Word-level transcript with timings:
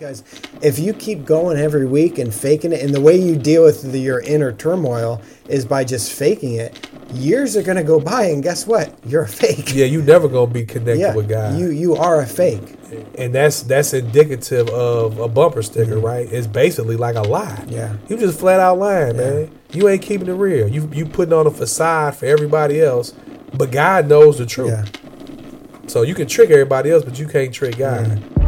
because 0.00 0.24
if 0.62 0.78
you 0.78 0.94
keep 0.94 1.26
going 1.26 1.58
every 1.58 1.84
week 1.84 2.18
and 2.18 2.32
faking 2.34 2.72
it, 2.72 2.82
and 2.82 2.94
the 2.94 3.00
way 3.00 3.20
you 3.20 3.36
deal 3.36 3.64
with 3.64 3.92
the, 3.92 3.98
your 3.98 4.20
inner 4.20 4.50
turmoil 4.50 5.20
is 5.46 5.66
by 5.66 5.84
just 5.84 6.10
faking 6.10 6.54
it, 6.54 6.88
years 7.12 7.54
are 7.54 7.62
going 7.62 7.76
to 7.76 7.84
go 7.84 8.00
by, 8.00 8.24
and 8.24 8.42
guess 8.42 8.66
what? 8.66 8.94
You're 9.04 9.24
a 9.24 9.28
fake. 9.28 9.74
Yeah, 9.74 9.84
you 9.84 10.00
never 10.00 10.26
gonna 10.26 10.50
be 10.50 10.64
connected 10.64 11.00
Yeah, 11.00 11.14
with 11.14 11.28
God. 11.28 11.58
you 11.58 11.70
you 11.70 11.96
are 11.96 12.20
a 12.20 12.26
fake. 12.26 12.76
and 13.18 13.34
that's 13.34 13.62
that's 13.62 13.92
indicative 13.92 14.68
of 14.70 15.18
a 15.18 15.28
bumper 15.28 15.62
sticker, 15.62 15.98
right? 15.98 16.26
It's 16.32 16.46
basically 16.46 16.96
like 16.96 17.16
a 17.16 17.22
lie. 17.22 17.44
Mm-hmm. 17.46 17.70
Yeah. 17.70 17.96
you 18.08 18.16
just 18.16 18.40
flat 18.40 18.58
out 18.58 18.78
lying, 18.78 19.16
man. 19.18 19.50
You 19.72 19.88
ain't 19.88 20.02
keeping 20.02 20.28
it 20.28 20.32
real. 20.32 20.66
You 20.66 20.88
you 20.94 21.04
putting 21.04 21.34
on 21.34 21.46
a 21.46 21.50
facade 21.50 22.16
for 22.16 22.24
everybody 22.26 22.80
else, 22.80 23.14
but 23.54 23.70
God 23.70 24.08
knows 24.08 24.38
the 24.38 24.46
truth. 24.46 24.70
Yeah. 24.70 25.88
So 25.88 26.02
you 26.02 26.14
can 26.14 26.26
trick 26.26 26.50
everybody 26.50 26.90
else, 26.90 27.04
but 27.04 27.18
you 27.18 27.26
can't 27.28 27.52
trick 27.52 27.76
God. 27.76 28.06
Mm-hmm. 28.06 28.39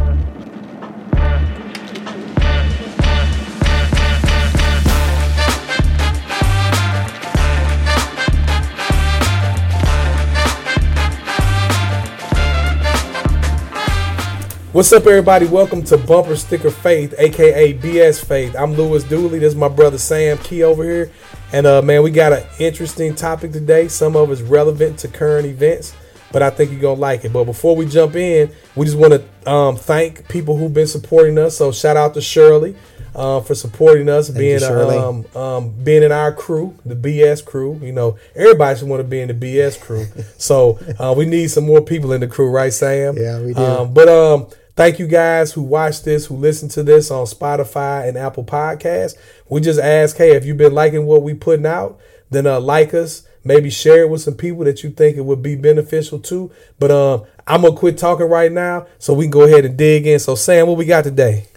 What's 14.73 14.91
up, 14.91 15.07
everybody? 15.07 15.47
Welcome 15.47 15.85
to 15.85 15.99
Bumper 15.99 16.35
Sticker 16.35 16.71
Faith, 16.71 17.15
aka 17.19 17.75
BS 17.75 18.25
Faith. 18.25 18.57
I'm 18.59 18.73
Louis 18.73 19.05
Dooley. 19.05 19.39
This 19.39 19.53
is 19.53 19.59
my 19.59 19.69
brother 19.69 19.98
Sam 19.98 20.39
Kee 20.39 20.62
over 20.62 20.83
here, 20.83 21.11
and 21.53 21.67
uh, 21.67 21.83
man, 21.83 22.03
we 22.03 22.11
got 22.11 22.33
an 22.33 22.43
interesting 22.59 23.15
topic 23.15 23.53
today. 23.53 23.89
Some 23.89 24.17
of 24.17 24.31
it's 24.31 24.41
relevant 24.41 24.98
to 25.01 25.09
current 25.09 25.47
events, 25.47 25.95
but 26.33 26.41
I 26.41 26.48
think 26.48 26.71
you're 26.71 26.81
gonna 26.81 26.98
like 26.98 27.23
it. 27.27 27.35
But 27.35 27.45
before 27.45 27.77
we 27.77 27.85
jump 27.85 28.17
in, 28.17 28.51
we 28.75 28.87
just 28.87 28.97
want 28.97 29.12
to 29.12 29.51
um, 29.51 29.77
thank 29.77 30.27
people 30.29 30.57
who've 30.57 30.73
been 30.73 30.87
supporting 30.87 31.37
us. 31.37 31.55
So 31.59 31.70
shout 31.70 31.98
out 31.98 32.14
to 32.14 32.23
Shirley 32.23 32.75
uh, 33.14 33.41
for 33.41 33.55
supporting 33.55 34.09
us, 34.09 34.31
being 34.31 34.61
you, 34.61 34.67
um, 34.67 35.27
um, 35.36 35.70
being 35.84 36.03
in 36.03 36.12
our 36.12 36.33
crew, 36.33 36.75
the 36.86 36.97
BS 36.97 37.45
crew. 37.45 37.79
You 37.83 37.92
know, 37.92 38.19
everybody 38.34 38.79
should 38.79 38.89
want 38.89 39.01
to 39.01 39.05
be 39.07 39.20
in 39.20 39.29
the 39.29 39.34
BS 39.34 39.79
crew. 39.79 40.07
so 40.39 40.79
uh, 40.98 41.14
we 41.14 41.27
need 41.27 41.48
some 41.48 41.67
more 41.67 41.83
people 41.83 42.12
in 42.12 42.23
the 42.23 42.29
crew, 42.29 42.51
right, 42.51 42.73
Sam? 42.73 43.19
Yeah, 43.19 43.39
we 43.39 43.53
do. 43.53 43.61
Um, 43.61 43.92
but 43.92 44.09
um, 44.09 44.47
thank 44.77 44.98
you 44.98 45.06
guys 45.06 45.53
who 45.53 45.62
watch 45.62 46.03
this, 46.03 46.27
who 46.27 46.37
listen 46.37 46.69
to 46.70 46.83
this 46.83 47.11
on 47.11 47.27
Spotify 47.27 48.09
and 48.09 48.17
Apple 48.17 48.45
Podcasts. 48.45 49.17
We 49.48 49.61
just 49.61 49.81
ask, 49.81 50.17
hey, 50.17 50.34
if 50.37 50.45
you've 50.45 50.56
been 50.56 50.75
liking 50.75 51.06
what 51.06 51.23
we 51.23 51.34
putting 51.34 51.67
out, 51.67 51.98
then 52.31 52.47
uh, 52.47 52.61
like 52.61 52.95
us. 52.95 53.27
Maybe 53.45 53.70
share 53.70 54.03
it 54.03 54.09
with 54.09 54.20
some 54.20 54.34
people 54.34 54.64
that 54.64 54.84
you 54.84 54.91
think 54.91 55.17
it 55.17 55.25
would 55.25 55.42
be 55.42 55.56
beneficial 55.56 56.20
to. 56.20 56.53
But 56.79 56.91
um, 56.92 57.25
I'm 57.47 57.62
gonna 57.62 57.77
quit 57.77 57.98
talking 57.98 58.29
right 58.29 58.53
now, 58.53 58.87
so 58.98 59.14
we 59.14 59.25
can 59.25 59.33
go 59.33 59.42
ahead 59.42 59.64
and 59.64 59.77
dig 59.77 60.06
in. 60.06 60.20
So 60.20 60.37
Sam, 60.37 60.69
what 60.69 60.77
we 60.77 60.84
got 60.84 61.05
today? 61.05 61.48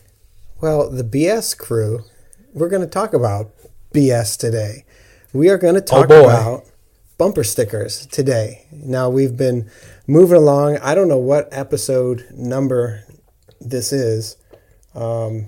Well, 0.61 0.89
the 0.89 1.03
BS 1.03 1.57
crew, 1.57 2.05
we're 2.53 2.69
going 2.69 2.81
to 2.81 2.87
talk 2.87 3.13
about 3.13 3.51
BS 3.93 4.37
today. 4.37 4.85
We 5.33 5.49
are 5.49 5.57
going 5.57 5.75
to 5.75 5.81
talk 5.81 6.07
boy. 6.07 6.23
about 6.23 6.63
bumper 7.17 7.43
stickers 7.43 8.05
today. 8.07 8.65
Now, 8.71 9.09
we've 9.09 9.35
been 9.35 9.69
moving 10.07 10.37
along. 10.37 10.77
I 10.77 10.95
don't 10.95 11.09
know 11.09 11.17
what 11.19 11.49
episode 11.51 12.25
number 12.31 13.03
this 13.69 13.91
is. 13.91 14.37
Um, 14.93 15.47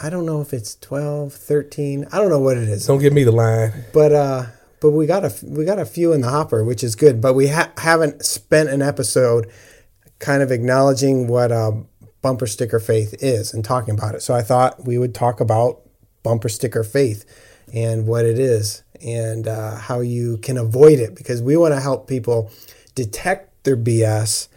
I 0.00 0.08
don't 0.08 0.24
know 0.24 0.40
if 0.40 0.52
it's 0.52 0.76
12, 0.76 1.32
13. 1.32 2.06
I 2.12 2.18
don't 2.18 2.30
know 2.30 2.40
what 2.40 2.56
it 2.56 2.68
is. 2.68 2.86
Don't 2.86 3.00
give 3.00 3.12
me 3.12 3.24
the 3.24 3.32
line. 3.32 3.72
But 3.92 4.12
uh 4.12 4.46
but 4.80 4.90
we 4.90 5.06
got 5.06 5.24
a 5.24 5.32
we 5.44 5.64
got 5.64 5.78
a 5.78 5.84
few 5.84 6.12
in 6.12 6.22
the 6.22 6.30
hopper, 6.30 6.64
which 6.64 6.82
is 6.82 6.96
good. 6.96 7.20
But 7.20 7.34
we 7.34 7.48
ha- 7.48 7.72
haven't 7.78 8.24
spent 8.24 8.68
an 8.68 8.82
episode 8.82 9.50
kind 10.18 10.42
of 10.42 10.50
acknowledging 10.50 11.28
what 11.28 11.52
uh, 11.52 11.72
bumper 12.22 12.46
sticker 12.46 12.80
faith 12.80 13.14
is 13.20 13.52
and 13.52 13.64
talking 13.64 13.94
about 13.94 14.14
it. 14.14 14.22
So 14.22 14.34
I 14.34 14.42
thought 14.42 14.84
we 14.84 14.98
would 14.98 15.14
talk 15.14 15.40
about 15.40 15.82
bumper 16.22 16.48
sticker 16.48 16.84
faith 16.84 17.24
and 17.72 18.06
what 18.06 18.24
it 18.24 18.38
is 18.38 18.82
and 19.04 19.46
uh, 19.48 19.76
how 19.76 20.00
you 20.00 20.38
can 20.38 20.56
avoid 20.56 21.00
it 21.00 21.14
because 21.14 21.42
we 21.42 21.56
want 21.56 21.74
to 21.74 21.80
help 21.80 22.08
people 22.08 22.50
detect 22.94 23.64
their 23.64 23.76
BS, 23.76 24.48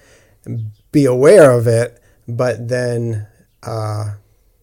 and 0.46 0.72
be 0.92 1.06
aware 1.06 1.52
of 1.52 1.68
it, 1.68 2.00
but 2.28 2.68
then 2.68 3.28
uh, 3.64 4.12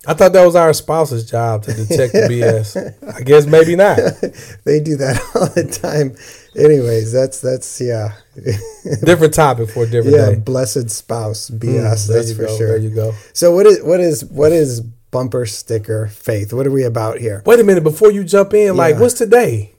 I 0.06 0.14
thought 0.14 0.32
that 0.32 0.44
was 0.44 0.56
our 0.56 0.72
spouse's 0.72 1.30
job 1.30 1.62
to 1.64 1.72
detect 1.72 2.12
the 2.12 2.20
BS. 2.28 3.14
I 3.16 3.20
guess 3.22 3.46
maybe 3.46 3.76
not. 3.76 3.96
they 4.64 4.80
do 4.80 4.96
that 4.96 5.20
all 5.34 5.48
the 5.48 5.64
time. 5.70 6.16
Anyways, 6.56 7.12
that's 7.12 7.40
that's 7.40 7.80
yeah, 7.80 8.14
Different 9.04 9.32
topic 9.32 9.70
for 9.70 9.84
a 9.84 9.86
different 9.86 10.16
yeah. 10.16 10.30
day. 10.30 10.34
Blessed 10.36 10.90
spouse 10.90 11.50
BS. 11.50 12.08
Mm, 12.08 12.08
that's 12.08 12.32
for 12.32 12.46
go, 12.46 12.58
sure. 12.58 12.68
There 12.68 12.78
you 12.78 12.94
go. 12.94 13.12
So 13.32 13.54
what 13.54 13.66
is 13.66 13.82
what 13.82 14.00
is 14.00 14.24
what 14.24 14.50
is 14.50 14.80
bumper 14.80 15.46
sticker 15.46 16.08
faith? 16.08 16.52
What 16.52 16.66
are 16.66 16.72
we 16.72 16.82
about 16.82 17.18
here? 17.18 17.42
Wait 17.46 17.60
a 17.60 17.64
minute 17.64 17.84
before 17.84 18.10
you 18.10 18.24
jump 18.24 18.54
in. 18.54 18.76
Like, 18.76 18.98
what's 18.98 19.14
today? 19.14 19.74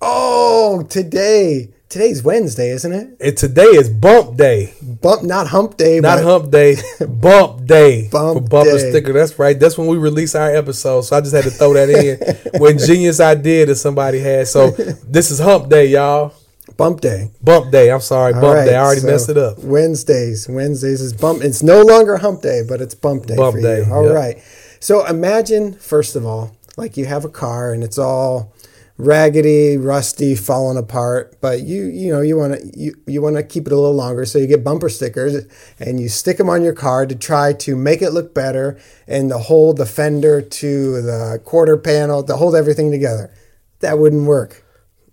Oh, 0.00 0.84
today. 0.88 1.74
Today's 1.88 2.22
Wednesday, 2.24 2.70
isn't 2.70 2.92
it? 2.92 3.16
And 3.20 3.36
today 3.36 3.62
is 3.62 3.88
Bump 3.88 4.36
Day. 4.36 4.74
Bump, 4.82 5.22
not 5.22 5.46
Hump 5.46 5.76
Day, 5.76 6.00
Not 6.00 6.20
hump 6.20 6.50
day, 6.50 6.76
bump 7.08 7.64
day 7.64 8.08
Bump 8.10 8.42
for 8.42 8.48
bumper 8.48 8.72
day. 8.72 8.90
sticker. 8.90 9.12
That's 9.12 9.38
right. 9.38 9.58
That's 9.58 9.78
when 9.78 9.86
we 9.86 9.96
release 9.96 10.34
our 10.34 10.50
episode. 10.54 11.02
So 11.02 11.16
I 11.16 11.20
just 11.20 11.32
had 11.32 11.44
to 11.44 11.50
throw 11.50 11.74
that 11.74 11.88
in. 11.88 12.60
when 12.60 12.76
genius 12.78 13.20
idea 13.20 13.66
that 13.66 13.76
somebody 13.76 14.18
had. 14.18 14.48
So 14.48 14.70
this 15.08 15.30
is 15.30 15.38
hump 15.38 15.68
day, 15.68 15.86
y'all. 15.86 16.34
Bump 16.76 17.00
Day. 17.00 17.30
Bump 17.40 17.70
day. 17.70 17.90
I'm 17.92 18.00
sorry, 18.00 18.34
All 18.34 18.40
bump 18.40 18.56
right, 18.56 18.64
day. 18.64 18.74
I 18.74 18.82
already 18.82 19.00
so 19.02 19.06
messed 19.06 19.28
it 19.28 19.38
up. 19.38 19.58
Wednesdays. 19.60 20.48
Wednesdays 20.48 21.00
is 21.00 21.12
bump. 21.12 21.42
It's 21.42 21.62
no 21.62 21.82
longer 21.82 22.16
Hump 22.16 22.42
Day, 22.42 22.62
but 22.68 22.80
it's 22.80 22.96
Bump 22.96 23.26
Day 23.26 23.36
Bump 23.36 23.54
for 23.54 23.62
day, 23.62 23.84
you. 23.86 23.92
All 23.92 24.04
yep. 24.06 24.14
right. 24.14 24.42
So 24.80 25.06
imagine, 25.06 25.74
first 25.74 26.16
of 26.16 26.26
all, 26.26 26.56
like 26.76 26.96
you 26.96 27.06
have 27.06 27.24
a 27.24 27.28
car 27.30 27.72
and 27.72 27.84
it's 27.84 27.96
all 27.96 28.52
raggedy, 28.98 29.76
rusty, 29.76 30.34
falling 30.34 30.78
apart, 30.78 31.36
but 31.40 31.60
you 31.60 31.84
you 31.84 32.12
know 32.12 32.20
you 32.20 32.36
want 32.36 32.54
to 32.54 32.78
you, 32.78 32.94
you 33.06 33.20
want 33.20 33.36
to 33.36 33.42
keep 33.42 33.66
it 33.66 33.72
a 33.72 33.76
little 33.76 33.94
longer, 33.94 34.24
so 34.24 34.38
you 34.38 34.46
get 34.46 34.64
bumper 34.64 34.88
stickers 34.88 35.44
and 35.78 36.00
you 36.00 36.08
stick 36.08 36.38
them 36.38 36.48
on 36.48 36.62
your 36.62 36.72
car 36.72 37.06
to 37.06 37.14
try 37.14 37.52
to 37.52 37.76
make 37.76 38.00
it 38.02 38.10
look 38.10 38.34
better 38.34 38.78
and 39.06 39.30
to 39.30 39.38
hold 39.38 39.76
the 39.76 39.86
fender 39.86 40.40
to 40.40 41.02
the 41.02 41.40
quarter 41.44 41.76
panel 41.76 42.22
to 42.22 42.36
hold 42.36 42.54
everything 42.54 42.90
together. 42.90 43.32
That 43.80 43.98
wouldn't 43.98 44.26
work, 44.26 44.64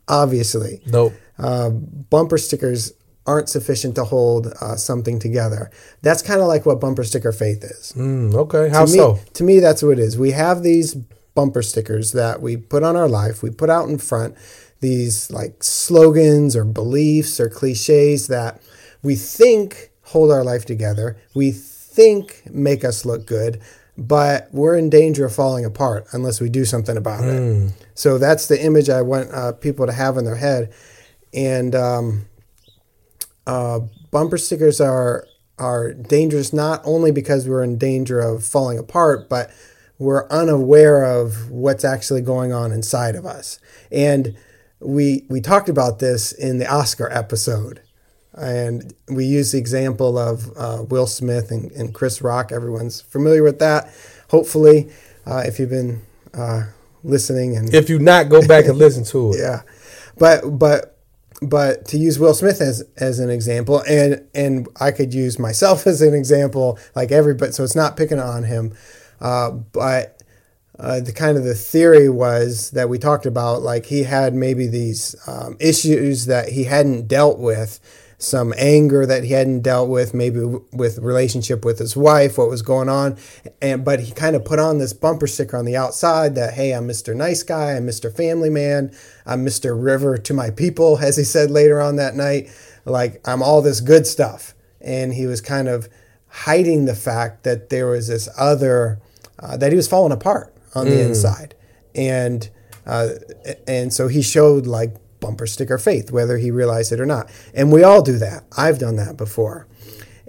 obviously 0.08 0.82
Nope. 0.86 1.14
uh, 1.38 1.70
bumper 1.70 2.38
stickers 2.38 2.94
aren't 3.26 3.48
sufficient 3.50 3.96
to 3.96 4.04
hold 4.04 4.48
uh, 4.62 4.76
something 4.76 5.18
together. 5.20 5.72
That's 6.02 6.22
kind 6.22 6.42
of 6.42 6.48
like 6.48 6.66
what 6.66 6.80
bumper 6.82 7.04
sticker 7.06 7.32
faith 7.32 7.64
is. 7.64 7.94
Mm, 7.96 8.34
okay. 8.36 8.68
How 8.70 8.86
to 8.86 8.92
me, 8.92 8.98
so? 8.98 9.20
To 9.36 9.44
me, 9.44 9.60
that's 9.60 9.82
what 9.82 9.94
it 9.94 10.00
is. 10.00 10.18
We 10.18 10.32
have 10.32 10.62
these 10.62 10.96
bumper 11.36 11.62
stickers 11.62 12.12
that 12.12 12.42
we 12.42 12.58
put 12.58 12.84
on 12.84 12.96
our 12.96 13.08
life, 13.08 13.42
we 13.42 13.50
put 13.50 13.70
out 13.70 13.90
in 13.90 13.98
front, 13.98 14.36
these 14.80 15.32
like 15.32 15.64
slogans 15.64 16.56
or 16.56 16.66
beliefs 16.66 17.40
or 17.40 17.50
cliches 17.50 18.28
that 18.28 18.62
we 19.02 19.16
think 19.16 19.92
hold 20.04 20.30
our 20.32 20.44
life 20.44 20.66
together, 20.66 21.18
we 21.34 21.52
think 21.52 22.44
make 22.52 22.84
us 22.84 23.06
look 23.06 23.26
good, 23.26 23.62
but 23.98 24.50
we're 24.52 24.76
in 24.76 24.90
danger 24.90 25.26
of 25.26 25.34
falling 25.34 25.64
apart 25.66 26.06
unless 26.12 26.42
we 26.42 26.50
do 26.50 26.66
something 26.66 26.98
about 26.98 27.24
it. 27.24 27.72
So 27.96 28.18
that's 28.18 28.48
the 28.48 28.62
image 28.64 28.90
I 28.90 29.02
want 29.02 29.32
uh, 29.32 29.54
people 29.54 29.86
to 29.86 29.94
have 29.94 30.18
in 30.18 30.26
their 30.26 30.36
head. 30.36 30.74
And 31.34 31.74
um, 31.76 32.26
uh, 33.48 33.80
bumper 34.12 34.38
stickers 34.38 34.82
are 34.82 35.26
are 35.60 35.94
dangerous 35.94 36.52
not 36.52 36.82
only 36.84 37.12
because 37.12 37.48
we're 37.48 37.64
in 37.64 37.78
danger 37.78 38.20
of 38.20 38.44
falling 38.44 38.80
apart, 38.80 39.30
but 39.30 39.52
we're 40.00 40.28
unaware 40.30 41.04
of 41.04 41.50
what's 41.50 41.86
actually 41.86 42.22
going 42.22 42.52
on 42.52 42.72
inside 42.72 43.16
of 43.16 43.26
us. 43.26 43.60
And 43.92 44.36
we 44.80 45.24
we 45.30 45.40
talked 45.42 45.70
about 45.70 46.00
this 46.00 46.32
in 46.32 46.58
the 46.58 46.68
Oscar 46.72 47.10
episode, 47.12 47.82
and 48.34 48.94
we 49.08 49.26
used 49.26 49.54
the 49.54 49.58
example 49.58 50.18
of 50.18 50.52
uh, 50.58 50.84
Will 50.84 51.08
Smith 51.08 51.52
and, 51.52 51.72
and 51.72 51.94
Chris 51.94 52.22
Rock. 52.22 52.52
Everyone's 52.52 53.02
familiar 53.02 53.44
with 53.44 53.60
that. 53.60 53.94
Hopefully, 54.30 54.90
uh, 55.26 55.44
if 55.46 55.60
you've 55.60 55.70
been 55.70 56.02
uh, 56.34 56.64
listening 57.04 57.56
and 57.56 57.74
If 57.74 57.90
you 57.90 58.00
not, 58.00 58.30
go 58.30 58.46
back 58.46 58.66
and 58.66 58.78
listen 58.78 59.04
to 59.06 59.32
it. 59.32 59.38
yeah, 59.40 59.62
but 60.18 60.60
but 60.60 60.98
but 61.42 61.86
to 61.86 61.98
use 61.98 62.20
Will 62.20 62.34
Smith 62.34 62.62
as 62.62 62.84
as 62.98 63.20
an 63.20 63.30
example, 63.30 63.84
and 63.88 64.28
and 64.34 64.68
I 64.80 64.92
could 64.92 65.14
use 65.14 65.40
myself 65.40 65.88
as 65.88 66.02
an 66.02 66.14
example, 66.14 66.80
like 66.96 67.12
everybody. 67.12 67.52
So 67.52 67.64
it's 67.64 67.76
not 67.76 67.98
picking 67.98 68.20
on 68.20 68.44
him, 68.44 68.74
uh, 69.24 69.50
but. 69.52 70.20
Uh, 70.80 71.00
the 71.00 71.14
kind 71.14 71.38
of 71.38 71.44
the 71.44 71.54
theory 71.54 72.10
was 72.10 72.72
that 72.72 72.90
we 72.90 72.98
talked 72.98 73.28
about, 73.28 73.62
like 73.62 73.86
he 73.86 74.04
had 74.04 74.34
maybe 74.34 74.66
these 74.66 75.16
um, 75.28 75.56
issues 75.60 76.26
that 76.26 76.50
he 76.50 76.64
hadn't 76.64 77.08
dealt 77.08 77.38
with, 77.38 77.80
some 78.24 78.54
anger 78.58 79.06
that 79.06 79.24
he 79.24 79.34
hadn't 79.34 79.62
dealt 79.62 79.90
with, 79.90 80.14
maybe 80.14 80.40
with 80.72 80.98
relationship 81.00 81.66
with 81.66 81.80
his 81.80 81.96
wife, 81.96 82.38
what 82.38 82.50
was 82.50 82.62
going 82.62 82.90
on, 82.90 83.18
and 83.62 83.84
but 83.84 84.00
he 84.00 84.12
kind 84.12 84.36
of 84.36 84.46
put 84.46 84.60
on 84.60 84.78
this 84.78 84.94
bumper 84.94 85.28
sticker 85.28 85.58
on 85.58 85.66
the 85.66 85.76
outside 85.76 86.36
that 86.36 86.54
hey, 86.54 86.74
I'm 86.74 86.88
Mr. 86.88 87.16
Nice 87.16 87.44
Guy, 87.44 87.74
I'm 87.74 87.86
Mr. 87.86 88.14
Family 88.14 88.50
Man, 88.50 88.96
I'm 89.26 89.46
Mr. 89.46 89.82
River 89.82 90.18
to 90.18 90.34
my 90.34 90.50
people, 90.50 90.98
as 91.02 91.18
he 91.18 91.24
said 91.24 91.52
later 91.52 91.82
on 91.82 91.98
that 91.98 92.16
night, 92.16 92.50
like 92.86 93.22
I'm 93.28 93.44
all 93.44 93.62
this 93.62 93.82
good 93.82 94.08
stuff, 94.08 94.54
and 94.82 95.14
he 95.14 95.28
was 95.28 95.42
kind 95.42 95.68
of 95.68 95.90
hiding 96.30 96.86
the 96.86 96.96
fact 96.96 97.44
that 97.44 97.70
there 97.70 97.88
was 97.88 98.08
this 98.08 98.28
other 98.38 99.00
uh, 99.44 99.58
that 99.58 99.72
he 99.72 99.76
was 99.76 99.88
falling 99.88 100.14
apart 100.14 100.56
on 100.74 100.86
the 100.86 101.06
inside, 101.06 101.54
and 101.94 102.50
uh, 102.86 103.10
and 103.68 103.94
so 103.94 104.08
he 104.08 104.22
showed 104.22 104.66
like 104.66 104.96
bumper 105.20 105.46
sticker 105.46 105.78
faith, 105.78 106.12
whether 106.12 106.38
he 106.38 106.50
realized 106.50 106.92
it 106.92 107.00
or 107.00 107.06
not. 107.06 107.30
And 107.54 107.72
we 107.72 107.84
all 107.84 108.02
do 108.02 108.18
that. 108.18 108.46
I've 108.58 108.80
done 108.80 108.96
that 108.96 109.18
before, 109.18 109.68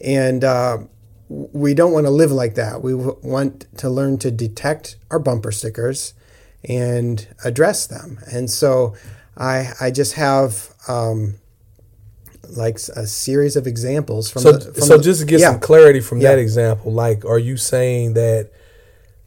and 0.04 0.42
uh, 0.44 0.78
we 1.28 1.74
don't 1.74 1.92
want 1.92 2.06
to 2.06 2.10
live 2.10 2.32
like 2.32 2.56
that. 2.56 2.82
We 2.82 2.92
w- 2.92 3.18
want 3.22 3.66
to 3.78 3.88
learn 3.88 4.18
to 4.18 4.30
detect 4.30 4.96
our 5.10 5.18
bumper 5.18 5.52
stickers 5.52 6.14
and 6.68 7.26
address 7.44 7.86
them. 7.86 8.18
And 8.30 8.50
so 8.50 8.94
I 9.36 9.72
I 9.80 9.90
just 9.90 10.14
have. 10.14 10.74
Um, 10.88 11.36
like 12.56 12.76
a 12.94 13.06
series 13.06 13.56
of 13.56 13.66
examples 13.66 14.30
from 14.30 14.42
So, 14.42 14.52
the, 14.52 14.74
from 14.74 14.82
so 14.82 15.00
just 15.00 15.20
to 15.20 15.26
get 15.26 15.40
yeah. 15.40 15.52
some 15.52 15.60
clarity 15.60 16.00
from 16.00 16.20
that 16.20 16.38
example, 16.38 16.92
like, 16.92 17.24
are 17.24 17.38
you 17.38 17.56
saying 17.56 18.12
that 18.14 18.50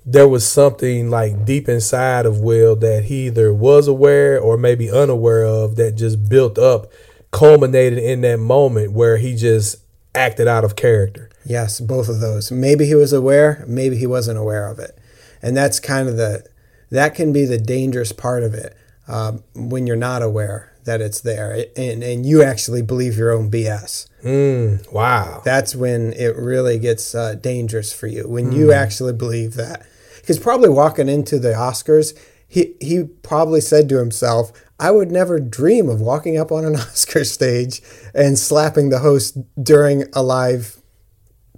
there 0.10 0.28
was 0.28 0.48
something 0.48 1.10
like 1.10 1.44
deep 1.44 1.68
inside 1.68 2.26
of 2.26 2.40
Will 2.40 2.78
that 2.78 3.06
he 3.06 3.28
either 3.28 3.54
was 3.54 3.90
aware 3.90 4.40
or 4.40 4.58
maybe 4.58 4.90
unaware 4.90 5.46
of 5.46 5.76
that 5.76 5.96
just 5.96 6.30
built 6.30 6.58
up, 6.58 6.90
culminated 7.32 8.00
in 8.00 8.22
that 8.22 8.40
moment 8.40 8.94
where 8.94 9.18
he 9.18 9.36
just 9.36 9.84
acted 10.16 10.48
out 10.48 10.64
of 10.64 10.78
character? 10.78 11.30
Yes, 11.46 11.82
both 11.82 12.08
of 12.08 12.22
those. 12.22 12.54
Maybe 12.54 12.86
he 12.86 12.96
was 12.96 13.12
aware, 13.12 13.66
maybe 13.68 13.98
he 13.98 14.08
wasn't 14.08 14.40
aware 14.40 14.70
of 14.70 14.80
it, 14.80 14.98
and 15.42 15.58
that's 15.58 15.78
kind 15.82 16.08
of 16.08 16.16
the 16.16 16.48
that 16.90 17.14
can 17.14 17.34
be 17.34 17.44
the 17.44 17.58
dangerous 17.58 18.14
part 18.14 18.44
of 18.44 18.54
it 18.54 18.78
um, 19.10 19.44
when 19.54 19.86
you're 19.86 19.98
not 19.98 20.22
aware 20.22 20.74
that 20.86 21.02
it's 21.02 21.20
there, 21.20 21.66
and 21.76 22.02
and 22.02 22.26
you 22.26 22.44
actually 22.44 22.82
believe 22.82 23.18
your 23.18 23.32
own 23.32 23.52
BS. 23.52 24.08
Mm, 24.24 24.90
wow. 24.94 25.42
That's 25.44 25.76
when 25.76 26.14
it 26.14 26.38
really 26.38 26.80
gets 26.80 27.14
uh, 27.14 27.36
dangerous 27.36 27.92
for 27.92 28.08
you 28.08 28.30
when 28.30 28.54
you 28.54 28.72
actually 28.72 29.12
believe 29.12 29.56
that. 29.56 29.86
Because 30.28 30.40
probably 30.40 30.68
walking 30.68 31.08
into 31.08 31.40
the 31.40 31.54
Oscars, 31.54 32.14
he 32.50 32.74
he 32.82 33.06
probably 33.06 33.62
said 33.62 33.88
to 33.88 33.98
himself, 33.98 34.52
"I 34.78 34.92
would 34.92 35.10
never 35.10 35.40
dream 35.40 35.88
of 35.88 36.02
walking 36.02 36.38
up 36.38 36.52
on 36.52 36.66
an 36.66 36.76
Oscar 36.88 37.24
stage 37.24 37.82
and 38.14 38.38
slapping 38.38 38.90
the 38.90 39.00
host 39.00 39.38
during 39.64 40.04
a 40.12 40.22
live 40.22 40.82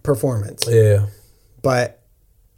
performance." 0.04 0.68
Yeah. 0.70 1.08
But 1.64 2.00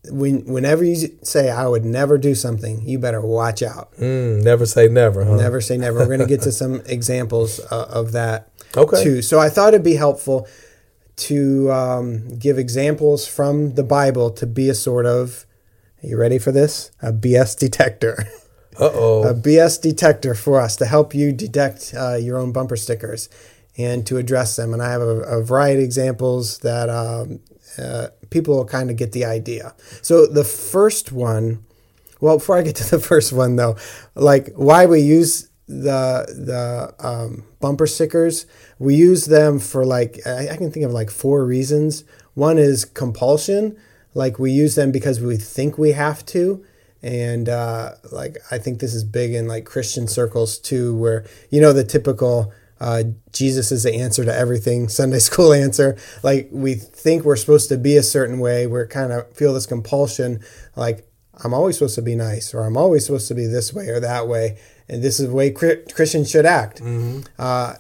when 0.10 0.46
whenever 0.52 0.84
you 0.84 1.18
say 1.24 1.50
I 1.50 1.66
would 1.66 1.86
never 1.86 2.18
do 2.18 2.36
something, 2.36 2.82
you 2.86 3.00
better 3.00 3.22
watch 3.22 3.64
out. 3.64 3.94
Mm, 3.94 4.44
never 4.44 4.66
say 4.66 4.90
never, 4.90 5.24
huh? 5.24 5.38
Never 5.38 5.62
say 5.62 5.78
never. 5.78 6.00
We're 6.00 6.08
going 6.08 6.20
to 6.20 6.26
get 6.26 6.42
to 6.42 6.52
some 6.64 6.82
examples 6.88 7.62
uh, 7.72 7.88
of 7.90 8.12
that 8.12 8.50
Okay. 8.76 9.02
too. 9.02 9.22
So 9.22 9.40
I 9.40 9.48
thought 9.48 9.70
it'd 9.74 9.82
be 9.84 9.96
helpful 9.96 10.46
to 11.28 11.72
um, 11.72 12.38
give 12.38 12.58
examples 12.58 13.26
from 13.26 13.76
the 13.76 13.84
Bible 13.84 14.30
to 14.32 14.46
be 14.46 14.68
a 14.68 14.76
sort 14.76 15.06
of. 15.06 15.46
Are 16.04 16.08
you 16.08 16.18
ready 16.18 16.40
for 16.40 16.52
this? 16.52 16.92
A 17.02 17.14
BS 17.14 17.58
detector. 17.58 18.26
Uh 18.80 18.90
oh. 18.94 19.24
a 19.24 19.34
BS 19.34 19.82
detector 19.82 20.34
for 20.34 20.58
us 20.58 20.78
to 20.78 20.86
help 20.86 21.14
you 21.14 21.34
detect 21.34 21.94
uh, 21.96 22.16
your 22.16 22.38
own 22.38 22.54
bumper 22.54 22.78
stickers 22.78 23.28
and 23.78 24.08
to 24.08 24.16
address 24.16 24.56
them. 24.56 24.74
And 24.74 24.82
I 24.82 24.90
have 24.90 25.02
a, 25.02 25.20
a 25.24 25.44
variety 25.44 25.82
of 25.82 25.84
examples 25.84 26.60
that 26.60 26.90
um, 26.90 27.42
uh, 27.78 28.08
people 28.30 28.56
will 28.56 28.66
kind 28.66 28.90
of 28.90 28.96
get 28.96 29.12
the 29.12 29.26
idea. 29.26 29.76
So 30.02 30.26
the 30.26 30.46
first 30.46 31.12
one, 31.12 31.66
well, 32.22 32.38
before 32.38 32.58
I 32.58 32.62
get 32.62 32.78
to 32.78 32.90
the 32.90 33.00
first 33.12 33.34
one 33.34 33.58
though, 33.58 33.76
like 34.16 34.54
why 34.56 34.86
we 34.86 35.02
use 35.02 35.50
the 35.68 36.26
the 36.28 36.96
um, 37.06 37.44
bumper 37.60 37.88
stickers, 37.88 38.46
we 38.80 38.96
use 38.96 39.26
them 39.26 39.60
for 39.60 39.86
like 39.86 40.20
I, 40.26 40.48
I 40.52 40.56
can 40.56 40.72
think 40.72 40.86
of 40.86 40.94
like 40.94 41.12
four 41.12 41.46
reasons. 41.46 42.06
One 42.36 42.58
is 42.58 42.86
compulsion, 42.86 43.78
like 44.14 44.40
we 44.40 44.52
use 44.52 44.76
them 44.76 44.92
because 44.92 45.20
we 45.20 45.38
think 45.38 45.78
we 45.78 45.92
have 45.92 46.26
to 46.28 46.64
and 47.04 47.50
uh, 47.50 47.94
like 48.12 48.38
I 48.52 48.58
think 48.58 48.80
this 48.80 48.94
is 48.94 49.04
big 49.04 49.34
in 49.34 49.48
like 49.48 49.66
Christian 49.66 50.08
circles 50.08 50.60
too, 50.60 50.96
where 50.96 51.26
you 51.50 51.60
know 51.60 51.74
the 51.74 51.84
typical 51.84 52.54
uh, 52.80 53.04
Jesus 53.32 53.72
is 53.72 53.84
the 53.84 53.94
answer 53.94 54.24
to 54.24 54.34
everything 54.34 54.88
Sunday 54.90 55.20
school 55.20 55.54
answer. 55.54 55.98
Like 56.24 56.50
we 56.52 56.76
think 56.76 57.24
we're 57.24 57.36
supposed 57.36 57.70
to 57.70 57.78
be 57.78 57.98
a 57.98 58.04
certain 58.04 58.40
way, 58.40 58.68
we're 58.68 58.88
kind 58.88 59.12
of 59.12 59.36
feel 59.36 59.54
this 59.54 59.66
compulsion, 59.66 60.42
like 60.76 61.08
I'm 61.44 61.54
always 61.54 61.78
supposed 61.78 61.96
to 61.96 62.02
be 62.04 62.16
nice, 62.16 62.54
or 62.54 62.64
I'm 62.64 62.78
always 62.78 63.06
supposed 63.06 63.28
to 63.30 63.36
be 63.36 63.48
this 63.48 63.74
way 63.74 63.88
or 63.88 64.00
that 64.00 64.28
way, 64.28 64.60
and 64.88 65.02
this 65.02 65.20
is 65.20 65.30
the 65.30 65.34
way 65.34 65.52
Chri- 65.52 65.92
Christians 65.94 66.30
should 66.30 66.46
act. 66.46 66.82
Uh, 67.40 67.76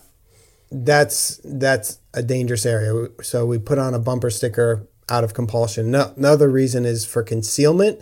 that's 0.72 1.40
that's 1.44 2.00
a 2.14 2.24
dangerous 2.24 2.66
area. 2.66 3.10
So 3.22 3.46
we 3.46 3.60
put 3.60 3.78
on 3.78 3.94
a 3.94 4.00
bumper 4.00 4.30
sticker 4.30 4.88
out 5.12 5.24
of 5.24 5.34
compulsion. 5.34 5.92
No, 5.92 6.14
another 6.16 6.50
reason 6.50 6.86
is 6.86 7.06
for 7.06 7.22
concealment, 7.22 8.02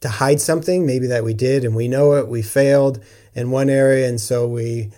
to 0.00 0.08
hide 0.08 0.40
something 0.40 0.84
maybe 0.84 1.06
that 1.06 1.24
we 1.24 1.34
did 1.34 1.64
and 1.64 1.74
we 1.74 1.88
know 1.88 2.14
it. 2.14 2.28
We 2.28 2.42
failed 2.42 3.02
in 3.34 3.50
one 3.50 3.70
area, 3.70 4.08
and 4.08 4.20
so 4.20 4.46
we 4.46 4.90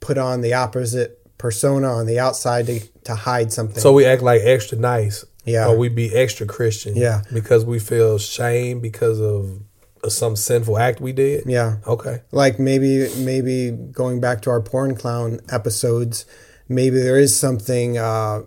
put 0.00 0.16
on 0.18 0.40
the 0.40 0.54
opposite 0.54 1.18
persona 1.38 1.88
on 1.88 2.06
the 2.06 2.18
outside 2.18 2.66
to, 2.66 2.80
to 3.04 3.14
hide 3.14 3.52
something. 3.52 3.78
So 3.80 3.92
we 3.92 4.04
act 4.06 4.22
like 4.22 4.40
extra 4.42 4.78
nice. 4.78 5.24
Yeah. 5.44 5.66
Or 5.68 5.76
we 5.76 5.88
be 5.88 6.14
extra 6.14 6.46
Christian. 6.46 6.96
Yeah. 6.96 7.22
Because 7.32 7.64
we 7.64 7.80
feel 7.80 8.18
shame 8.18 8.80
because 8.80 9.20
of 9.20 9.60
some 10.08 10.36
sinful 10.36 10.78
act 10.78 11.00
we 11.00 11.12
did. 11.12 11.44
yeah, 11.46 11.76
Okay. 11.86 12.22
like 12.32 12.58
maybe 12.58 13.08
maybe 13.18 13.70
going 13.70 14.20
back 14.20 14.40
to 14.42 14.50
our 14.50 14.60
porn 14.60 14.96
clown 14.96 15.40
episodes, 15.48 16.26
maybe 16.68 16.98
there 16.98 17.18
is 17.18 17.36
something 17.36 17.98
uh, 17.98 18.42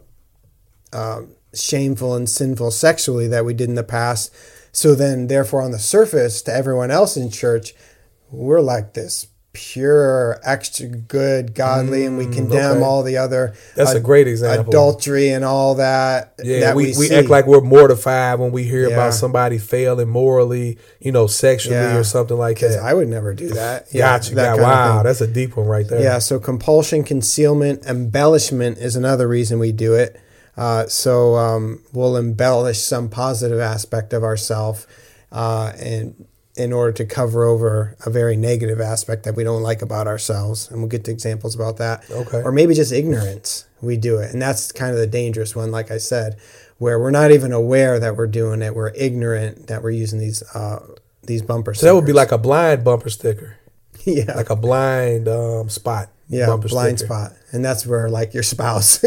uh, 0.91 1.21
shameful 1.55 2.15
and 2.15 2.29
sinful 2.29 2.71
sexually 2.71 3.27
that 3.27 3.45
we 3.45 3.53
did 3.53 3.69
in 3.69 3.75
the 3.75 3.83
past. 3.83 4.33
So 4.71 4.93
then, 4.93 5.27
therefore, 5.27 5.61
on 5.61 5.71
the 5.71 5.79
surface, 5.79 6.41
to 6.43 6.53
everyone 6.53 6.91
else 6.91 7.15
in 7.15 7.31
church, 7.31 7.73
we're 8.29 8.61
like 8.61 8.93
this 8.93 9.27
pure, 9.55 10.37
extra 10.43 10.85
good, 10.87 11.55
godly, 11.55 12.05
and 12.05 12.17
we 12.17 12.25
mm, 12.25 12.33
condemn 12.33 12.77
okay. 12.77 12.83
all 12.83 13.01
the 13.01 13.17
other 13.17 13.55
That's 13.75 13.93
a 13.93 14.01
great 14.01 14.27
example. 14.27 14.67
adultery 14.67 15.29
and 15.29 15.45
all 15.45 15.75
that. 15.75 16.33
Yeah, 16.43 16.59
that 16.59 16.75
we, 16.75 16.93
we, 16.97 17.09
we, 17.09 17.15
act 17.15 17.29
like 17.29 17.47
we're 17.47 17.61
mortified 17.61 18.37
when 18.37 18.51
we 18.51 18.63
hear 18.63 18.89
Yeah. 18.89 18.95
about 18.95 19.13
somebody 19.13 19.57
failing 19.57 20.09
morally, 20.09 20.77
you 20.99 21.13
know, 21.13 21.25
sexually 21.25 21.77
Yeah. 21.77 21.95
or 21.95 22.03
something 22.03 22.37
like 22.37 22.59
that. 22.59 22.79
I 22.79 22.93
would 22.93 23.07
never 23.07 23.33
do 23.33 23.47
that. 23.49 23.91
Gotcha. 23.93 24.35
that 24.35 24.57
got- 24.57 24.59
kind 24.59 24.89
of 24.89 24.95
wow, 24.97 25.03
that's 25.03 25.21
a 25.21 25.27
deep 25.27 25.55
one 25.55 25.67
right 25.67 25.87
there. 25.87 26.01
Yeah, 26.01 26.19
so 26.19 26.37
compulsion, 26.37 27.03
concealment, 27.03 27.85
embellishment 27.85 28.77
is 28.77 28.97
another 28.97 29.27
reason 29.27 29.57
we 29.57 29.71
do 29.71 29.93
it. 29.93 30.19
Uh, 30.57 30.87
so 30.87 31.35
um, 31.35 31.83
we'll 31.93 32.15
embellish 32.15 32.79
some 32.79 33.09
positive 33.09 33.59
aspect 33.59 34.13
of 34.13 34.23
ourselves, 34.23 34.87
uh, 35.31 35.73
and 35.77 36.25
in 36.55 36.71
order 36.71 36.93
to 36.93 37.05
cover 37.05 37.43
over 37.43 37.97
a 38.05 38.09
very 38.09 38.37
negative 38.37 38.79
aspect 38.79 39.23
that 39.23 39.35
we 39.35 39.43
don't 39.43 39.61
like 39.61 39.81
about 39.81 40.07
ourselves, 40.07 40.71
and 40.71 40.79
we'll 40.79 40.87
get 40.87 41.03
to 41.03 41.11
examples 41.11 41.53
about 41.55 41.77
that. 41.77 42.09
Okay. 42.09 42.41
Or 42.41 42.51
maybe 42.51 42.73
just 42.73 42.93
ignorance. 42.93 43.65
We 43.81 43.97
do 43.97 44.19
it, 44.19 44.31
and 44.31 44.41
that's 44.41 44.71
kind 44.71 44.91
of 44.91 44.97
the 44.97 45.07
dangerous 45.07 45.55
one, 45.55 45.69
like 45.71 45.91
I 45.91 45.97
said, 45.97 46.37
where 46.77 46.97
we're 46.99 47.11
not 47.11 47.31
even 47.31 47.51
aware 47.51 47.99
that 47.99 48.15
we're 48.15 48.27
doing 48.27 48.61
it. 48.61 48.73
We're 48.73 48.93
ignorant 48.95 49.67
that 49.67 49.83
we're 49.83 49.91
using 49.91 50.19
these 50.19 50.41
uh, 50.55 50.79
these 51.23 51.41
bumpers. 51.41 51.79
So 51.79 51.87
that 51.87 51.95
would 51.95 52.05
be 52.05 52.13
like 52.13 52.31
a 52.31 52.37
blind 52.37 52.83
bumper 52.83 53.09
sticker, 53.09 53.57
yeah, 54.25 54.35
like 54.35 54.49
a 54.49 54.55
blind 54.55 55.27
um, 55.27 55.69
spot. 55.69 56.09
Yeah, 56.27 56.55
blind 56.57 56.99
sticker. 56.99 57.13
spot, 57.13 57.31
and 57.51 57.63
that's 57.63 57.85
where 57.85 58.09
like 58.09 58.33
your 58.33 58.43
spouse. 58.43 58.99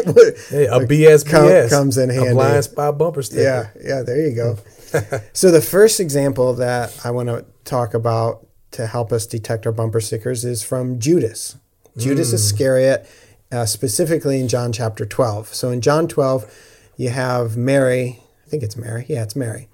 Hey, 0.50 0.66
a 0.66 0.78
BS 0.78 1.28
com- 1.28 1.68
comes 1.68 1.98
in 1.98 2.10
handy. 2.10 2.30
A 2.30 2.34
blind 2.34 2.64
spot 2.64 2.96
bumper 2.96 3.22
sticker. 3.22 3.42
Yeah, 3.42 3.68
yeah, 3.82 4.02
there 4.02 4.26
you 4.26 4.34
go. 4.34 4.58
so 5.32 5.50
the 5.50 5.60
first 5.60 5.98
example 5.98 6.54
that 6.54 6.98
I 7.04 7.10
want 7.10 7.28
to 7.28 7.44
talk 7.64 7.92
about 7.92 8.46
to 8.72 8.86
help 8.86 9.12
us 9.12 9.26
detect 9.26 9.66
our 9.66 9.72
bumper 9.72 10.00
stickers 10.00 10.44
is 10.44 10.62
from 10.62 11.00
Judas. 11.00 11.56
Judas 11.96 12.32
Iscariot, 12.32 13.08
uh, 13.50 13.66
specifically 13.66 14.40
in 14.40 14.48
John 14.48 14.72
chapter 14.72 15.04
12. 15.04 15.52
So 15.54 15.70
in 15.70 15.80
John 15.80 16.08
12, 16.08 16.92
you 16.96 17.10
have 17.10 17.56
Mary, 17.56 18.20
I 18.46 18.48
think 18.48 18.62
it's 18.62 18.76
Mary, 18.76 19.04
yeah, 19.08 19.22
it's 19.22 19.36
Mary, 19.36 19.68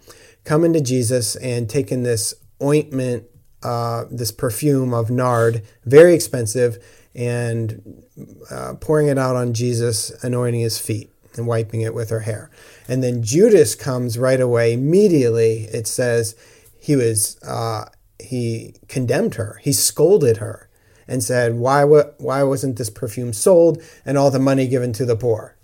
coming 0.45 0.73
to 0.73 0.81
Jesus 0.81 1.37
and 1.37 1.69
taking 1.69 2.03
this 2.03 2.35
ointment, 2.63 3.25
uh, 3.65 4.05
this 4.11 4.31
perfume 4.31 4.93
of 4.93 5.11
nard, 5.11 5.63
very 5.85 6.15
expensive, 6.15 6.79
and 7.15 8.03
uh, 8.51 8.75
pouring 8.75 9.09
it 9.09 9.19
out 9.19 9.37
on 9.37 9.55
Jesus, 9.55 10.11
anointing 10.23 10.61
his 10.61 10.79
feet 10.79 11.11
and 11.37 11.47
wiping 11.47 11.81
it 11.81 11.95
with 11.95 12.11
her 12.11 12.21
hair. 12.21 12.51
And 12.89 13.03
then 13.03 13.23
Judas 13.23 13.75
comes 13.75 14.19
right 14.19 14.41
away. 14.41 14.73
Immediately, 14.73 15.65
it 15.73 15.87
says 15.87 16.37
he 16.79 16.97
was 16.97 17.43
uh, 17.43 17.87
he 18.19 18.75
condemned 18.89 19.37
her. 19.37 19.61
He 19.63 19.73
scolded 19.73 20.39
her 20.39 20.69
and 21.09 21.23
said, 21.23 21.55
"Why 21.55 21.85
wa- 21.85 22.11
why 22.19 22.43
wasn't 22.43 22.77
this 22.77 22.91
perfume 22.91 23.33
sold 23.33 23.83
and 24.05 24.19
all 24.19 24.31
the 24.31 24.39
money 24.39 24.67
given 24.69 24.93
to 24.95 25.05
the 25.05 25.17
poor?" 25.17 25.57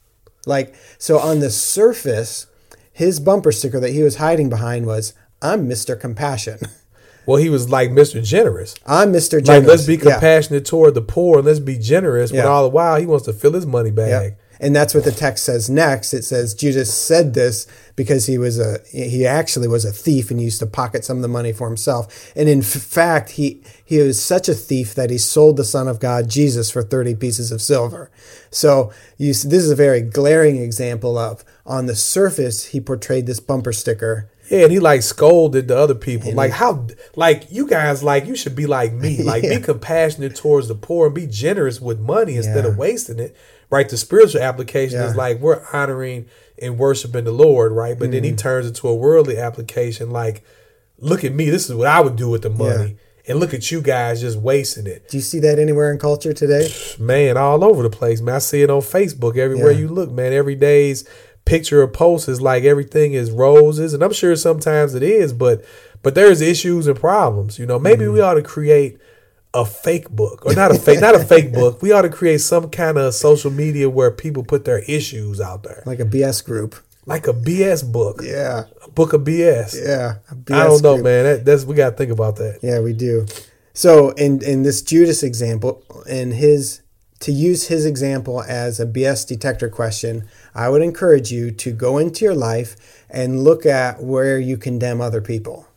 Like 0.47 0.75
so, 0.99 1.19
on 1.19 1.40
the 1.40 1.50
surface, 1.50 2.47
his 2.92 3.21
bumper 3.21 3.52
sticker 3.52 3.80
that 3.80 3.92
he 3.92 4.02
was 4.02 4.16
hiding 4.16 4.49
behind 4.49 4.87
was, 4.87 5.12
"I'm 5.42 5.69
Mr. 5.69 5.99
Compassion. 5.99 6.61
Well, 7.27 7.37
he 7.37 7.49
was 7.49 7.69
like 7.69 7.91
Mr. 7.91 8.23
Generous. 8.23 8.75
I'm 8.87 9.12
Mr. 9.12 9.43
Generous." 9.43 9.49
Like, 9.49 9.67
let's 9.67 9.87
be 9.87 9.95
Yeah. 9.97 10.12
compassionate 10.12 10.65
toward 10.65 10.95
the 10.95 11.03
poor 11.03 11.39
and 11.39 11.47
let's 11.47 11.61
be 11.61 11.77
generous. 11.77 12.31
Yeah. 12.31 12.43
But 12.43 12.49
all 12.50 12.62
the 12.65 12.69
while, 12.71 12.99
he 12.99 13.07
wants 13.07 13.27
to 13.27 13.33
fill 13.33 13.53
his 13.53 13.67
money 13.67 13.91
bag. 13.91 14.09
Yeah. 14.09 14.31
And 14.62 14.77
that's 14.77 14.95
what 14.95 15.05
the 15.05 15.11
text 15.12 15.45
says 15.45 15.71
next. 15.71 16.12
It 16.12 16.23
says 16.23 16.53
Judas 16.53 16.93
said 16.93 17.33
this 17.33 17.67
because 17.97 18.27
he 18.27 18.37
was 18.37 18.59
a 18.59 18.81
he 18.91 19.27
actually 19.27 19.69
was 19.69 19.87
a 19.87 19.91
thief 19.93 20.31
and 20.31 20.39
used 20.39 20.59
to 20.59 20.67
pocket 20.67 21.03
some 21.03 21.17
of 21.17 21.23
the 21.23 21.29
money 21.29 21.50
for 21.50 21.67
himself. 21.67 22.31
And 22.37 22.47
in 22.47 22.61
fact, 22.61 23.31
he 23.31 23.62
he 23.83 23.99
was 24.00 24.21
such 24.23 24.50
a 24.50 24.55
thief 24.55 24.95
that 24.97 25.09
he 25.09 25.17
sold 25.17 25.57
the 25.57 25.65
Son 25.65 25.89
of 25.89 25.99
God 25.99 26.29
Jesus 26.29 26.71
for 26.71 26.83
30 26.83 27.15
pieces 27.15 27.50
of 27.50 27.62
silver. 27.62 28.11
So 28.50 28.91
you, 29.17 29.29
this 29.29 29.45
is 29.65 29.71
a 29.71 29.75
very 29.77 30.03
glaring 30.03 30.59
example 30.59 31.17
of 31.17 31.43
on 31.65 31.87
the 31.87 31.97
surface 31.97 32.67
he 32.67 32.81
portrayed 32.83 33.27
this 33.27 33.41
bumper 33.41 33.73
sticker 33.73 34.29
Yeah, 34.50 34.64
and 34.64 34.73
he 34.73 34.80
like 34.80 35.02
scolded 35.02 35.69
the 35.69 35.78
other 35.78 35.95
people. 35.95 36.33
like 36.35 36.50
how 36.52 36.87
like 37.16 37.45
you 37.50 37.66
guys 37.69 38.02
like 38.02 38.26
you 38.26 38.35
should 38.37 38.57
be 38.57 38.66
like 38.66 38.92
me. 38.92 39.23
Like 39.23 39.45
Yeah. 39.45 39.59
be 39.59 39.62
compassionate 39.64 40.35
towards 40.37 40.69
the 40.69 40.75
poor 40.75 41.07
and 41.07 41.14
be 41.14 41.26
generous 41.26 41.80
with 41.80 42.00
money 42.00 42.37
instead 42.37 42.64
Yeah. 42.64 42.71
of 42.71 42.76
wasting 42.76 43.19
it. 43.21 43.37
Right? 43.71 43.88
The 43.88 43.97
spiritual 43.97 44.42
application 44.42 45.00
is 45.00 45.14
like 45.14 45.38
we're 45.40 45.62
honoring 45.73 46.26
and 46.61 46.76
worshiping 46.78 47.25
the 47.25 47.30
Lord, 47.33 47.71
right? 47.73 47.97
But 47.99 48.07
Mm-hmm. 48.07 48.12
then 48.12 48.25
he 48.25 48.33
turns 48.33 48.66
into 48.66 48.88
a 48.88 48.95
worldly 48.95 49.38
application 49.38 50.11
like 50.11 50.42
look 50.99 51.25
at 51.25 51.33
me, 51.33 51.49
this 51.49 51.71
is 51.71 51.75
what 51.75 51.87
I 51.87 52.00
would 52.00 52.16
do 52.16 52.28
with 52.28 52.42
the 52.42 52.50
money. 52.50 52.97
And 53.28 53.38
look 53.38 53.54
at 53.54 53.71
you 53.71 53.80
guys 53.80 54.21
just 54.21 54.37
wasting 54.38 54.87
it. 54.87 55.09
Do 55.09 55.16
you 55.16 55.23
see 55.23 55.38
that 55.40 55.59
anywhere 55.59 55.92
in 55.92 55.99
culture 55.99 56.33
today? 56.33 56.69
Man, 56.99 57.37
all 57.37 57.62
over 57.62 57.83
the 57.85 57.90
place, 57.90 58.21
man. 58.21 58.35
I 58.35 58.38
see 58.38 58.62
it 58.62 58.71
on 58.71 58.80
Facebook 58.80 59.37
everywhere 59.37 59.71
Yeah. 59.71 59.78
you 59.78 59.88
look, 59.88 60.11
man. 60.11 60.33
Every 60.33 60.57
day's 60.57 61.04
picture 61.44 61.82
or 61.82 61.88
post 61.88 62.28
is 62.28 62.40
like 62.40 62.64
everything 62.64 63.12
is 63.12 63.30
roses, 63.30 63.94
and 63.94 64.02
I'm 64.02 64.12
sure 64.12 64.35
sometimes 64.37 64.94
it 64.94 65.02
is, 65.02 65.32
but 65.32 65.64
but 66.02 66.14
there's 66.14 66.40
issues 66.40 66.87
and 66.87 66.99
problems. 66.99 67.59
You 67.59 67.66
know, 67.66 67.78
maybe 67.78 68.04
Mm-hmm. 68.04 68.14
we 68.14 68.20
ought 68.20 68.35
to 68.35 68.42
create 68.42 68.99
a 69.52 69.64
fake 69.64 70.09
book 70.11 70.47
or 70.47 70.54
not 70.54 70.70
a 70.70 70.75
fake, 70.78 71.00
not 71.00 71.14
a 71.14 71.25
fake 71.25 71.52
book. 71.61 71.82
We 71.82 71.90
ought 71.92 72.02
to 72.02 72.09
create 72.09 72.40
some 72.40 72.70
kind 72.70 72.97
of 72.99 73.14
social 73.14 73.50
media 73.50 73.90
where 73.90 74.11
people 74.12 74.44
put 74.44 74.64
their 74.64 74.78
issues 74.80 75.40
out 75.40 75.62
there, 75.64 75.82
Like 75.87 75.99
a 76.00 76.04
BS 76.04 76.44
group. 76.44 76.76
like 77.06 77.26
a 77.26 77.32
BS 77.32 77.82
book, 77.90 78.20
Yeah. 78.23 78.64
a 78.85 78.90
book 78.90 79.12
of 79.12 79.23
BS. 79.23 79.75
Yeah. 79.75 80.16
BS 80.35 80.54
I 80.54 80.64
don't 80.66 80.82
know, 80.82 80.94
group. 80.94 81.04
man. 81.04 81.25
That, 81.25 81.44
that's 81.44 81.64
we 81.64 81.75
got 81.75 81.90
to 81.90 81.97
think 81.97 82.12
about 82.12 82.37
that. 82.37 82.61
Yeah, 82.62 82.78
we 82.80 82.92
do. 82.92 83.26
So 83.75 84.11
in 84.11 84.40
in 84.42 84.62
this 84.62 84.82
Judas 84.82 85.23
example, 85.25 85.82
in 86.09 86.30
his 86.30 86.80
to 87.21 87.33
use 87.33 87.69
his 87.69 87.85
example 87.85 88.43
as 88.43 88.81
a 88.81 88.87
BS 88.87 89.27
detector 89.27 89.69
question, 89.69 90.27
I 90.55 90.69
would 90.69 90.83
encourage 90.83 91.31
you 91.31 91.50
to 91.53 91.73
go 91.73 91.99
into 91.99 92.25
your 92.25 92.35
life 92.35 93.05
and 93.11 93.45
look 93.45 93.67
at 93.67 94.03
where 94.03 94.39
you 94.39 94.57
condemn 94.57 95.00
other 95.00 95.21
people. 95.21 95.69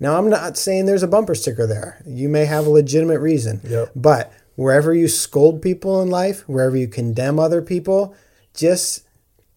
Now, 0.00 0.18
I'm 0.18 0.28
not 0.28 0.56
saying 0.56 0.86
there's 0.86 1.02
a 1.02 1.08
bumper 1.08 1.34
sticker 1.34 1.66
there. 1.66 2.02
You 2.06 2.28
may 2.28 2.46
have 2.46 2.66
a 2.66 2.70
legitimate 2.70 3.20
reason. 3.20 3.60
Yep. 3.64 3.92
But 3.94 4.32
wherever 4.56 4.92
you 4.92 5.08
scold 5.08 5.62
people 5.62 6.02
in 6.02 6.10
life, 6.10 6.48
wherever 6.48 6.76
you 6.76 6.88
condemn 6.88 7.38
other 7.38 7.62
people, 7.62 8.14
just 8.54 9.06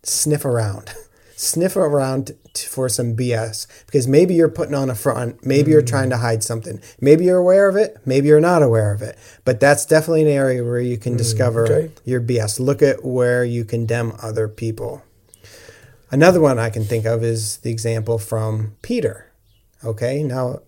sniff 0.04 0.46
around. 0.46 0.94
sniff 1.44 1.76
around 1.76 2.32
t- 2.54 2.68
for 2.68 2.90
some 2.90 3.16
BS 3.16 3.68
because 3.86 4.08
maybe 4.08 4.34
you're 4.34 4.50
putting 4.50 4.76
on 4.76 4.90
a 4.90 4.96
front, 4.96 5.46
maybe 5.46 5.72
you're 5.72 5.82
trying 5.82 6.10
to 6.10 6.18
hide 6.18 6.44
something. 6.44 6.82
Maybe 7.00 7.26
you're 7.26 7.38
aware 7.38 7.70
of 7.70 7.76
it, 7.76 7.98
maybe 8.06 8.28
you're 8.28 8.40
not 8.40 8.64
aware 8.64 8.94
of 8.94 9.02
it. 9.02 9.18
But 9.46 9.60
that's 9.60 9.86
definitely 9.86 10.24
an 10.24 10.30
area 10.30 10.64
where 10.64 10.80
you 10.80 10.98
can 10.98 11.18
discover 11.18 11.66
okay. 11.66 11.92
your 12.06 12.22
BS. 12.22 12.60
Look 12.60 12.82
at 12.82 13.04
where 13.04 13.44
you 13.44 13.66
condemn 13.66 14.14
other 14.22 14.48
people. 14.48 15.04
Another 16.10 16.40
one 16.40 16.60
I 16.60 16.70
can 16.70 16.84
think 16.84 17.06
of 17.06 17.24
is 17.24 17.58
the 17.58 17.72
example 17.72 18.20
from 18.20 18.76
Peter. 18.82 19.32
Okay, 19.84 20.24
now 20.24 20.60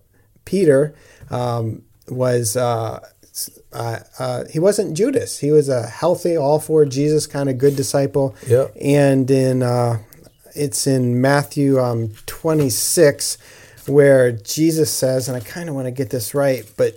Peter 0.43 0.95
um, 1.29 1.83
was 2.09 2.57
uh, 2.57 2.99
uh, 3.73 3.99
uh, 4.17 4.45
he 4.49 4.59
wasn't 4.59 4.95
Judas. 4.95 5.39
He 5.39 5.51
was 5.51 5.69
a 5.69 5.85
healthy, 5.87 6.37
all 6.37 6.59
for 6.59 6.85
Jesus 6.85 7.27
kind 7.27 7.49
of 7.49 7.57
good 7.57 7.75
disciple. 7.75 8.35
Yep. 8.47 8.75
And 8.81 9.29
in 9.29 9.63
uh, 9.63 9.99
it's 10.55 10.87
in 10.87 11.21
Matthew 11.21 11.79
um, 11.79 12.09
26 12.25 13.37
where 13.87 14.31
Jesus 14.31 14.91
says, 14.91 15.27
and 15.27 15.37
I 15.37 15.39
kind 15.41 15.69
of 15.69 15.75
want 15.75 15.85
to 15.85 15.91
get 15.91 16.09
this 16.09 16.33
right, 16.33 16.63
but 16.75 16.95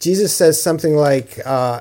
Jesus 0.00 0.34
says 0.34 0.60
something 0.60 0.96
like, 0.96 1.38
uh, 1.46 1.80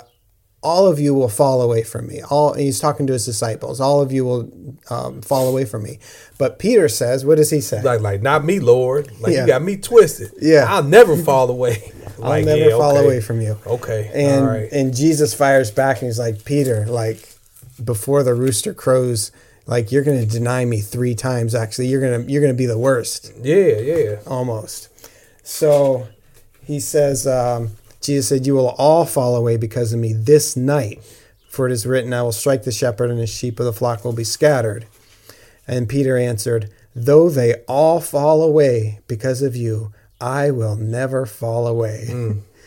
"All 0.61 0.85
of 0.87 0.99
you 0.99 1.13
will 1.15 1.29
fall 1.29 1.61
away 1.61 1.81
from 1.83 2.05
me." 2.07 2.21
All 2.29 2.53
he's 2.53 2.79
talking 2.79 3.07
to 3.07 3.13
his 3.13 3.25
disciples. 3.25 3.79
All 3.81 4.01
of 4.01 4.11
you 4.11 4.25
will 4.25 4.51
um, 4.91 5.21
fall 5.21 5.47
away 5.47 5.65
from 5.65 5.83
me. 5.83 5.99
But 6.37 6.59
Peter 6.59 6.89
says, 6.89 7.25
"What 7.25 7.37
does 7.37 7.49
he 7.49 7.61
say?" 7.61 7.81
Like, 7.81 8.01
like 8.01 8.21
not 8.21 8.43
me, 8.45 8.59
Lord. 8.59 9.09
Like 9.19 9.33
Yeah. 9.33 9.41
you 9.41 9.47
got 9.47 9.61
me 9.63 9.77
twisted. 9.77 10.31
Yeah. 10.41 10.65
I'll 10.67 10.83
never 10.83 11.15
fall 11.23 11.49
away. 11.49 11.91
I'll 12.21 12.43
never 12.43 12.69
yeah, 12.69 12.77
fall 12.77 12.97
okay. 12.97 13.05
away 13.05 13.21
from 13.21 13.39
you. 13.41 13.57
Okay. 13.65 14.11
And 14.13 14.41
All 14.45 14.51
right. 14.51 14.71
and 14.71 14.93
Jesus 14.93 15.33
fires 15.33 15.71
back 15.71 16.01
and 16.01 16.07
he's 16.07 16.19
like, 16.19 16.43
Peter, 16.45 16.85
like 16.87 17.35
before 17.83 18.21
the 18.23 18.33
rooster 18.35 18.73
crows, 18.73 19.31
like 19.69 19.91
you're 19.91 20.03
gonna 20.03 20.25
deny 20.25 20.65
me 20.65 20.81
three 20.81 21.13
times. 21.13 21.53
Actually, 21.53 21.87
you're 21.87 22.01
gonna 22.01 22.25
you're 22.27 22.41
gonna 22.41 22.53
be 22.53 22.65
the 22.65 22.77
worst, 22.77 23.31
Yeah, 23.41 23.77
yeah. 23.77 23.97
Yeah. 23.97 24.15
Almost. 24.25 24.89
So 25.43 26.07
he 26.63 26.79
says, 26.79 27.27
um, 27.27 27.71
Jesus 28.01 28.27
said, 28.29 28.47
"You 28.47 28.55
will 28.55 28.75
all 28.77 29.05
fall 29.05 29.35
away 29.35 29.57
because 29.57 29.93
of 29.93 29.99
me 29.99 30.13
this 30.13 30.57
night, 30.57 31.03
for 31.49 31.67
it 31.67 31.71
is 31.71 31.85
written, 31.85 32.13
I 32.13 32.23
will 32.23 32.31
strike 32.31 32.63
the 32.63 32.71
shepherd, 32.71 33.11
and 33.11 33.19
the 33.19 33.27
sheep 33.27 33.59
of 33.59 33.65
the 33.65 33.73
flock 33.73 34.03
will 34.03 34.13
be 34.13 34.23
scattered." 34.23 34.85
And 35.67 35.87
Peter 35.87 36.17
answered, 36.17 36.71
Though 36.95 37.29
they 37.29 37.53
all 37.67 38.01
fall 38.01 38.41
away 38.41 38.99
because 39.07 39.43
of 39.43 39.55
you, 39.55 39.93
I 40.19 40.49
will 40.49 40.75
never 40.75 41.27
fall 41.27 41.67
away. 41.67 42.07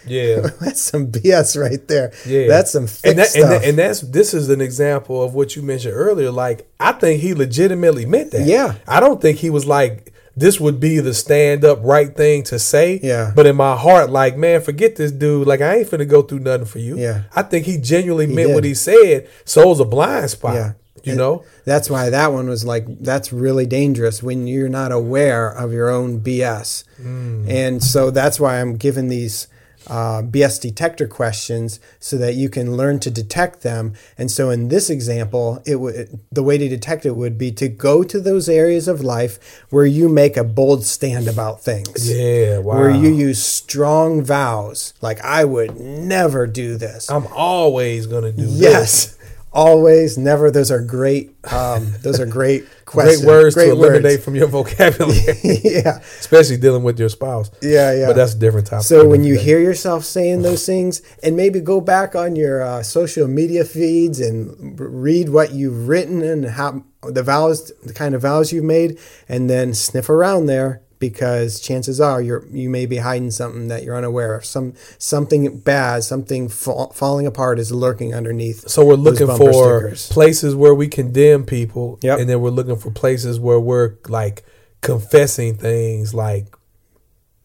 Yeah. 0.06 0.40
That's 0.61 0.80
some 0.80 1.11
BS 1.11 1.61
right 1.61 1.87
there. 1.88 2.12
Yeah. 2.26 2.49
That's 2.49 2.73
some 2.73 2.88
and 3.04 3.18
that. 3.18 3.35
And, 3.37 3.50
that, 3.50 3.64
and 3.64 3.78
that's 3.78 4.00
this 4.00 4.35
is 4.35 4.49
an 4.49 4.61
example 4.61 5.23
of 5.23 5.35
what 5.35 5.56
you 5.56 5.62
mentioned 5.62 5.94
earlier. 5.94 6.30
Like 6.30 6.68
I 6.80 6.92
think 6.92 7.21
he 7.21 7.35
legitimately 7.35 8.06
meant 8.06 8.32
that. 8.32 8.47
Yeah. 8.47 8.75
I 8.87 9.00
don't 9.00 9.21
think 9.21 9.38
he 9.38 9.50
was 9.50 9.66
like 9.66 10.12
this 10.37 10.59
would 10.59 10.80
be 10.80 10.99
the 10.99 11.12
stand 11.12 11.64
up 11.64 11.78
right 11.82 12.16
thing 12.16 12.42
to 12.44 12.59
say. 12.59 13.00
Yeah. 13.02 13.32
But 13.35 13.47
in 13.47 13.56
my 13.56 13.76
heart, 13.76 14.11
like, 14.11 14.37
man, 14.37 14.62
forget 14.62 14.97
this 14.97 15.12
dude. 15.12 15.47
Like 15.47 15.61
I 15.61 15.78
ain't 15.78 15.90
finna 15.90 16.09
go 16.09 16.23
through 16.23 16.40
nothing 16.40 16.66
for 16.66 16.78
you. 16.78 16.97
Yeah. 16.97 17.25
I 17.35 17.42
think 17.42 17.66
he 17.66 17.78
genuinely 17.78 18.26
meant 18.35 18.50
what 18.50 18.64
he 18.64 18.75
said. 18.75 19.28
So 19.44 19.62
it 19.62 19.68
was 19.68 19.80
a 19.80 19.85
blind 19.85 20.30
spot. 20.30 20.54
Yeah. 20.54 20.73
You 21.04 21.12
And 21.12 21.18
know? 21.18 21.44
That's 21.64 21.90
why 21.90 22.11
that 22.11 22.32
one 22.32 22.49
was 22.49 22.64
like, 22.64 22.85
that's 23.00 23.32
really 23.32 23.66
dangerous 23.66 24.23
when 24.23 24.47
you're 24.47 24.68
not 24.68 24.92
aware 24.92 25.49
of 25.49 25.73
your 25.73 25.90
own 25.90 26.21
BS. 26.21 26.85
Mm. 27.00 27.49
And 27.49 27.82
so 27.85 28.11
that's 28.11 28.38
why 28.38 28.61
I'm 28.61 28.76
giving 28.76 29.09
these 29.09 29.49
uh, 29.87 30.23
BS 30.23 30.61
detector 30.61 31.07
questions 31.07 31.81
so 31.99 32.17
that 32.19 32.35
you 32.35 32.49
can 32.49 32.77
learn 32.77 33.01
to 33.01 33.11
detect 33.11 33.62
them. 33.62 33.95
And 34.17 34.31
so 34.31 34.51
in 34.51 34.69
this 34.69 34.91
example, 34.91 35.62
it 35.67 35.77
would 35.77 36.21
the 36.31 36.43
way 36.43 36.59
to 36.59 36.69
detect 36.69 37.07
it 37.07 37.17
would 37.17 37.39
be 37.39 37.53
to 37.53 37.69
go 37.69 38.03
to 38.03 38.21
those 38.21 38.49
areas 38.49 38.89
of 38.89 39.01
life 39.01 39.65
where 39.71 39.87
you 39.87 40.09
make 40.09 40.37
a 40.37 40.45
bold 40.45 40.85
stand 40.85 41.29
about 41.29 41.62
things. 41.62 42.11
Yeah. 42.11 42.59
Wow. 42.59 42.79
Where 42.79 42.91
you 42.91 43.12
use 43.12 43.43
strong 43.43 44.23
vows, 44.23 44.95
like 45.01 45.21
I 45.21 45.45
would 45.45 45.79
never 45.79 46.47
do 46.47 46.77
this. 46.77 47.11
I'm 47.11 47.27
always 47.29 48.07
gonna 48.07 48.33
do 48.33 48.47
this. 48.47 49.19
Always, 49.54 50.16
never. 50.16 50.50
Those 50.50 50.71
are 50.71 50.80
great. 50.80 51.35
Um, 51.52 51.92
those 52.00 52.18
are 52.21 52.26
great 52.26 52.64
questions. 52.87 53.23
Great 53.23 53.26
words 53.28 53.54
Great 53.54 53.66
to 53.66 53.73
eliminate 53.73 54.04
words. 54.04 54.25
from 54.25 54.35
your 54.35 54.47
vocabulary, 54.47 55.21
yeah, 55.62 55.99
especially 56.21 56.56
dealing 56.56 56.82
with 56.82 56.99
your 56.99 57.09
spouse. 57.09 57.50
yeah, 57.61 57.92
yeah. 57.92 58.06
But 58.06 58.16
that's 58.16 58.35
a 58.35 58.38
different 58.38 58.66
topic. 58.68 58.87
so 58.87 59.06
when 59.06 59.25
you 59.25 59.37
day. 59.37 59.42
hear 59.42 59.59
yourself 59.61 60.04
saying 60.04 60.42
those 60.42 60.64
things, 60.64 61.02
and 61.23 61.37
maybe 61.37 61.61
go 61.61 61.80
back 61.80 62.14
on 62.14 62.37
your 62.37 62.62
uh, 62.62 62.82
social 62.82 63.28
media 63.28 63.64
feeds 63.64 64.21
and 64.21 64.78
read 64.80 65.28
what 65.28 65.52
you've 65.52 65.88
written 65.88 66.23
and 66.23 66.44
how 66.47 66.85
the 67.02 67.23
vows, 67.23 67.73
the 67.82 67.92
kind 67.92 68.14
of 68.14 68.23
vows 68.23 68.52
you've 68.52 68.64
made, 68.64 68.99
and 69.28 69.50
then 69.50 69.75
sniff 69.75 70.09
around 70.09 70.47
there 70.47 70.82
because 71.02 71.61
chances 71.61 72.00
are 72.00 72.23
you're 72.23 72.47
you 72.50 72.71
may 72.71 72.87
be 72.87 72.99
hiding 72.99 73.30
something 73.32 73.66
that 73.68 73.82
you're 73.82 73.97
unaware 73.97 74.35
of. 74.37 74.44
Some 74.47 74.73
something 74.99 75.59
bad, 75.59 76.04
something 76.04 76.49
fa- 76.49 76.87
falling 76.94 77.26
apart 77.26 77.59
is 77.59 77.73
lurking 77.73 78.14
underneath. 78.14 78.68
So 78.68 78.85
we're 78.85 78.94
looking 78.94 79.26
for 79.26 79.52
stickers. 79.52 80.09
places 80.09 80.54
where 80.54 80.75
we 80.75 80.87
condemn 80.88 81.44
people, 81.44 81.99
Yep. 82.02 82.21
and 82.21 82.30
then 82.30 82.40
we're 82.40 82.50
looking 82.50 82.76
for 82.76 82.90
places 82.92 83.38
where 83.40 83.59
we're 83.61 83.94
like 84.09 84.44
confessing 84.80 85.54
things, 85.56 86.14
like 86.14 86.47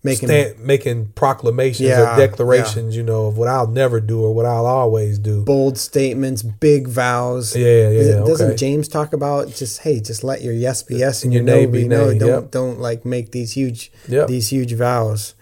making 0.07 0.27
stand, 0.29 0.59
making 0.59 1.05
proclamations 1.15 1.89
Yeah, 1.89 2.13
or 2.13 2.17
declarations, 2.17 2.95
you 2.95 3.03
know, 3.03 3.27
of 3.27 3.37
what 3.37 3.47
I'll 3.47 3.67
never 3.67 3.99
do 3.99 4.23
or 4.23 4.33
what 4.33 4.45
I'll 4.45 4.65
always 4.65 5.19
do. 5.19 5.43
bold 5.43 5.77
statements, 5.77 6.41
big 6.43 6.87
vows. 6.87 7.55
Yeah, 7.55 7.65
yeah, 7.89 7.99
it- 8.21 8.25
Doesn't 8.25 8.47
okay. 8.51 8.55
James 8.57 8.87
talk 8.87 9.13
about 9.13 9.49
just 9.53 9.81
hey, 9.81 9.99
just 9.99 10.23
let 10.23 10.41
your 10.41 10.53
yes 10.53 10.83
be 10.83 10.95
yes 10.95 11.23
and 11.23 11.33
Your 11.33 11.43
your, 11.43 11.55
no 11.65 11.67
be 11.71 11.87
no. 11.87 12.17
Don't 12.17 12.29
yep. 12.43 12.51
don't 12.51 12.79
like 12.79 13.05
make 13.05 13.31
these 13.31 13.53
huge 13.53 13.91
Yep. 14.07 14.27
these 14.27 14.49
huge 14.51 14.73
vows. 14.73 15.33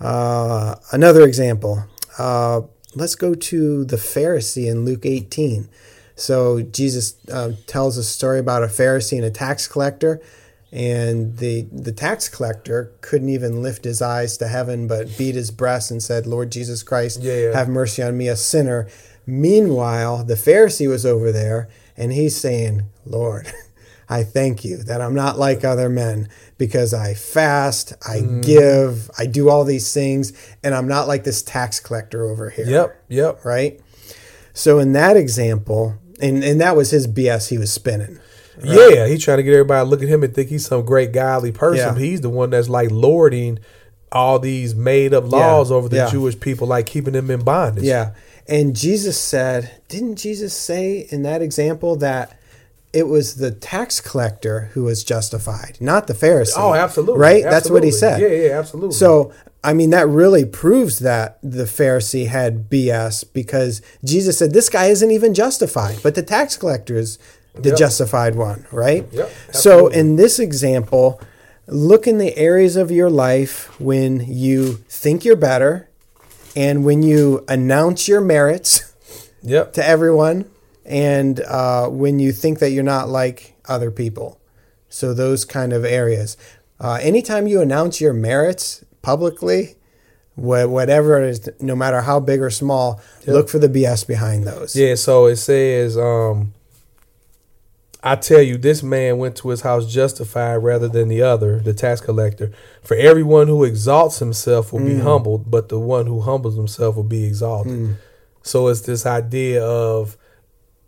Uh, 0.00 0.74
another 0.92 1.22
example. 1.22 1.84
Uh, 2.18 2.62
let's 2.94 3.14
go 3.14 3.34
to 3.34 3.84
the 3.84 3.96
Pharisee 3.96 4.66
in 4.70 4.84
Luke 4.84 5.06
18. 5.06 5.68
So 6.14 6.60
Jesus 6.62 7.14
uh, 7.32 7.52
tells 7.66 7.96
a 7.96 8.02
story 8.04 8.38
about 8.38 8.62
a 8.62 8.66
Pharisee 8.66 9.16
and 9.16 9.24
a 9.24 9.30
tax 9.30 9.66
collector, 9.66 10.20
and 10.72 11.36
the 11.36 11.66
the 11.70 11.92
tax 11.92 12.28
collector 12.28 12.92
couldn't 13.02 13.28
even 13.28 13.62
lift 13.62 13.84
his 13.84 14.00
eyes 14.00 14.36
to 14.38 14.48
heaven, 14.48 14.86
but 14.88 15.16
beat 15.18 15.34
his 15.34 15.50
breast 15.50 15.90
and 15.90 16.02
said, 16.02 16.26
"Lord 16.26 16.50
Jesus 16.50 16.82
Christ, 16.82 17.20
Yeah. 17.22 17.52
have 17.52 17.68
mercy 17.68 18.02
on 18.02 18.16
me, 18.16 18.28
a 18.28 18.36
sinner." 18.36 18.88
Meanwhile, 19.26 20.24
the 20.24 20.34
Pharisee 20.34 20.88
was 20.88 21.04
over 21.06 21.30
there, 21.32 21.68
And 21.94 22.10
he's 22.12 22.34
saying, 22.34 22.82
Lord, 23.04 23.52
I 24.08 24.24
thank 24.24 24.64
you 24.64 24.78
that 24.78 25.02
I'm 25.02 25.14
not 25.14 25.38
like 25.38 25.62
other 25.62 25.88
men 25.90 26.26
because 26.56 26.94
I 26.94 27.12
fast, 27.14 27.92
I 28.08 28.20
Mm. 28.20 28.42
give, 28.42 29.10
I 29.18 29.26
do 29.26 29.50
all 29.50 29.64
these 29.64 29.92
things, 29.92 30.32
and 30.64 30.74
I'm 30.74 30.88
not 30.88 31.06
like 31.06 31.24
this 31.24 31.42
tax 31.42 31.80
collector 31.80 32.24
over 32.24 32.48
here. 32.50 32.66
Yep, 32.66 33.04
yep. 33.08 33.44
Right? 33.44 33.78
So, 34.54 34.78
in 34.78 34.92
that 34.92 35.16
example, 35.18 35.96
and, 36.20 36.42
and 36.42 36.60
that 36.62 36.76
was 36.76 36.90
his 36.90 37.06
BS 37.06 37.48
he 37.48 37.58
was 37.58 37.70
spinning. 37.72 38.18
Yeah, 38.64 39.06
he's 39.06 39.24
trying 39.24 39.38
to 39.38 39.42
get 39.42 39.52
everybody 39.52 39.84
to 39.84 39.90
look 39.90 40.02
at 40.02 40.08
him 40.08 40.22
and 40.22 40.34
think 40.34 40.48
he's 40.48 40.66
some 40.66 40.84
great 40.84 41.12
godly 41.12 41.52
person. 41.52 41.96
Yeah. 41.96 42.00
He's 42.00 42.20
the 42.20 42.30
one 42.30 42.50
that's 42.50 42.68
like 42.68 42.90
lording 42.90 43.58
all 44.10 44.38
these 44.38 44.74
made 44.74 45.14
up 45.14 45.30
laws 45.30 45.70
over 45.70 45.88
the 45.88 45.96
yeah. 45.96 46.10
Jewish 46.10 46.38
people, 46.38 46.66
like 46.66 46.86
keeping 46.86 47.14
them 47.14 47.30
in 47.30 47.42
bondage. 47.42 47.84
Yeah. 47.84 48.14
And 48.46 48.76
Jesus 48.76 49.18
said, 49.18 49.80
didn't 49.88 50.16
Jesus 50.16 50.54
say 50.54 51.06
in 51.10 51.22
that 51.22 51.42
example 51.42 51.96
that 51.96 52.38
it 52.92 53.08
was 53.08 53.36
the 53.36 53.50
tax 53.50 54.00
collector 54.00 54.70
who 54.74 54.84
was 54.84 55.02
justified, 55.02 55.78
not 55.80 56.08
the 56.08 56.14
Pharisee? 56.14 56.52
Oh, 56.56 56.74
absolutely. 56.74 57.18
Right? 57.18 57.42
That's 57.42 57.70
what 57.70 57.84
he 57.84 57.90
said. 57.90 58.20
Yeah, 58.20 58.28
yeah, 58.28 58.58
absolutely. 58.58 58.94
So, 58.94 59.32
I 59.64 59.72
mean, 59.72 59.90
that 59.90 60.08
really 60.08 60.44
proves 60.44 60.98
that 60.98 61.38
the 61.42 61.64
Pharisee 61.64 62.26
had 62.26 62.68
BS 62.68 63.24
because 63.32 63.80
Jesus 64.04 64.38
said, 64.38 64.52
this 64.52 64.68
guy 64.68 64.86
isn't 64.86 65.10
even 65.10 65.32
justified, 65.34 66.00
but 66.02 66.14
the 66.14 66.22
tax 66.22 66.56
collector 66.56 66.96
is 66.96 67.18
the 67.54 67.70
Yep. 67.70 67.78
justified 67.78 68.34
one, 68.34 68.66
right? 68.72 69.06
Yep, 69.12 69.30
So, 69.52 69.88
in 69.88 70.16
this 70.16 70.38
example, 70.38 71.20
look 71.66 72.06
in 72.06 72.18
the 72.18 72.36
areas 72.36 72.76
of 72.76 72.90
your 72.90 73.10
life 73.10 73.68
when 73.80 74.24
you 74.26 74.78
think 74.88 75.24
you're 75.24 75.36
better 75.36 75.88
and 76.56 76.84
when 76.84 77.02
you 77.02 77.44
announce 77.48 78.08
your 78.08 78.20
merits 78.20 78.92
yep. 79.42 79.72
to 79.74 79.86
everyone 79.86 80.46
and 80.84 81.40
uh, 81.40 81.88
when 81.88 82.18
you 82.18 82.32
think 82.32 82.58
that 82.58 82.70
you're 82.70 82.82
not 82.82 83.08
like 83.08 83.54
other 83.68 83.90
people. 83.90 84.38
So, 84.88 85.14
those 85.14 85.44
kind 85.44 85.72
of 85.72 85.84
areas. 85.84 86.36
Uh, 86.80 86.98
anytime 87.00 87.46
you 87.46 87.60
announce 87.60 88.00
your 88.00 88.12
merits 88.12 88.84
publicly, 89.02 89.76
wha- 90.36 90.66
whatever 90.66 91.22
it 91.22 91.28
is, 91.28 91.48
no 91.60 91.76
matter 91.76 92.00
how 92.02 92.18
big 92.18 92.40
or 92.42 92.50
small, 92.50 93.00
look 93.26 93.48
for 93.48 93.58
the 93.58 93.68
BS 93.68 94.06
behind 94.06 94.44
those. 94.46 94.74
Yeah, 94.74 94.96
so 94.96 95.26
it 95.26 95.36
says, 95.36 95.96
um, 95.96 96.52
I 98.04 98.16
tell 98.16 98.42
you, 98.42 98.56
this 98.56 98.82
man 98.82 99.18
went 99.18 99.36
to 99.36 99.50
his 99.50 99.60
house 99.60 99.90
justified 99.92 100.56
rather 100.56 100.88
than 100.88 101.08
the 101.08 101.22
other, 101.22 101.60
the 101.60 101.72
tax 101.72 102.00
collector. 102.00 102.50
For 102.82 102.96
everyone 102.96 103.46
who 103.46 103.62
exalts 103.62 104.18
himself 104.18 104.72
will 104.72 104.80
be 104.80 104.94
mm. 104.94 105.02
humbled, 105.02 105.50
but 105.50 105.68
the 105.68 105.78
one 105.78 106.06
who 106.06 106.20
humbles 106.20 106.56
himself 106.56 106.96
will 106.96 107.04
be 107.04 107.24
exalted. 107.24 107.72
Mm. 107.72 107.94
So 108.42 108.66
it's 108.68 108.80
this 108.80 109.06
idea 109.06 109.64
of 109.64 110.16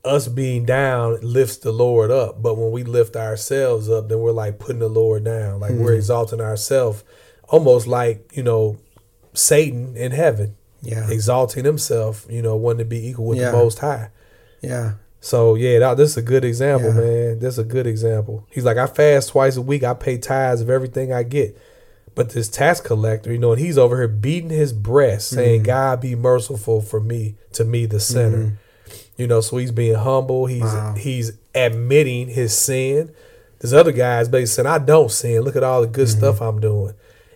us 0.05 0.27
being 0.29 0.65
down 0.65 1.19
lifts 1.23 1.59
the 1.59 1.71
Lord 1.73 2.11
up, 2.11 2.43
but 2.43 2.57
when 2.57 2.73
we 2.73 2.83
lift 2.83 3.17
ourselves 3.17 3.89
up, 3.89 4.09
then 4.09 4.19
we're 4.19 4.33
like 4.33 4.59
putting 4.59 4.81
the 4.81 4.89
Lord 4.89 5.25
down, 5.25 5.61
like 5.61 5.71
we're 5.73 5.93
mm. 5.93 5.97
exalting 5.97 6.41
ourselves, 6.41 7.05
almost 7.49 7.87
like 7.87 8.29
you 8.37 8.43
know 8.43 8.77
Satan 9.35 9.97
in 9.97 10.13
heaven 10.13 10.57
Yeah. 10.83 11.09
exalting 11.11 11.65
himself, 11.65 12.27
you 12.29 12.43
know, 12.43 12.57
wanting 12.57 12.79
to 12.81 12.85
be 12.85 13.09
equal 13.09 13.27
with 13.27 13.39
Yeah. 13.39 13.53
the 13.53 13.57
Most 13.57 13.79
High. 13.79 14.11
Yeah. 14.61 14.95
So 15.25 15.55
yeah, 15.55 15.79
that, 15.79 15.97
this 15.97 16.11
is 16.11 16.17
a 16.19 16.23
good 16.23 16.45
example, 16.45 16.91
Yeah. 16.91 17.01
man. 17.01 17.39
This 17.39 17.55
is 17.55 17.59
a 17.59 17.65
good 17.65 17.87
example. 17.87 18.47
He's 18.51 18.65
like, 18.65 18.77
I 18.77 18.87
fast 18.87 19.31
twice 19.31 19.57
a 19.57 19.63
week. 19.63 19.83
I 19.83 19.95
pay 19.95 20.19
tithes 20.19 20.61
of 20.61 20.69
everything 20.69 21.15
I 21.15 21.23
get. 21.23 21.57
But 22.15 22.31
this 22.31 22.49
tax 22.51 22.81
collector, 22.81 23.33
you 23.33 23.39
know, 23.39 23.53
and 23.53 23.61
he's 23.61 23.79
over 23.79 23.97
here 23.97 24.07
beating 24.07 24.51
his 24.51 24.73
breast, 24.75 25.29
saying, 25.31 25.61
Mm-hmm. 25.61 25.67
"God 25.67 26.01
be 26.03 26.15
merciful 26.15 26.81
for 26.83 27.01
me, 27.01 27.37
to 27.55 27.65
me, 27.65 27.87
the 27.87 27.99
sinner." 28.01 28.59
You 29.17 29.27
know, 29.27 29.41
so 29.41 29.57
he's 29.57 29.73
being 29.73 29.95
humble. 29.95 30.45
He's 30.47 30.61
Wow. 30.63 30.95
he's 30.97 31.33
admitting 31.55 32.29
his 32.29 32.55
sin. 32.57 33.11
This 33.61 33.73
other 33.73 33.93
guy's 33.93 34.29
basically 34.29 34.47
saying, 34.65 34.67
"I 34.69 34.79
don't 34.79 35.11
sin. 35.11 35.41
Look 35.41 35.57
at 35.57 35.65
all 35.65 35.81
the 35.81 35.87
good 35.89 36.07
Mm-hmm. 36.09 36.19
stuff 36.19 36.41
I'm 36.43 36.61
doing." 36.61 36.93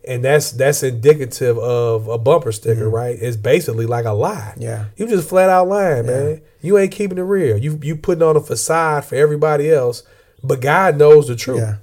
And 0.06 0.24
that's 0.24 0.52
that's 0.52 0.82
indicative 0.82 1.58
of 1.58 2.08
a 2.08 2.16
bumper 2.18 2.52
sticker, 2.52 2.88
right? 2.88 3.16
It's 3.20 3.36
basically 3.36 3.86
like 3.86 4.04
a 4.04 4.12
lie. 4.12 4.52
Mm-hmm. 4.52 4.62
Yeah. 4.62 4.84
You 4.96 5.06
just 5.06 5.28
flat 5.28 5.50
out 5.50 5.68
lying, 5.68 6.06
man. 6.06 6.40
You 6.62 6.78
ain't 6.78 6.92
keeping 6.92 7.18
it 7.18 7.22
real. 7.22 7.58
You 7.58 7.78
you 7.82 7.96
putting 7.96 8.22
on 8.22 8.36
a 8.36 8.40
facade 8.40 9.04
for 9.04 9.16
everybody 9.16 9.70
else, 9.70 10.02
but 10.42 10.60
God 10.60 10.96
knows 10.96 11.28
the 11.28 11.36
truth. 11.36 11.60
Yeah. 11.60 11.76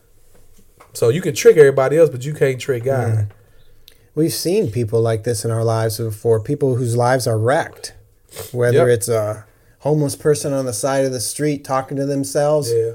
So 0.93 1.09
you 1.09 1.21
can 1.21 1.35
trick 1.35 1.57
everybody 1.57 1.97
else, 1.97 2.09
but 2.09 2.25
you 2.25 2.33
can't 2.33 2.59
trick 2.59 2.85
God. 2.85 3.13
Mm. 3.13 3.27
We've 4.15 4.33
seen 4.33 4.71
people 4.71 5.01
like 5.01 5.25
this 5.25 5.43
in 5.43 5.51
our 5.51 5.63
lives 5.63 5.97
before, 5.97 6.39
people 6.39 6.75
whose 6.77 6.95
lives 6.95 7.27
are 7.27 7.37
wrecked. 7.37 7.93
Whether 8.53 8.87
Yep. 8.87 8.87
it's 8.87 9.09
a 9.09 9.45
homeless 9.79 10.15
person 10.15 10.53
on 10.53 10.65
the 10.65 10.73
side 10.73 11.05
of 11.05 11.11
the 11.11 11.19
street 11.19 11.63
talking 11.65 11.97
to 11.97 12.05
themselves, 12.05 12.71
Yeah. 12.71 12.91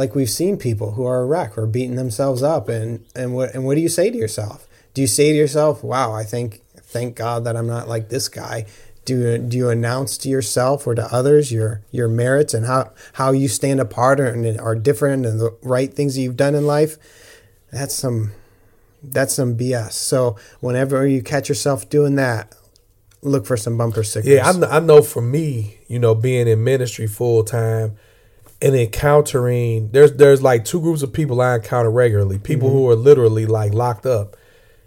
Like 0.00 0.14
we've 0.14 0.30
seen 0.30 0.56
people 0.56 0.92
who 0.92 1.04
are 1.04 1.20
a 1.20 1.26
wreck 1.26 1.58
or 1.58 1.66
beating 1.66 1.96
themselves 1.96 2.42
up 2.42 2.70
and 2.70 3.04
and 3.14 3.34
what 3.34 3.54
and 3.54 3.66
what 3.66 3.74
do 3.74 3.82
you 3.82 3.88
say 3.88 4.10
to 4.10 4.16
yourself? 4.16 4.66
Do 4.94 5.02
you 5.02 5.06
say 5.06 5.30
to 5.30 5.36
yourself 5.36 5.84
wow 5.84 6.12
i 6.12 6.24
think 6.24 6.62
thank 6.76 7.14
god 7.14 7.44
that 7.44 7.54
i'm 7.54 7.66
not 7.66 7.86
like 7.86 8.08
this 8.08 8.28
guy. 8.28 8.64
Do 9.04 9.36
do 9.36 9.56
you 9.58 9.68
announce 9.68 10.16
to 10.18 10.28
yourself 10.30 10.86
or 10.86 10.94
to 10.94 11.04
others 11.14 11.52
your 11.52 11.82
your 11.90 12.08
merits 12.08 12.54
and 12.54 12.64
how 12.66 12.92
how 13.14 13.32
you 13.32 13.46
stand 13.46 13.78
apart 13.78 14.18
and 14.20 14.58
are 14.58 14.74
different 14.74 15.26
and 15.26 15.38
the 15.38 15.54
right 15.62 15.92
things 15.92 16.14
that 16.14 16.22
you've 16.22 16.36
done 16.36 16.54
in 16.54 16.66
life? 16.66 16.96
That's 17.70 17.94
some 17.94 18.32
that's 19.02 19.34
some 19.34 19.56
bs 19.56 19.92
so 19.92 20.36
whenever 20.60 21.06
you 21.06 21.22
catch 21.22 21.48
yourself 21.48 21.88
doing 21.88 22.16
that 22.16 22.54
look 23.22 23.46
for 23.46 23.56
some 23.56 23.76
bumper 23.76 24.02
stickers. 24.02 24.30
Yeah, 24.30 24.50
I, 24.50 24.76
I 24.76 24.80
know 24.80 25.02
for 25.02 25.22
me, 25.22 25.78
you 25.88 25.98
know, 25.98 26.14
being 26.14 26.48
in 26.48 26.64
ministry 26.64 27.06
full 27.06 27.44
time 27.44 27.96
and 28.62 28.74
encountering 28.74 29.90
there's 29.90 30.12
there's 30.12 30.42
like 30.42 30.64
two 30.64 30.80
groups 30.80 31.02
of 31.02 31.12
people 31.12 31.40
I 31.40 31.56
encounter 31.56 31.90
regularly. 31.90 32.38
People 32.38 32.68
mm-hmm. 32.68 32.78
who 32.78 32.88
are 32.90 32.96
literally 32.96 33.46
like 33.46 33.72
locked 33.72 34.06
up 34.06 34.36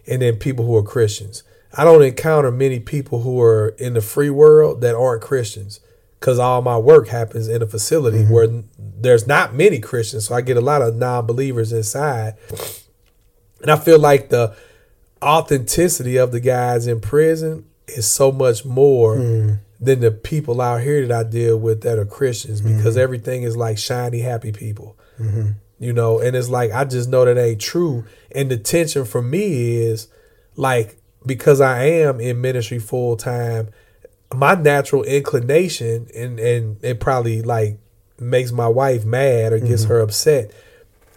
and 0.07 0.21
then 0.21 0.35
people 0.35 0.65
who 0.65 0.75
are 0.75 0.83
Christians. 0.83 1.43
I 1.75 1.83
don't 1.83 2.03
encounter 2.03 2.51
many 2.51 2.79
people 2.79 3.21
who 3.21 3.41
are 3.41 3.69
in 3.79 3.93
the 3.93 4.01
free 4.01 4.29
world 4.29 4.81
that 4.81 4.95
aren't 4.95 5.21
Christians 5.21 5.79
cuz 6.19 6.39
all 6.39 6.61
my 6.61 6.77
work 6.77 7.07
happens 7.07 7.47
in 7.47 7.61
a 7.61 7.67
facility 7.67 8.19
mm-hmm. 8.19 8.33
where 8.33 8.63
there's 8.77 9.27
not 9.27 9.53
many 9.53 9.79
Christians, 9.79 10.27
so 10.27 10.35
I 10.35 10.41
get 10.41 10.55
a 10.55 10.61
lot 10.61 10.81
of 10.81 10.95
non-believers 10.95 11.73
inside. 11.73 12.35
And 13.61 13.71
I 13.71 13.75
feel 13.75 13.99
like 13.99 14.29
the 14.29 14.55
authenticity 15.21 16.17
of 16.17 16.31
the 16.31 16.39
guys 16.39 16.85
in 16.87 17.01
prison 17.01 17.65
is 17.87 18.09
so 18.09 18.31
much 18.31 18.65
more 18.65 19.17
mm. 19.17 19.59
Than 19.83 19.99
the 19.99 20.11
people 20.11 20.61
out 20.61 20.81
here 20.81 21.05
that 21.07 21.27
I 21.27 21.29
deal 21.29 21.57
with 21.57 21.81
that 21.81 21.99
are 21.99 22.05
Christians 22.05 22.61
because 22.61 22.95
mm-hmm. 22.95 23.03
everything 23.03 23.43
is 23.43 23.57
like 23.57 23.77
shiny, 23.77 24.19
happy 24.19 24.51
people. 24.51 24.97
Mm-hmm. 25.19 25.51
You 25.79 25.93
know, 25.93 26.19
and 26.19 26.35
it's 26.35 26.49
like 26.49 26.71
I 26.71 26.85
just 26.85 27.09
know 27.09 27.25
that 27.25 27.37
ain't 27.37 27.61
true. 27.61 28.05
And 28.33 28.49
the 28.49 28.57
tension 28.57 29.05
for 29.05 29.21
me 29.21 29.75
is 29.75 30.07
like 30.55 30.97
because 31.25 31.61
I 31.61 31.85
am 31.85 32.19
in 32.19 32.41
ministry 32.41 32.79
full 32.79 33.17
time, 33.17 33.69
my 34.33 34.55
natural 34.55 35.03
inclination 35.03 36.07
and 36.15 36.39
and 36.39 36.83
it 36.83 36.99
probably 36.99 37.41
like 37.41 37.79
makes 38.19 38.51
my 38.51 38.67
wife 38.67 39.03
mad 39.03 39.53
or 39.53 39.59
gets 39.59 39.83
mm-hmm. 39.83 39.93
her 39.93 39.99
upset 39.99 40.51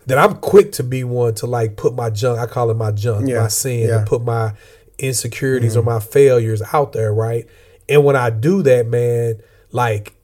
that 0.07 0.19
I'm 0.19 0.37
quick 0.37 0.73
to 0.73 0.83
be 0.83 1.05
one 1.05 1.35
to 1.37 1.47
like 1.47 1.77
put 1.77 1.95
my 1.95 2.11
junk, 2.11 2.39
I 2.39 2.47
call 2.47 2.71
it 2.71 2.77
my 2.77 2.93
junk, 2.93 3.29
Yeah, 3.29 3.41
my 3.41 3.49
sin, 3.49 3.89
yeah. 3.89 3.97
Mm-hmm. 3.97 4.05
to 4.05 4.09
put 4.09 4.23
my 4.25 4.53
insecurities 4.99 5.77
or 5.77 5.83
my 5.83 6.01
failures 6.01 6.63
out 6.73 6.93
there, 6.93 7.13
right? 7.13 7.47
And 7.89 8.05
when 8.05 8.17
I 8.17 8.31
do 8.31 8.63
that, 8.63 8.87
man, 8.87 9.41
like 9.73 10.15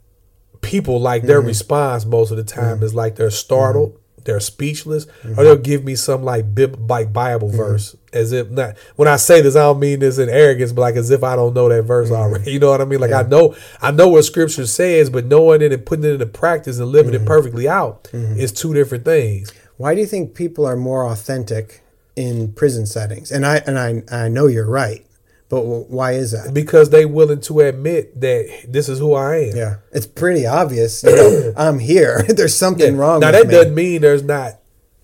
people 0.61 1.01
like 1.01 1.23
Mm-hmm. 1.23 1.29
their 1.29 1.41
response 1.41 2.05
most 2.05 2.31
of 2.31 2.37
the 2.37 2.45
time 2.45 2.83
is 2.83 2.95
like 2.95 3.17
they're 3.17 3.31
startled, 3.31 3.99
they're 4.25 4.41
speechless, 4.41 5.07
Mm-hmm. 5.07 5.39
or 5.39 5.45
they'll 5.45 5.57
give 5.57 5.85
me 5.85 5.95
some 5.95 6.23
like 6.23 6.55
bib- 6.55 6.89
like 6.91 7.13
Bible 7.13 7.49
verse 7.49 7.97
as 8.13 8.33
if 8.33 8.51
not. 8.51 8.77
When 8.97 9.09
I 9.09 9.17
say 9.17 9.41
this, 9.41 9.57
I 9.57 9.61
don't 9.61 9.81
mean 9.81 10.01
this 10.01 10.19
in 10.19 10.29
arrogance, 10.29 10.71
but 10.73 10.83
like 10.83 10.97
as 10.97 11.11
if 11.11 11.23
I 11.25 11.35
don't 11.37 11.55
know 11.55 11.69
that 11.69 11.83
verse 11.83 12.09
Mm-hmm. 12.11 12.17
already. 12.17 12.51
You 12.53 12.59
know 12.61 12.71
what 12.71 12.81
I 12.81 12.85
mean? 12.85 13.01
Like 13.01 13.13
I 13.13 13.23
know, 13.23 13.55
I 13.81 13.91
know 13.91 14.09
what 14.09 14.23
Scripture 14.25 14.67
says, 14.67 15.11
but 15.11 15.25
knowing 15.27 15.63
it 15.63 15.73
and 15.73 15.85
putting 15.85 16.05
it 16.05 16.13
into 16.13 16.27
practice 16.27 16.79
and 16.79 16.89
living 16.89 17.13
Mm-hmm. 17.15 17.25
it 17.25 17.29
perfectly 17.29 17.69
out 17.69 18.09
is 18.13 18.53
two 18.53 18.75
different 18.75 19.05
things. 19.05 19.53
Why 19.77 19.95
do 19.95 20.01
you 20.01 20.07
think 20.07 20.35
people 20.35 20.65
are 20.67 20.77
more 20.77 21.07
authentic 21.11 21.83
in 22.15 22.53
prison 22.53 22.87
settings? 22.87 23.33
And 23.33 23.45
I 23.45 23.57
and 23.67 23.79
I 23.79 24.03
I 24.25 24.29
know 24.29 24.47
you're 24.47 24.69
right, 24.69 25.05
but 25.53 25.67
why 25.91 26.13
is 26.13 26.31
that? 26.33 26.55
because 26.55 26.89
they 26.89 27.05
willing 27.05 27.43
to 27.43 27.61
admit 27.61 28.19
that 28.23 28.65
this 28.67 28.89
is 28.89 28.99
who 28.99 29.13
I 29.13 29.51
am. 29.51 29.57
Yeah, 29.57 29.75
it's 29.93 30.07
pretty 30.07 30.47
obvious. 30.47 31.03
You 31.03 31.15
know, 31.15 31.53
I'm 31.59 31.79
here. 31.79 32.23
There's 32.29 32.57
something 32.57 32.97
wrong. 32.97 33.21
Now 33.21 33.33
that 33.33 33.49
me. 33.49 33.53
doesn't 33.53 33.75
mean 33.75 34.01
there's 34.01 34.23
not 34.23 34.55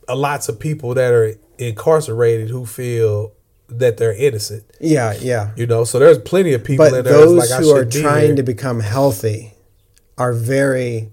a 0.08 0.16
lots 0.16 0.48
of 0.48 0.58
people 0.58 0.94
that 0.94 1.12
are 1.12 1.34
incarcerated 1.58 2.48
who 2.48 2.64
feel 2.64 3.34
that 3.68 3.98
they're 3.98 4.14
innocent. 4.14 4.64
Yeah, 4.80 5.12
yeah. 5.20 5.50
You 5.54 5.66
know, 5.66 5.84
so 5.84 5.98
there's 5.98 6.16
plenty 6.16 6.54
of 6.54 6.64
people 6.64 6.88
But 6.88 7.00
in 7.00 7.04
those 7.04 7.50
like 7.50 7.60
I 7.60 7.62
who 7.62 7.76
are 7.76 7.84
be 7.84 8.00
trying 8.00 8.26
here. 8.28 8.36
to 8.36 8.42
become 8.42 8.80
healthy 8.80 9.52
are 10.16 10.32
very 10.32 11.10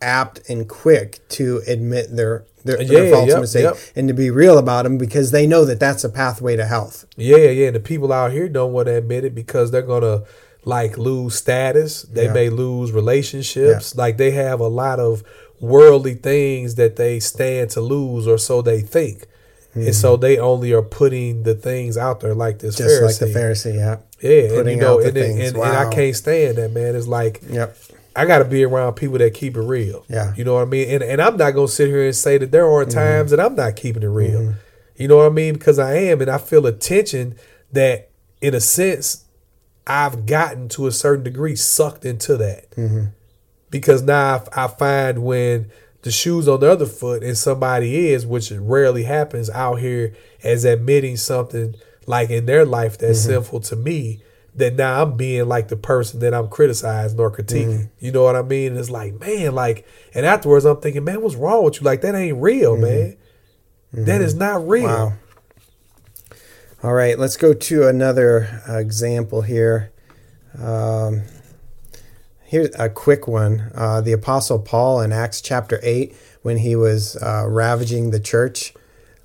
apt 0.00 0.48
and 0.48 0.68
quick 0.68 1.26
to 1.30 1.60
admit 1.66 2.14
their 2.14 2.46
their, 2.66 2.76
their 2.84 3.04
Yeah, 3.06 3.10
faults 3.12 3.28
yep, 3.28 3.34
and 3.36 3.40
mistakes 3.42 3.64
yep. 3.86 3.96
and 3.96 4.08
to 4.08 4.14
be 4.14 4.30
real 4.30 4.58
about 4.58 4.82
them 4.84 4.98
because 4.98 5.30
they 5.30 5.46
know 5.46 5.64
that 5.64 5.80
that's 5.80 6.04
a 6.04 6.08
pathway 6.08 6.56
to 6.56 6.66
health. 6.66 7.06
Yeah, 7.16 7.36
yeah. 7.38 7.68
And 7.68 7.76
the 7.76 7.80
people 7.80 8.12
out 8.12 8.32
here 8.32 8.48
don't 8.48 8.72
want 8.72 8.86
to 8.88 8.96
admit 8.96 9.24
it 9.24 9.34
because 9.34 9.70
they're 9.70 9.82
gonna 9.82 10.22
like 10.64 10.98
lose 10.98 11.36
status. 11.36 12.02
They 12.02 12.24
Yeah. 12.26 12.32
may 12.32 12.48
lose 12.50 12.92
relationships. 12.92 13.96
Like 13.96 14.16
they 14.16 14.32
have 14.32 14.60
a 14.60 14.68
lot 14.68 15.00
of 15.00 15.22
worldly 15.60 16.14
things 16.14 16.74
that 16.74 16.96
they 16.96 17.18
stand 17.20 17.70
to 17.70 17.80
lose, 17.80 18.26
or 18.26 18.36
so 18.38 18.60
they 18.62 18.80
think. 18.80 19.26
And 19.74 19.94
so 19.94 20.16
they 20.16 20.38
only 20.38 20.72
are 20.72 20.80
putting 20.80 21.42
the 21.42 21.54
things 21.54 21.98
out 21.98 22.20
there 22.20 22.34
like 22.34 22.60
this 22.60 22.76
Mm-hmm. 22.76 22.84
Just 22.88 23.20
Pharisee. 23.20 23.26
like 23.26 23.32
the 23.32 23.38
Pharisee, 23.38 23.74
yeah. 23.76 23.96
Yeah, 24.22 24.58
and 24.60 24.70
you 24.70 24.76
know, 24.76 24.94
out 24.94 25.02
the 25.02 25.08
and, 25.08 25.16
and, 25.18 25.40
and, 25.40 25.56
and 25.56 25.64
I 25.76 25.90
can't 25.92 26.16
stand 26.16 26.56
that, 26.56 26.72
man. 26.72 26.96
It's 26.96 27.06
like 27.06 27.42
Yep. 27.50 27.76
I 28.16 28.24
got 28.26 28.38
to 28.38 28.44
be 28.44 28.64
around 28.64 28.94
people 28.94 29.18
that 29.18 29.34
keep 29.34 29.56
it 29.56 29.60
real. 29.60 30.04
Yeah. 30.08 30.32
You 30.36 30.44
know 30.44 30.54
what 30.54 30.62
I 30.62 30.64
mean? 30.66 30.88
And, 30.90 31.02
and 31.02 31.20
I'm 31.20 31.36
not 31.36 31.50
going 31.52 31.66
to 31.66 31.72
sit 31.72 31.88
here 31.88 32.04
and 32.06 32.14
say 32.16 32.38
that 32.38 32.50
there 32.50 32.66
are 32.66 32.84
Mm-hmm. 32.84 32.90
times 32.98 33.30
that 33.32 33.40
I'm 33.40 33.54
not 33.54 33.76
keeping 33.76 34.02
it 34.02 34.06
real. 34.08 34.54
You 34.96 35.08
know 35.08 35.18
what 35.18 35.26
I 35.26 35.30
mean? 35.34 35.54
Because 35.54 35.78
I 35.78 35.94
am. 35.94 36.20
And 36.22 36.30
I 36.30 36.38
feel 36.38 36.66
a 36.66 36.72
tension 36.72 37.36
that, 37.72 38.10
in 38.40 38.54
a 38.54 38.60
sense, 38.60 39.24
I've 39.86 40.24
gotten 40.26 40.68
to 40.70 40.86
a 40.86 40.92
certain 40.92 41.22
degree 41.24 41.54
sucked 41.56 42.04
into 42.04 42.36
that. 42.38 42.70
Mm-hmm. 42.72 43.04
Because 43.70 44.02
now 44.02 44.44
I, 44.56 44.64
I 44.64 44.68
find 44.68 45.22
when 45.22 45.70
the 46.02 46.10
shoes 46.10 46.48
on 46.48 46.60
the 46.60 46.70
other 46.70 46.86
foot 46.86 47.22
and 47.22 47.36
somebody 47.36 48.08
is, 48.10 48.24
which 48.24 48.50
rarely 48.52 49.02
happens 49.02 49.50
out 49.50 49.80
here, 49.80 50.14
as 50.42 50.64
admitting 50.64 51.16
something 51.16 51.74
like 52.06 52.30
in 52.30 52.46
their 52.46 52.64
life 52.64 52.96
that's 52.96 53.20
Mm-hmm. 53.20 53.30
sinful 53.32 53.60
to 53.60 53.76
me, 53.76 54.22
that 54.56 54.74
now 54.74 55.02
I'm 55.02 55.16
being 55.16 55.46
like 55.46 55.68
the 55.68 55.76
person 55.76 56.20
that 56.20 56.34
I'm 56.34 56.48
criticizing 56.48 57.20
or 57.20 57.30
critiquing. 57.30 57.66
Mm-hmm. 57.66 58.04
You 58.04 58.12
know 58.12 58.22
what 58.24 58.36
I 58.36 58.42
mean? 58.42 58.72
And 58.72 58.78
it's 58.78 58.90
like, 58.90 59.20
man, 59.20 59.54
like, 59.54 59.86
and 60.14 60.24
afterwards 60.24 60.64
I'm 60.64 60.80
thinking, 60.80 61.04
man, 61.04 61.20
what's 61.20 61.36
wrong 61.36 61.64
with 61.64 61.80
you? 61.80 61.84
Like, 61.84 62.00
that 62.00 62.14
ain't 62.14 62.40
real, 62.40 62.76
man. 62.76 63.16
That 63.92 64.20
is 64.20 64.34
not 64.34 64.66
real. 64.66 64.88
Mm-hmm. 64.88 65.14
Wow. 65.14 65.18
All 66.82 66.92
right, 66.92 67.18
let's 67.18 67.36
go 67.36 67.54
to 67.54 67.88
another 67.88 68.62
uh, 68.68 68.78
example 68.78 69.42
here. 69.42 69.92
Um, 70.58 71.22
here's 72.44 72.74
a 72.78 72.88
quick 72.88 73.26
one. 73.26 73.70
Uh, 73.74 74.00
the 74.00 74.12
Apostle 74.12 74.58
Paul 74.58 75.00
in 75.00 75.12
Acts 75.12 75.40
chapter 75.40 75.80
8, 75.82 76.14
when 76.42 76.58
he 76.58 76.76
was 76.76 77.16
uh, 77.16 77.44
ravaging 77.48 78.10
the 78.10 78.20
church, 78.20 78.74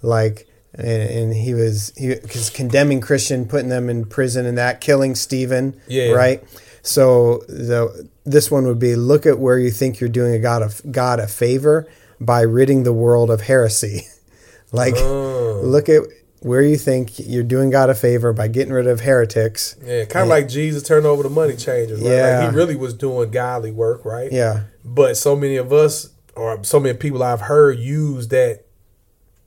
like, 0.01 0.47
and, 0.73 0.87
and 0.87 1.33
he 1.33 1.53
was 1.53 1.93
he 1.97 2.09
was 2.09 2.49
condemning 2.49 3.01
Christian, 3.01 3.45
putting 3.47 3.69
them 3.69 3.89
in 3.89 4.05
prison, 4.05 4.45
and 4.45 4.57
that 4.57 4.81
killing 4.81 5.15
Stephen. 5.15 5.79
Yeah. 5.87 6.11
Right. 6.11 6.43
So 6.81 7.39
the 7.47 8.09
this 8.25 8.49
one 8.49 8.65
would 8.67 8.79
be: 8.79 8.95
look 8.95 9.25
at 9.25 9.39
where 9.39 9.57
you 9.59 9.71
think 9.71 9.99
you're 9.99 10.09
doing 10.09 10.33
a 10.33 10.39
God 10.39 10.61
a 10.63 10.87
God 10.87 11.19
a 11.19 11.27
favor 11.27 11.87
by 12.19 12.41
ridding 12.41 12.83
the 12.83 12.93
world 12.93 13.29
of 13.29 13.41
heresy. 13.41 14.03
like, 14.71 14.95
Oh. 14.97 15.61
look 15.63 15.89
at 15.89 16.03
where 16.39 16.61
you 16.61 16.75
think 16.75 17.19
you're 17.19 17.43
doing 17.43 17.69
God 17.69 17.89
a 17.89 17.95
favor 17.95 18.33
by 18.33 18.47
getting 18.47 18.73
rid 18.73 18.87
of 18.87 19.01
heretics. 19.01 19.75
Yeah, 19.83 20.05
kind 20.05 20.23
of 20.23 20.29
like 20.29 20.47
Jesus 20.47 20.81
turned 20.81 21.05
over 21.05 21.21
the 21.21 21.29
money 21.29 21.55
changers. 21.55 22.01
Right? 22.01 22.11
Yeah. 22.11 22.39
Like 22.39 22.49
he 22.51 22.55
really 22.55 22.75
was 22.75 22.93
doing 22.95 23.29
godly 23.29 23.71
work, 23.71 24.05
right? 24.05 24.31
Yeah. 24.31 24.63
But 24.83 25.17
so 25.17 25.35
many 25.35 25.57
of 25.57 25.71
us, 25.71 26.09
or 26.35 26.63
so 26.63 26.79
many 26.79 26.97
people 26.97 27.21
I've 27.21 27.41
heard 27.41 27.77
use 27.77 28.29
that 28.29 28.65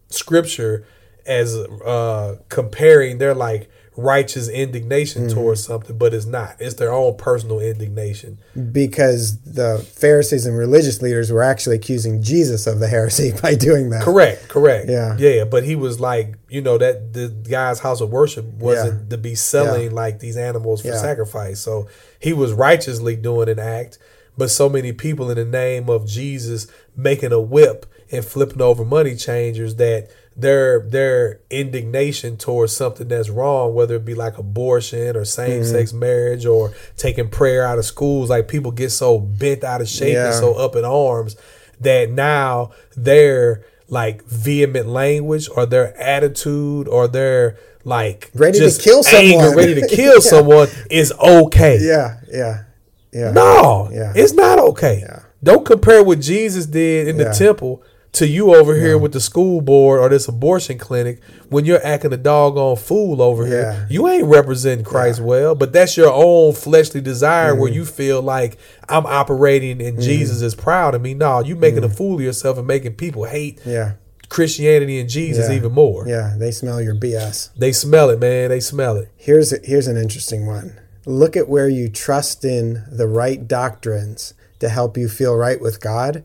scripture 0.09 0.87
as 1.27 1.55
uh 1.57 2.37
comparing 2.49 3.19
their 3.19 3.35
like 3.35 3.71
righteous 3.97 4.49
indignation 4.49 5.27
Mm-hmm. 5.29 5.35
towards 5.35 5.63
something, 5.63 5.97
but 5.97 6.13
it's 6.13 6.27
not. 6.27 6.57
It's 6.59 6.75
their 6.75 6.93
own 6.93 7.17
personal 7.17 7.61
indignation. 7.61 8.39
because 8.73 9.39
the 9.43 9.79
Pharisees 9.79 10.47
and 10.47 10.59
religious 10.59 11.01
leaders 11.01 11.31
were 11.31 11.45
actually 11.45 11.77
accusing 11.77 12.21
Jesus 12.21 12.67
of 12.67 12.81
the 12.81 12.89
heresy 12.89 13.33
by 13.43 13.55
doing 13.55 13.91
that. 13.91 14.03
Correct, 14.03 14.49
correct. 14.49 14.89
Yeah. 14.91 15.17
Yeah, 15.17 15.45
but 15.45 15.63
he 15.63 15.77
was 15.77 16.01
like, 16.01 16.35
you 16.49 16.61
know, 16.61 16.77
that 16.77 17.13
the 17.13 17.29
guy's 17.49 17.79
house 17.79 18.01
of 18.01 18.11
worship 18.11 18.45
wasn't 18.47 19.03
Yeah. 19.03 19.09
to 19.11 19.19
be 19.19 19.37
selling 19.37 19.91
Yeah. 19.91 19.95
like 19.97 20.19
these 20.19 20.37
animals 20.37 20.83
for 20.83 20.89
Yeah. 20.89 21.01
sacrifice. 21.01 21.61
So 21.61 21.87
he 22.19 22.33
was 22.33 22.53
righteously 22.53 23.15
doing 23.15 23.49
an 23.49 23.61
act, 23.61 23.99
but 24.37 24.51
so 24.51 24.69
many 24.69 24.93
people 24.93 25.31
in 25.31 25.37
the 25.37 25.45
name 25.45 25.89
of 25.89 26.05
Jesus 26.05 26.67
making 26.97 27.31
a 27.33 27.41
whip 27.41 27.87
and 28.11 28.25
flipping 28.25 28.61
over 28.61 28.85
money 28.85 29.15
changers 29.15 29.77
that 29.77 30.09
their 30.37 30.81
their 30.81 31.40
indignation 31.51 32.37
towards 32.37 32.73
something 32.77 33.09
that's 33.09 33.29
wrong, 33.31 33.75
whether 33.75 33.97
it 33.97 34.05
be 34.05 34.14
like 34.14 34.37
abortion 34.38 35.16
or 35.16 35.25
same 35.25 35.64
sex 35.64 35.90
Mm-hmm. 35.90 35.99
marriage 36.01 36.47
or 36.47 36.73
taking 36.97 37.29
prayer 37.29 37.64
out 37.64 37.79
of 37.79 37.85
schools, 37.85 38.31
like 38.31 38.49
people 38.49 38.73
get 38.73 38.90
so 38.90 39.18
bent 39.18 39.62
out 39.64 39.81
of 39.81 39.88
shape 39.88 40.16
and 40.16 40.35
so 40.35 40.55
up 40.55 40.75
in 40.77 40.85
arms 40.85 41.37
that 41.81 42.11
now 42.11 42.73
their 42.97 43.64
like 43.88 44.25
vehement 44.25 44.87
language 44.88 45.49
or 45.55 45.66
their 45.66 45.97
attitude 46.01 46.88
or 46.88 47.07
their 47.07 47.57
like 47.85 48.31
Ready 48.35 48.59
to 48.59 48.79
kill 48.83 49.05
anger, 49.14 49.38
someone. 49.40 49.57
ready 49.57 49.75
to 49.81 49.87
kill 49.87 50.20
someone 50.35 50.68
is 50.90 51.12
okay. 51.12 51.79
Yeah, 51.81 52.18
yeah, 52.33 52.64
yeah. 53.12 53.31
No, 53.31 53.88
Yeah. 53.92 54.12
it's 54.16 54.33
not 54.33 54.59
okay. 54.59 55.01
Yeah. 55.03 55.20
Don't 55.42 55.66
compare 55.66 56.03
what 56.03 56.20
Jesus 56.20 56.64
did 56.66 57.07
in 57.09 57.18
Yeah. 57.18 57.25
the 57.29 57.35
temple 57.35 57.83
to 58.14 58.27
you 58.27 58.55
over 58.55 58.74
here 58.74 58.96
with 58.96 59.12
the 59.12 59.20
school 59.20 59.61
board 59.61 60.00
or 60.00 60.09
this 60.09 60.29
abortion 60.29 60.79
clinic 60.79 61.20
when 61.48 61.64
you're 61.64 61.85
acting 61.85 62.12
a 62.12 62.16
doggone 62.16 62.77
fool 62.77 63.20
over 63.20 63.42
Yeah. 63.46 63.50
here. 63.72 63.87
You 63.90 64.09
ain't 64.09 64.24
representing 64.27 64.85
Christ 64.85 65.20
well, 65.20 65.55
but 65.55 65.72
that's 65.72 65.96
your 65.96 66.12
own 66.12 66.53
fleshly 66.55 67.00
desire 67.00 67.55
where 67.55 67.68
Mm-hmm. 67.70 67.77
you 67.79 67.85
feel 67.85 68.22
like 68.22 68.57
I'm 68.88 69.05
operating 69.07 69.83
and 69.83 70.00
Jesus 70.00 70.42
is 70.42 70.55
proud 70.55 70.94
of 70.94 71.03
me. 71.03 71.14
No, 71.14 71.40
you 71.40 71.57
making 71.57 71.85
a 71.85 71.88
fool 71.88 72.14
of 72.16 72.20
yourself 72.20 72.57
and 72.59 72.66
making 72.66 72.94
people 72.94 73.24
hate 73.24 73.59
Mm-hmm. 73.61 73.70
Yeah, 73.70 73.92
Christianity 74.29 74.98
and 75.00 75.09
Jesus 75.09 75.48
Yeah. 75.48 75.57
even 75.57 75.72
more. 75.72 76.07
yeah. 76.09 76.35
They 76.38 76.50
smell 76.50 76.81
your 76.81 76.94
BS. 76.94 77.50
They 77.57 77.72
smell 77.72 78.11
it, 78.11 78.20
man. 78.20 78.50
They 78.50 78.61
smell 78.61 78.96
it. 78.96 79.09
Here's 79.16 79.50
here's 79.66 79.87
an 79.87 79.96
interesting 79.96 80.46
one. 80.46 80.79
Look 81.07 81.37
at 81.37 81.48
where 81.48 81.68
you 81.68 81.88
trust 81.88 82.44
in 82.44 82.85
the 82.90 83.07
right 83.07 83.46
doctrines 83.46 84.35
to 84.61 84.68
help 84.68 84.96
you 84.96 85.09
feel 85.09 85.37
right 85.37 85.61
with 85.61 85.81
God, 85.81 86.24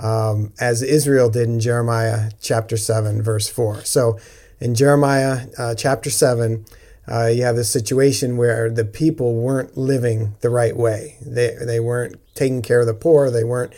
um, 0.00 0.52
as 0.60 0.82
Israel 0.82 1.30
did 1.30 1.48
in 1.48 1.60
Jeremiah 1.60 2.30
chapter 2.40 2.76
seven, 2.76 3.22
verse 3.22 3.48
four. 3.48 3.84
So, 3.84 4.18
in 4.60 4.74
Jeremiah 4.74 5.46
uh, 5.58 5.74
chapter 5.74 6.10
seven, 6.10 6.64
uh, 7.10 7.26
you 7.26 7.42
have 7.44 7.56
this 7.56 7.70
situation 7.70 8.36
where 8.36 8.70
the 8.70 8.84
people 8.84 9.34
weren't 9.34 9.76
living 9.76 10.34
the 10.40 10.50
right 10.50 10.76
way. 10.76 11.16
They 11.24 11.56
they 11.64 11.80
weren't 11.80 12.16
taking 12.34 12.62
care 12.62 12.80
of 12.80 12.86
the 12.86 12.94
poor. 12.94 13.30
They 13.30 13.44
weren't 13.44 13.74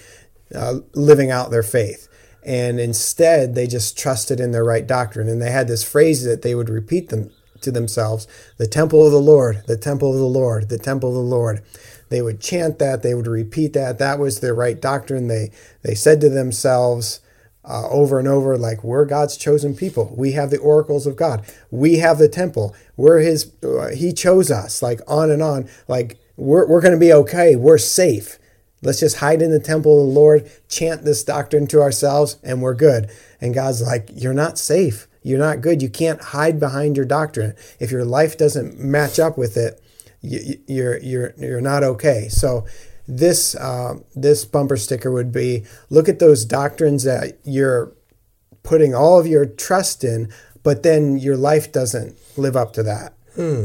uh, 0.55 0.81
living 0.95 1.31
out 1.31 1.51
their 1.51 1.63
faith. 1.63 2.09
And 2.45 2.81
instead, 2.81 3.55
they 3.55 3.67
just 3.67 3.97
trusted 3.97 4.41
in 4.41 4.51
their 4.51 4.65
right 4.65 4.87
doctrine. 4.87 5.29
And 5.29 5.41
they 5.41 5.51
had 5.51 5.69
this 5.69 5.85
phrase 5.85 6.25
that 6.25 6.43
they 6.43 6.55
would 6.55 6.69
repeat 6.69 7.09
them 7.09 7.31
to 7.61 7.71
themselves 7.71 8.27
the 8.59 8.67
temple 8.67 9.07
of 9.07 9.13
the 9.13 9.21
Lord, 9.21 9.63
the 9.67 9.77
temple 9.77 10.13
of 10.13 10.19
the 10.19 10.25
Lord, 10.25 10.69
the 10.69 10.79
temple 10.79 11.11
of 11.11 11.15
the 11.15 11.21
Lord. 11.21 11.63
They 12.13 12.23
would 12.23 12.41
chant 12.41 12.79
that, 12.79 13.03
they 13.03 13.15
would 13.15 13.27
repeat 13.27 13.73
that. 13.73 13.99
That 13.99 14.19
was 14.19 14.39
their 14.39 14.55
right 14.55 14.81
doctrine. 14.81 15.27
They, 15.27 15.51
they 15.83 15.95
said 15.95 16.21
to 16.21 16.29
themselves, 16.29 17.21
uh, 17.65 17.89
over 17.89 18.19
and 18.19 18.27
over, 18.27 18.59
like 18.59 18.83
we're 18.83 19.05
God's 19.05 19.37
chosen 19.37 19.77
people. 19.77 20.13
We 20.17 20.33
have 20.33 20.51
the 20.51 20.59
oracles 20.59 21.07
of 21.07 21.17
God. 21.17 21.45
We 21.71 21.99
have 21.99 22.19
the 22.19 22.29
temple. 22.29 22.75
We're 22.97 23.21
His. 23.21 23.53
Uh, 23.63 23.91
he 23.95 24.13
chose 24.13 24.51
us. 24.51 24.83
Like 24.83 25.01
on 25.07 25.31
and 25.31 25.43
on. 25.43 25.69
Like 25.87 26.19
we're 26.37 26.67
we're 26.67 26.81
going 26.81 26.95
to 26.95 26.99
be 26.99 27.13
okay. 27.13 27.55
We're 27.55 27.79
safe. 27.79 28.39
Let's 28.83 28.99
just 28.99 29.19
hide 29.19 29.43
in 29.43 29.53
the 29.53 29.61
temple 29.61 30.01
of 30.01 30.09
the 30.09 30.13
Lord, 30.13 30.51
chant 30.69 31.05
this 31.05 31.23
doctrine 31.23 31.69
to 31.69 31.81
ourselves, 31.81 32.37
and 32.43 32.61
we're 32.61 32.75
good. 32.75 33.09
And 33.41 33.55
God's 33.55 33.81
like, 33.81 34.09
you're 34.13 34.35
not 34.35 34.59
safe. 34.59 35.07
You're 35.23 35.39
not 35.39 35.61
good. 35.61 35.81
You 35.81 35.89
can't 35.89 36.21
hide 36.21 36.59
behind 36.59 36.97
your 36.97 37.07
doctrine. 37.07 37.55
If 37.79 37.93
your 37.93 38.05
life 38.05 38.37
doesn't 38.37 38.81
match 38.81 39.21
up 39.21 39.39
with 39.39 39.57
it, 39.57 39.81
you, 40.23 40.59
you're 40.67 40.99
you're 40.99 41.35
you're 41.37 41.61
not 41.61 41.83
okay. 41.85 42.29
So 42.29 42.65
this 43.09 43.55
uh, 43.57 43.95
this 44.15 44.45
bumper 44.45 44.77
sticker 44.77 45.11
would 45.11 45.33
be: 45.33 45.65
look 45.91 46.09
at 46.09 46.19
those 46.19 46.45
doctrines 46.45 47.03
that 47.05 47.39
you're 47.45 47.93
putting 48.63 48.95
all 48.95 49.19
of 49.19 49.27
your 49.27 49.45
trust 49.45 50.05
in, 50.05 50.33
but 50.63 50.83
then 50.85 51.19
your 51.19 51.37
life 51.37 51.73
doesn't 51.73 52.17
live 52.39 52.57
up 52.57 52.73
to 52.75 52.83
that. 52.85 53.15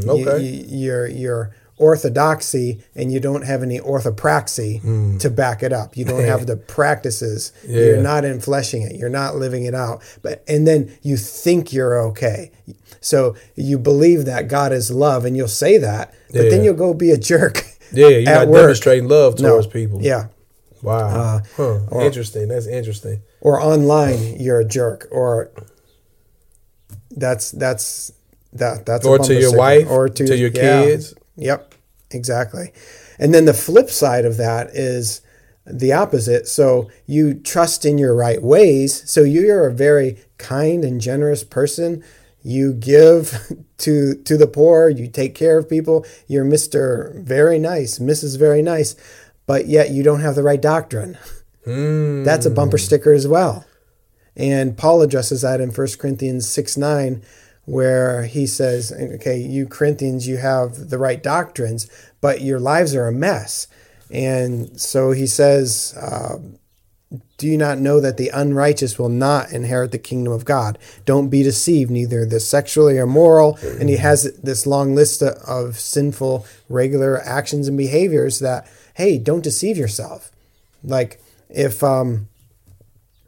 Okay. 0.10 0.44
You- 0.44 0.64
you, 0.68 0.78
your 0.86 1.08
your 1.08 1.56
orthodoxy 1.78 2.84
and 2.96 3.12
you 3.12 3.20
don't 3.20 3.44
have 3.44 3.62
any 3.62 3.80
orthopraxy 3.80 4.82
hmm. 4.82 5.18
to 5.20 5.30
back 5.30 5.62
it 5.62 5.72
up. 5.72 5.96
You 5.96 6.06
don't 6.06 6.24
have 6.24 6.48
the 6.48 6.58
practices. 6.76 7.52
You're 7.68 8.02
not 8.02 8.24
enfleshing 8.24 8.90
it. 8.90 8.96
You're 8.96 9.10
not 9.10 9.36
living 9.36 9.66
it 9.66 9.76
out. 9.76 10.02
But 10.22 10.44
and 10.48 10.68
then 10.68 10.98
you 11.02 11.18
think 11.18 11.72
you're 11.72 12.00
okay. 12.10 12.52
So 13.00 13.36
you 13.56 13.78
believe 13.78 14.26
that 14.26 14.48
God 14.48 14.72
is 14.72 14.92
love 14.92 15.24
and 15.26 15.38
you'll 15.38 15.48
say 15.48 15.78
that, 15.78 16.14
but 16.34 16.50
then 16.50 16.64
you'll 16.64 16.74
go 16.74 16.94
be 16.94 17.12
a 17.12 17.18
jerk. 17.18 17.64
Yeah, 17.94 18.08
you're 18.08 18.22
not 18.36 18.48
work. 18.48 18.62
demonstrating 18.62 19.08
love 19.08 19.40
No. 19.40 19.52
towards 19.52 19.68
people. 19.68 20.02
Yeah. 20.02 20.28
Wow. 20.82 21.08
Uh, 21.08 21.40
huh. 21.56 22.00
interesting. 22.02 22.48
That's 22.50 22.68
interesting. 22.68 23.22
Or 23.42 23.62
online 23.62 24.40
you're 24.40 24.60
a 24.60 24.66
jerk. 24.66 25.08
Or 25.12 25.52
that's 27.12 27.52
that's 27.52 28.12
that 28.54 28.86
that's 28.86 29.06
Or 29.06 29.20
to 29.20 29.40
your 29.40 29.56
wife, 29.56 29.90
or 29.90 30.10
to, 30.10 30.28
to 30.28 30.38
your 30.38 30.50
yeah. 30.50 30.84
kids. 30.84 31.14
Yep, 31.38 31.76
exactly. 32.12 32.74
And 33.20 33.34
then 33.34 33.46
the 33.46 33.54
flip 33.54 33.90
side 33.90 34.26
of 34.26 34.38
that 34.38 34.68
is 34.68 35.22
the 35.66 35.94
opposite. 35.94 36.48
So 36.48 36.90
you 37.06 37.34
trust 37.34 37.86
in 37.86 37.98
your 37.98 38.16
right 38.16 38.42
ways. 38.42 39.10
So 39.10 39.24
you're 39.24 39.68
a 39.68 39.74
very 39.74 40.18
kind 40.38 40.84
and 40.84 41.02
generous 41.02 41.44
person. 41.44 42.04
you 42.42 42.74
give 42.74 43.54
to 43.80 44.16
to 44.16 44.38
the 44.38 44.48
poor, 44.48 44.90
you 44.90 45.08
take 45.08 45.36
care 45.36 45.58
of 45.58 45.70
people, 45.70 46.06
you're 46.28 46.46
Mr. 46.46 47.22
Very 47.22 47.60
Nice, 47.60 48.00
Mrs. 48.00 48.40
Very 48.40 48.62
Nice, 48.62 48.96
but 49.46 49.68
yet 49.68 49.92
you 49.92 50.04
don't 50.04 50.22
have 50.22 50.36
the 50.36 50.44
right 50.44 50.62
doctrine. 50.62 51.18
Mm. 51.66 52.24
That's 52.24 52.46
a 52.46 52.50
bumper 52.50 52.78
sticker 52.78 53.12
as 53.12 53.28
well. 53.28 53.66
And 54.38 54.78
Paul 54.78 55.02
addresses 55.02 55.42
that 55.42 55.60
in 55.60 55.72
1 55.72 55.88
Corinthians 56.00 56.48
6 56.48 56.78
9, 56.78 57.22
where 57.68 58.24
he 58.24 58.48
says, 58.48 58.94
Okay, 58.94 59.38
you 59.38 59.68
Corinthians, 59.68 60.26
you 60.26 60.38
have 60.38 60.90
the 60.90 60.98
right 60.98 61.22
doctrines, 61.22 61.90
but 62.22 62.42
your 62.42 62.60
lives 62.60 62.96
are 62.96 63.08
a 63.08 63.12
mess. 63.12 63.68
And 64.10 64.80
so 64.80 65.12
he 65.12 65.28
says, 65.28 65.94
uh, 66.02 66.38
do 67.38 67.46
you 67.46 67.58
not 67.58 67.78
know 67.78 68.00
that 68.00 68.16
the 68.16 68.30
unrighteous 68.30 68.98
will 68.98 69.10
not 69.10 69.52
inherit 69.52 69.92
the 69.92 69.98
kingdom 69.98 70.32
of 70.32 70.46
God? 70.46 70.78
Don't 71.06 71.30
be 71.30 71.44
deceived, 71.44 71.92
neither 71.92 72.26
the 72.26 72.40
sexually 72.40 72.98
immoral. 72.98 73.60
And 73.80 73.90
he 73.90 73.98
has 73.98 74.34
this 74.42 74.66
long 74.66 74.96
list 74.96 75.22
of 75.22 75.78
sinful, 75.78 76.46
regular 76.70 77.22
actions 77.22 77.68
and 77.68 77.78
behaviors 77.78 78.40
that, 78.40 78.66
hey, 78.96 79.18
don't 79.18 79.44
deceive 79.44 79.78
yourself. 79.78 80.32
Like, 80.84 81.22
if, 81.50 81.84
um, 81.84 82.30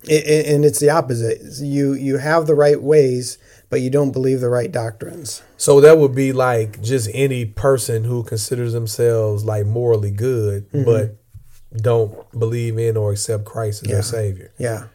it, 0.03 0.47
and 0.47 0.63
it's 0.65 0.79
the 0.79 0.89
opposite. 0.89 1.41
You 1.61 1.93
you 1.93 2.17
have 2.17 2.47
the 2.47 2.55
right 2.55 2.81
ways, 2.81 3.37
but 3.69 3.81
you 3.81 3.89
don't 3.89 4.11
believe 4.11 4.41
the 4.41 4.49
right 4.49 4.71
doctrines. 4.71 5.43
So 5.57 5.81
that 5.81 5.97
would 5.97 6.15
be 6.15 6.31
like 6.31 6.81
just 6.81 7.09
any 7.13 7.45
person 7.45 8.03
who 8.03 8.23
considers 8.23 8.73
themselves 8.73 9.43
like 9.43 9.65
morally 9.65 10.11
good, 10.11 10.71
mm-hmm. 10.71 10.85
but 10.85 11.17
don't 11.75 12.31
believe 12.37 12.77
in 12.77 12.97
or 12.97 13.11
accept 13.11 13.45
Christ 13.45 13.83
as 13.83 13.89
yeah. 13.89 13.95
their 13.95 14.03
savior. 14.03 14.53
Yeah. 14.57 14.87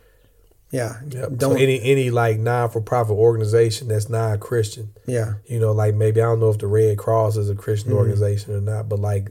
Yeah. 0.71 0.95
Yep. 1.09 1.29
Don't 1.37 1.53
so 1.53 1.57
any 1.57 1.81
any 1.83 2.11
like 2.11 2.39
non 2.39 2.69
for 2.69 2.81
profit 2.81 3.15
organization 3.15 3.89
that's 3.89 4.09
non 4.09 4.41
Christian. 4.41 4.93
Yeah. 5.07 5.35
You 5.47 5.61
know, 5.61 5.71
like 5.71 5.95
maybe 5.95 6.21
I 6.21 6.25
don't 6.25 6.41
know 6.41 6.51
if 6.51 6.59
the 6.59 6.67
Red 6.67 6.99
Cross 6.99 7.37
is 7.37 7.49
a 7.49 7.55
Christian 7.55 7.91
mm-hmm. 7.91 7.99
organization 7.99 8.55
or 8.55 8.61
not, 8.61 8.89
but 8.89 8.99
like 8.99 9.31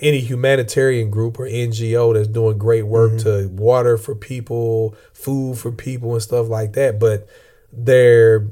any 0.00 0.20
humanitarian 0.20 1.10
group 1.10 1.38
or 1.38 1.46
NGO 1.46 2.14
that's 2.14 2.28
doing 2.28 2.58
great 2.58 2.86
work 2.86 3.12
mm-hmm. 3.12 3.56
to 3.56 3.62
water 3.62 3.98
for 3.98 4.14
people, 4.14 4.96
food 5.12 5.58
for 5.58 5.70
people 5.70 6.12
and 6.14 6.22
stuff 6.22 6.48
like 6.48 6.72
that, 6.72 6.98
but 6.98 7.28
their 7.72 8.48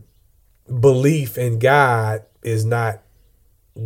belief 0.81 1.39
in 1.39 1.59
God 1.59 2.23
is 2.43 2.65
not 2.65 3.03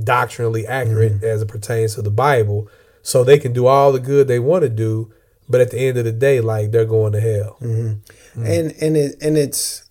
doctrinally 0.03 0.67
accurate 0.67 1.15
mm-hmm. 1.15 1.25
as 1.25 1.43
it 1.43 1.49
pertains 1.49 1.95
to 1.95 2.03
the 2.03 2.11
Bible 2.11 2.69
so 3.03 3.23
they 3.23 3.39
can 3.39 3.53
do 3.53 3.67
all 3.67 3.93
the 3.93 4.01
good 4.01 4.29
they 4.29 4.39
want 4.39 4.63
to 4.63 4.69
do, 4.69 5.13
but 5.49 5.61
at 5.61 5.71
the 5.71 5.79
end 5.79 5.99
of 5.99 6.05
the 6.05 6.13
day, 6.13 6.41
like 6.41 6.71
they're 6.71 6.85
going 6.85 7.13
to 7.13 7.21
hell. 7.21 7.59
Mm-hmm. 7.61 8.41
Mm-hmm. 8.41 8.47
And 8.47 8.75
and 8.81 8.97
it 8.97 9.17
and 9.23 9.37
it's 9.37 9.84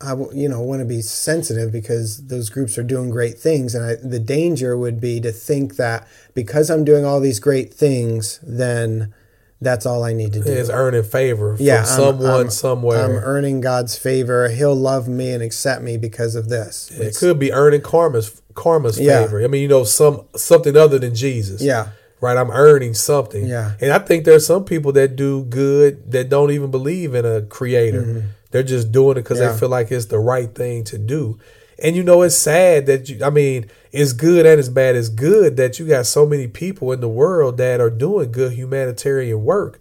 I 0.00 0.14
you 0.34 0.48
know 0.48 0.60
want 0.60 0.80
to 0.80 0.84
be 0.84 1.00
sensitive 1.00 1.72
because 1.72 2.26
those 2.26 2.50
groups 2.50 2.76
are 2.76 2.82
doing 2.82 3.10
great 3.10 3.38
things, 3.38 3.74
and 3.74 3.84
I, 3.84 3.94
the 3.96 4.20
danger 4.20 4.76
would 4.76 5.00
be 5.00 5.20
to 5.20 5.32
think 5.32 5.76
that 5.76 6.06
because 6.34 6.70
I'm 6.70 6.84
doing 6.84 7.04
all 7.04 7.18
these 7.18 7.40
great 7.40 7.72
things, 7.72 8.38
then 8.42 9.14
that's 9.60 9.86
all 9.86 10.04
I 10.04 10.12
need 10.12 10.34
to 10.34 10.42
do. 10.42 10.50
Is 10.50 10.68
earning 10.68 11.02
favor 11.02 11.56
from 11.56 11.64
yeah, 11.64 11.82
someone 11.84 12.30
I'm, 12.30 12.40
I'm, 12.40 12.50
somewhere. 12.50 13.04
I'm 13.04 13.24
earning 13.24 13.62
God's 13.62 13.96
favor. 13.96 14.48
He'll 14.48 14.74
love 14.74 15.08
me 15.08 15.32
and 15.32 15.42
accept 15.42 15.82
me 15.82 15.96
because 15.96 16.34
of 16.34 16.50
this. 16.50 16.90
It 16.90 17.16
could 17.16 17.38
be 17.38 17.52
earning 17.52 17.80
karma's 17.80 18.42
karma's 18.54 19.00
yeah. 19.00 19.22
favor. 19.22 19.42
I 19.42 19.46
mean, 19.46 19.62
you 19.62 19.68
know, 19.68 19.84
some 19.84 20.26
something 20.36 20.76
other 20.76 20.98
than 20.98 21.14
Jesus. 21.14 21.62
Yeah. 21.62 21.88
Right, 22.20 22.36
I'm 22.36 22.50
earning 22.50 22.94
something. 22.94 23.46
Yeah. 23.46 23.74
And 23.80 23.92
I 23.92 23.98
think 23.98 24.24
there's 24.24 24.46
some 24.46 24.64
people 24.64 24.92
that 24.92 25.16
do 25.16 25.44
good 25.44 26.10
that 26.12 26.30
don't 26.30 26.50
even 26.50 26.70
believe 26.70 27.14
in 27.14 27.26
a 27.26 27.42
creator. 27.42 28.02
Mm-hmm. 28.02 28.28
They're 28.50 28.62
just 28.62 28.90
doing 28.90 29.18
it 29.18 29.22
because 29.22 29.38
yeah. 29.38 29.52
they 29.52 29.58
feel 29.58 29.68
like 29.68 29.92
it's 29.92 30.06
the 30.06 30.18
right 30.18 30.52
thing 30.54 30.84
to 30.84 30.98
do. 30.98 31.38
And 31.82 31.94
you 31.94 32.02
know, 32.02 32.22
it's 32.22 32.34
sad 32.34 32.86
that 32.86 33.10
you, 33.10 33.22
I 33.22 33.28
mean, 33.28 33.68
it's 33.92 34.14
good 34.14 34.46
and 34.46 34.58
it's 34.58 34.70
bad. 34.70 34.96
It's 34.96 35.10
good 35.10 35.58
that 35.58 35.78
you 35.78 35.86
got 35.86 36.06
so 36.06 36.24
many 36.24 36.46
people 36.46 36.90
in 36.92 37.00
the 37.00 37.08
world 37.08 37.58
that 37.58 37.82
are 37.82 37.90
doing 37.90 38.32
good 38.32 38.52
humanitarian 38.52 39.44
work, 39.44 39.78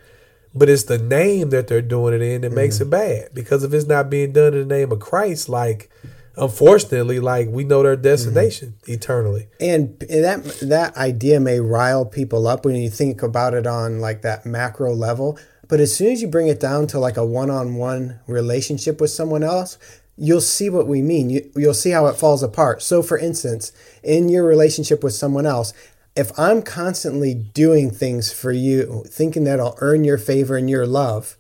but 0.54 0.68
it's 0.68 0.84
the 0.84 0.98
name 0.98 1.52
that 1.52 1.68
they're 1.68 1.82
doing 1.82 2.14
it 2.14 2.22
in 2.22 2.42
that 2.42 2.48
mm-hmm. 2.48 2.56
makes 2.56 2.82
it 2.82 2.90
bad. 2.90 3.30
Because 3.34 3.64
if 3.64 3.74
it's 3.74 3.88
not 3.88 4.10
being 4.10 4.34
done 4.34 4.54
in 4.54 4.68
the 4.68 4.76
name 4.76 4.92
of 4.92 5.00
Christ, 5.00 5.48
like, 5.48 5.90
unfortunately, 6.38 7.20
like 7.20 7.48
we 7.50 7.64
know 7.64 7.84
their 7.84 7.96
destination 7.96 8.76
mm-hmm. 8.82 8.94
eternally. 8.94 9.48
And 9.60 10.00
that 10.00 10.44
that 10.62 10.96
idea 10.98 11.40
may 11.40 11.60
rile 11.60 12.06
people 12.06 12.48
up 12.48 12.66
when 12.66 12.76
you 12.76 12.90
think 12.90 13.24
about 13.24 13.54
it 13.54 13.68
on 13.68 14.00
like 14.00 14.22
that 14.22 14.46
macro 14.46 14.94
level. 14.94 15.38
But 15.68 15.80
as 15.80 15.96
soon 15.96 16.12
as 16.12 16.22
you 16.22 16.28
bring 16.28 16.48
it 16.48 16.60
down 16.60 16.88
to 16.88 17.00
like 17.00 17.18
a 17.18 17.26
one-on-one 17.26 18.20
relationship 18.28 19.02
with 19.02 19.10
someone 19.10 19.44
else, 19.44 19.78
you'll 20.16 20.42
see 20.42 20.70
what 20.70 20.88
we 20.88 21.02
mean. 21.02 21.30
You, 21.30 21.52
you'll 21.56 21.74
see 21.74 21.90
how 21.90 22.06
it 22.08 22.18
falls 22.18 22.44
apart. 22.44 22.84
So, 22.84 23.02
for 23.02 23.18
instance, 23.18 23.72
in 24.04 24.30
your 24.30 24.46
relationship 24.46 25.04
with 25.04 25.14
someone 25.14 25.46
else, 25.46 25.74
if 26.16 26.38
I'm 26.40 26.62
constantly 26.62 27.34
doing 27.34 27.92
things 27.92 28.32
for 28.32 28.52
you, 28.52 29.04
thinking 29.08 29.44
that 29.46 29.60
I'll 29.60 29.78
earn 29.80 30.04
your 30.04 30.18
favor 30.18 30.56
and 30.56 30.70
your 30.70 30.86
love, 30.86 31.36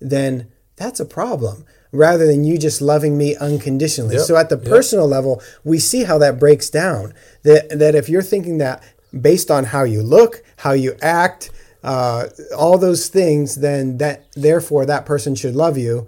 then 0.00 0.48
that's 0.76 1.00
a 1.00 1.04
problem 1.04 1.66
rather 1.96 2.26
than 2.26 2.44
you 2.44 2.58
just 2.58 2.80
loving 2.80 3.16
me 3.16 3.36
unconditionally. 3.36 4.16
Yep, 4.16 4.24
so 4.24 4.36
at 4.36 4.48
the 4.48 4.58
yep. 4.58 4.68
personal 4.68 5.06
level, 5.06 5.42
we 5.64 5.78
see 5.78 6.04
how 6.04 6.18
that 6.18 6.38
breaks 6.38 6.70
down. 6.70 7.14
That 7.42 7.78
that 7.78 7.94
if 7.94 8.08
you're 8.08 8.22
thinking 8.22 8.58
that 8.58 8.82
based 9.18 9.50
on 9.50 9.64
how 9.64 9.84
you 9.84 10.02
look, 10.02 10.42
how 10.56 10.72
you 10.72 10.96
act, 11.02 11.50
uh, 11.82 12.26
all 12.56 12.78
those 12.78 13.08
things, 13.08 13.56
then 13.56 13.98
that 13.98 14.26
therefore 14.34 14.86
that 14.86 15.06
person 15.06 15.34
should 15.34 15.54
love 15.54 15.78
you 15.78 16.06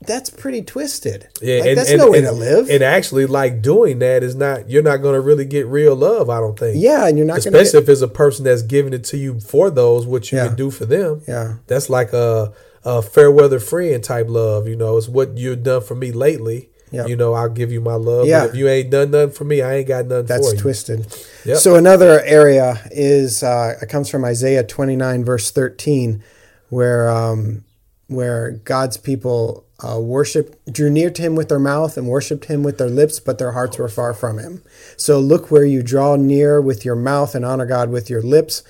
that's 0.00 0.30
pretty 0.30 0.62
twisted. 0.62 1.28
Yeah, 1.42 1.58
like, 1.58 1.68
and, 1.70 1.78
that's 1.78 1.90
and, 1.90 1.98
no 1.98 2.10
way 2.10 2.18
and, 2.18 2.28
to 2.28 2.32
live. 2.32 2.70
And 2.70 2.82
actually, 2.82 3.26
like 3.26 3.62
doing 3.62 3.98
that 3.98 4.22
is 4.22 4.34
not. 4.34 4.70
You're 4.70 4.82
not 4.82 4.98
going 4.98 5.14
to 5.14 5.20
really 5.20 5.44
get 5.44 5.66
real 5.66 5.96
love. 5.96 6.30
I 6.30 6.38
don't 6.38 6.58
think. 6.58 6.76
Yeah, 6.80 7.08
and 7.08 7.18
you're 7.18 7.26
not. 7.26 7.38
Especially 7.38 7.72
get, 7.72 7.82
if 7.82 7.88
it's 7.88 8.00
a 8.00 8.08
person 8.08 8.44
that's 8.44 8.62
giving 8.62 8.92
it 8.92 9.04
to 9.04 9.16
you 9.16 9.40
for 9.40 9.70
those, 9.70 10.06
what 10.06 10.30
you 10.30 10.38
yeah. 10.38 10.48
can 10.48 10.56
do 10.56 10.70
for 10.70 10.86
them. 10.86 11.22
Yeah, 11.26 11.56
that's 11.66 11.90
like 11.90 12.12
a, 12.12 12.52
a 12.84 13.02
fair 13.02 13.30
weather 13.30 13.60
friend 13.60 14.02
type 14.02 14.28
love. 14.28 14.68
You 14.68 14.76
know, 14.76 14.96
it's 14.96 15.08
what 15.08 15.36
you've 15.36 15.62
done 15.62 15.82
for 15.82 15.94
me 15.94 16.12
lately. 16.12 16.70
Yep. 16.90 17.08
You 17.08 17.16
know, 17.16 17.34
I'll 17.34 17.50
give 17.50 17.70
you 17.70 17.80
my 17.80 17.94
love. 17.94 18.26
Yeah. 18.26 18.44
But 18.46 18.50
if 18.50 18.56
you 18.56 18.68
ain't 18.68 18.90
done 18.90 19.10
nothing 19.10 19.34
for 19.34 19.44
me, 19.44 19.60
I 19.60 19.76
ain't 19.76 19.88
got 19.88 20.06
nothing 20.06 20.26
That's 20.26 20.48
for 20.48 20.54
you. 20.54 20.60
twisted. 20.60 21.00
Yep. 21.44 21.58
So 21.58 21.74
another 21.74 22.20
area 22.24 22.80
is 22.90 23.42
uh, 23.42 23.74
it 23.82 23.88
comes 23.88 24.08
from 24.08 24.24
Isaiah 24.24 24.64
29 24.64 25.24
verse 25.24 25.50
13, 25.50 26.22
where 26.70 27.10
um, 27.10 27.64
where 28.06 28.52
God's 28.52 28.96
people 28.96 29.66
uh, 29.86 30.00
worship 30.00 30.60
drew 30.70 30.90
near 30.90 31.10
to 31.10 31.22
him 31.22 31.34
with 31.36 31.48
their 31.48 31.58
mouth 31.58 31.96
and 31.96 32.08
worshipped 32.08 32.46
him 32.46 32.62
with 32.62 32.78
their 32.78 32.88
lips, 32.88 33.20
but 33.20 33.38
their 33.38 33.52
hearts 33.52 33.78
were 33.78 33.88
far 33.88 34.12
from 34.14 34.38
him. 34.38 34.62
So 34.96 35.20
look 35.20 35.50
where 35.50 35.64
you 35.64 35.82
draw 35.82 36.16
near 36.16 36.60
with 36.60 36.84
your 36.84 36.96
mouth 36.96 37.34
and 37.34 37.44
honor 37.44 37.66
God 37.66 37.90
with 37.90 38.10
your 38.10 38.22
lips, 38.22 38.62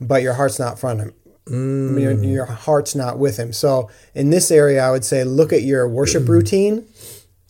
but 0.00 0.22
your 0.22 0.34
heart's 0.34 0.58
not 0.58 0.78
from 0.78 0.98
him. 0.98 1.14
Mm. 1.46 2.00
Your, 2.00 2.12
your, 2.12 2.46
heart's 2.46 2.94
not 2.94 3.18
with 3.18 3.36
him. 3.36 3.52
So 3.52 3.90
in 4.14 4.30
this 4.30 4.50
area, 4.50 4.82
I 4.82 4.90
would 4.90 5.04
say 5.04 5.24
look 5.24 5.52
at 5.52 5.62
your 5.62 5.88
worship 5.88 6.28
routine. 6.28 6.86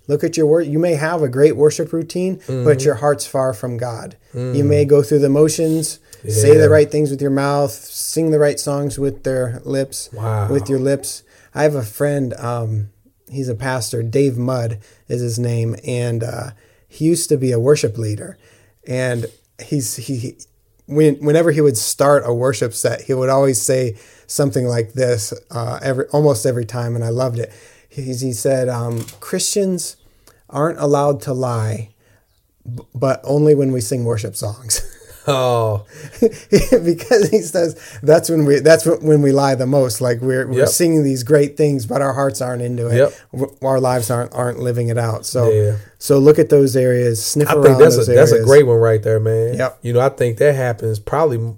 Look 0.09 0.25
at 0.25 0.37
your 0.37 0.47
work. 0.47 0.67
You 0.67 0.79
may 0.79 0.95
have 0.95 1.23
a 1.23 1.29
great 1.29 1.57
worship 1.57 1.93
routine, 1.93 2.39
mm-hmm. 2.39 2.65
but 2.65 2.85
your 2.85 2.97
heart's 2.97 3.27
far 3.27 3.55
from 3.55 3.77
God. 3.77 4.17
Mm. 4.33 4.57
You 4.57 4.65
may 4.65 4.85
go 4.85 5.03
through 5.03 5.21
the 5.21 5.29
motions, 5.29 6.01
yeah. 6.25 6.33
say 6.33 6.57
the 6.57 6.69
right 6.69 6.91
things 6.91 7.11
with 7.11 7.23
your 7.23 7.31
mouth, 7.31 7.71
sing 7.71 8.31
the 8.31 8.39
right 8.39 8.59
songs 8.59 8.99
with 8.99 9.25
their 9.25 9.61
lips, 9.65 10.11
wow. 10.13 10.51
with 10.51 10.69
your 10.69 10.81
lips. 10.81 11.23
I 11.55 11.63
have 11.63 11.75
a 11.75 11.85
friend. 11.85 12.35
Um, 12.35 12.91
he's 13.31 13.49
a 13.49 13.55
pastor. 13.55 14.03
Dave 14.03 14.37
Mudd 14.37 14.81
is 15.09 15.21
his 15.21 15.39
name, 15.39 15.77
and 15.85 16.25
uh, 16.25 16.51
he 16.89 17.05
used 17.05 17.29
to 17.29 17.37
be 17.37 17.53
a 17.53 17.61
worship 17.61 17.97
leader. 17.97 18.39
And 18.87 19.27
he's 19.63 19.97
he 19.97 20.37
when, 20.95 21.17
whenever 21.17 21.51
he 21.51 21.61
would 21.61 21.77
start 21.77 22.23
a 22.27 22.33
worship 22.33 22.75
set, 22.75 23.03
he 23.03 23.15
would 23.15 23.29
always 23.29 23.61
say 23.61 23.97
something 24.27 24.67
like 24.67 24.93
this 24.93 25.33
uh, 25.51 25.79
every 25.83 26.07
almost 26.09 26.47
every 26.47 26.65
time, 26.65 26.95
and 26.95 27.05
I 27.05 27.11
loved 27.11 27.39
it. 27.39 27.53
He, 27.89 28.03
he 28.03 28.33
said, 28.33 28.69
um, 28.69 29.05
"Christians 29.21 29.97
aren't 30.49 30.79
allowed 30.79 31.21
to 31.23 31.33
lie, 31.33 31.91
but 32.95 33.21
only 33.25 33.55
when 33.55 33.73
we 33.73 33.81
sing 33.81 34.05
worship 34.05 34.37
songs." 34.37 34.81
Oh, 35.27 35.87
because 36.21 37.29
he 37.31 37.41
says 37.43 37.99
that's 38.03 38.29
when 38.29 38.45
we 38.45 38.59
that's 38.59 38.85
when 38.87 39.23
we 39.23 39.31
lie 39.31 39.55
the 39.55 39.67
most. 39.67 40.01
Like 40.01 40.21
we're 40.21 40.47
we're 40.49 40.61
yep. 40.61 40.69
singing 40.69 41.05
these 41.05 41.23
great 41.23 41.57
things, 41.57 41.87
but 41.87 42.03
our 42.03 42.13
hearts 42.13 42.41
aren't 42.41 42.63
into 42.63 42.89
it. 42.89 42.97
Yep. 43.33 43.51
Our 43.63 43.79
lives 43.79 44.11
aren't 44.11 44.33
aren't 44.33 44.59
living 44.59 44.89
it 44.89 44.99
out. 44.99 45.25
So 45.25 45.51
yeah. 45.51 45.77
so 45.99 46.19
look 46.19 46.39
at 46.39 46.49
those 46.49 46.75
areas. 46.75 47.25
Sniff 47.25 47.49
I 47.49 47.55
around 47.55 47.65
think 47.65 47.79
that's 47.79 47.97
those 47.97 48.09
a, 48.09 48.13
areas. 48.13 48.31
That's 48.31 48.43
a 48.43 48.45
great 48.45 48.67
one 48.67 48.79
right 48.79 49.03
there, 49.03 49.21
man. 49.21 49.55
Yep. 49.55 49.79
You 49.83 49.93
know, 49.93 50.01
I 50.01 50.09
think 50.09 50.39
that 50.39 50.55
happens 50.55 50.99
probably 50.99 51.55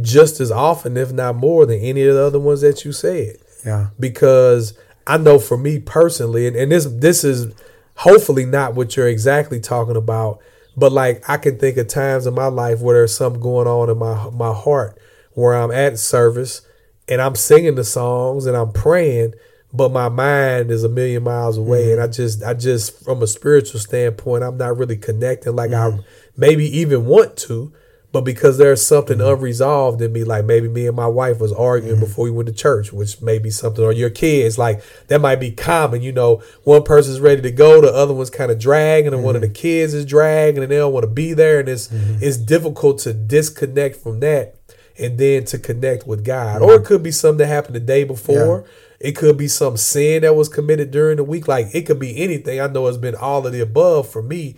just 0.00 0.40
as 0.40 0.50
often, 0.52 0.96
if 0.96 1.12
not 1.12 1.36
more, 1.36 1.66
than 1.66 1.80
any 1.80 2.02
of 2.06 2.14
the 2.14 2.22
other 2.22 2.40
ones 2.40 2.60
that 2.60 2.84
you 2.84 2.92
said. 2.92 3.36
Yeah. 3.64 3.88
Because 3.98 4.74
I 5.06 5.16
know 5.16 5.38
for 5.38 5.58
me 5.58 5.80
personally, 5.80 6.46
and, 6.46 6.54
and 6.54 6.70
this 6.70 6.86
this 6.86 7.24
is 7.24 7.52
hopefully 7.96 8.46
not 8.46 8.74
what 8.74 8.96
you're 8.96 9.08
exactly 9.08 9.58
talking 9.58 9.96
about 9.96 10.40
but 10.76 10.92
like 10.92 11.28
I 11.28 11.36
can 11.36 11.58
think 11.58 11.76
of 11.76 11.88
times 11.88 12.26
in 12.26 12.34
my 12.34 12.46
life 12.46 12.80
where 12.80 12.96
there's 12.96 13.16
something 13.16 13.40
going 13.40 13.66
on 13.66 13.90
in 13.90 13.98
my 13.98 14.30
my 14.30 14.52
heart 14.54 14.98
where 15.34 15.54
I'm 15.54 15.70
at 15.70 15.98
service 15.98 16.62
and 17.08 17.20
I'm 17.20 17.34
singing 17.34 17.74
the 17.74 17.84
songs 17.84 18.46
and 18.46 18.56
I'm 18.56 18.72
praying, 18.72 19.34
but 19.72 19.90
my 19.90 20.08
mind 20.08 20.70
is 20.70 20.84
a 20.84 20.88
million 20.88 21.22
miles 21.24 21.56
away, 21.56 21.84
Mm-hmm. 21.84 21.92
and 21.92 22.00
I 22.02 22.06
just, 22.06 22.42
I 22.44 22.54
just, 22.54 23.04
from 23.04 23.22
a 23.22 23.26
spiritual 23.26 23.80
standpoint, 23.80 24.44
I'm 24.44 24.56
not 24.56 24.76
really 24.76 24.96
connecting 24.96 25.56
like 25.56 25.70
Mm-hmm. 25.70 26.00
I 26.00 26.04
maybe 26.36 26.64
even 26.78 27.06
want 27.06 27.36
to. 27.38 27.72
But 28.12 28.22
because 28.22 28.58
there's 28.58 28.84
something 28.84 29.18
Mm-hmm. 29.18 29.38
unresolved 29.38 30.02
in 30.02 30.12
me, 30.12 30.24
like 30.24 30.44
maybe 30.44 30.68
me 30.68 30.86
and 30.88 30.96
my 30.96 31.06
wife 31.06 31.38
was 31.38 31.52
arguing 31.52 31.94
Mm-hmm. 31.96 32.04
before 32.04 32.24
we 32.24 32.30
went 32.32 32.48
to 32.48 32.52
church, 32.54 32.92
which 32.92 33.22
may 33.22 33.38
be 33.38 33.50
something, 33.50 33.84
or 33.84 33.92
your 33.92 34.10
kids, 34.10 34.58
like 34.58 34.82
that 35.06 35.20
might 35.20 35.36
be 35.40 35.52
common. 35.52 36.02
You 36.02 36.10
know, 36.12 36.42
one 36.64 36.82
person's 36.82 37.20
ready 37.20 37.40
to 37.42 37.50
go, 37.52 37.80
the 37.80 37.92
other 37.94 38.12
one's 38.12 38.30
kind 38.30 38.50
of 38.50 38.58
dragging, 38.58 39.12
and 39.14 39.22
one 39.22 39.36
of 39.36 39.42
the 39.42 39.46
Mm-hmm. 39.48 39.54
kids 39.54 39.94
is 39.94 40.04
dragging, 40.04 40.62
and 40.62 40.72
they 40.72 40.76
don't 40.76 40.92
want 40.92 41.04
to 41.04 41.10
be 41.10 41.34
there, 41.34 41.60
and 41.60 41.68
it's 41.68 41.88
it's 41.92 42.36
difficult 42.36 42.98
to 43.00 43.12
disconnect 43.14 43.96
from 43.96 44.18
that 44.20 44.56
and 44.98 45.16
then 45.16 45.44
to 45.44 45.58
connect 45.58 46.06
with 46.06 46.24
God. 46.24 46.60
Or 46.62 46.74
it 46.74 46.84
could 46.84 47.02
be 47.02 47.12
something 47.12 47.38
that 47.38 47.46
happened 47.46 47.76
the 47.76 47.80
day 47.80 48.04
before. 48.04 48.64
It 48.98 49.12
could 49.12 49.38
be 49.38 49.48
some 49.48 49.78
sin 49.78 50.22
that 50.22 50.34
was 50.36 50.48
committed 50.50 50.90
during 50.90 51.16
the 51.16 51.24
week. 51.24 51.48
Like 51.48 51.68
it 51.74 51.86
could 51.86 51.98
be 51.98 52.18
anything. 52.22 52.60
I 52.60 52.66
know 52.66 52.86
it's 52.86 52.98
been 52.98 53.14
all 53.14 53.46
of 53.46 53.52
the 53.52 53.60
above 53.60 54.10
for 54.10 54.20
me 54.20 54.56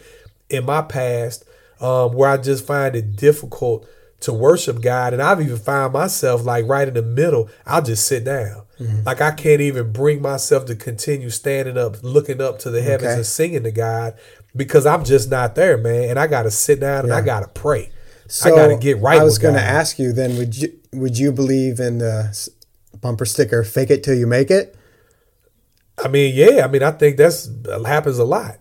in 0.50 0.64
my 0.64 0.82
past, 0.82 1.44
um, 1.82 2.12
where 2.12 2.30
I 2.30 2.36
just 2.38 2.66
find 2.66 2.96
it 2.96 3.16
difficult 3.16 3.86
to 4.20 4.32
worship 4.32 4.80
God. 4.80 5.12
And 5.12 5.20
I've 5.20 5.40
even 5.40 5.56
found 5.56 5.92
myself 5.92 6.44
like 6.44 6.66
right 6.66 6.86
in 6.86 6.94
the 6.94 7.02
middle, 7.02 7.50
I'll 7.66 7.82
just 7.82 8.06
sit 8.06 8.24
down. 8.24 8.62
Like 9.06 9.20
I 9.20 9.30
can't 9.30 9.60
even 9.60 9.92
bring 9.92 10.20
myself 10.20 10.64
to 10.66 10.74
continue 10.74 11.30
standing 11.30 11.78
up, 11.78 12.02
looking 12.02 12.40
up 12.40 12.58
to 12.60 12.70
the 12.70 12.82
heavens 12.82 13.10
Okay. 13.10 13.14
and 13.14 13.26
singing 13.26 13.62
to 13.62 13.70
God 13.70 14.14
because 14.56 14.86
I'm 14.86 15.04
just 15.04 15.30
not 15.30 15.54
there, 15.54 15.78
man. 15.78 16.10
And 16.10 16.18
I 16.18 16.26
got 16.26 16.44
to 16.44 16.50
sit 16.50 16.80
down 16.80 17.04
and 17.04 17.12
I 17.12 17.20
got 17.20 17.40
to 17.40 17.48
pray. 17.48 17.90
I 18.44 18.50
got 18.50 18.68
to 18.68 18.76
get 18.76 18.98
right 18.98 19.20
I 19.20 19.24
was 19.24 19.38
going 19.38 19.54
to 19.54 19.60
ask 19.60 20.00
you 20.00 20.12
then 20.12 20.36
would 20.36 20.56
you 20.56 20.72
would 20.92 21.16
you 21.16 21.30
believe 21.30 21.78
in 21.78 21.98
the 21.98 22.50
bumper 23.00 23.24
sticker 23.24 23.62
fake 23.62 23.90
it 23.90 24.02
till 24.02 24.14
you 24.14 24.26
make 24.26 24.50
it? 24.50 24.74
I 26.02 26.08
mean, 26.08 26.34
yeah. 26.34 26.64
I 26.64 26.68
mean, 26.68 26.82
I 26.82 26.90
think 26.90 27.18
that's 27.18 27.48
happens 27.86 28.18
a 28.18 28.24
lot. 28.24 28.58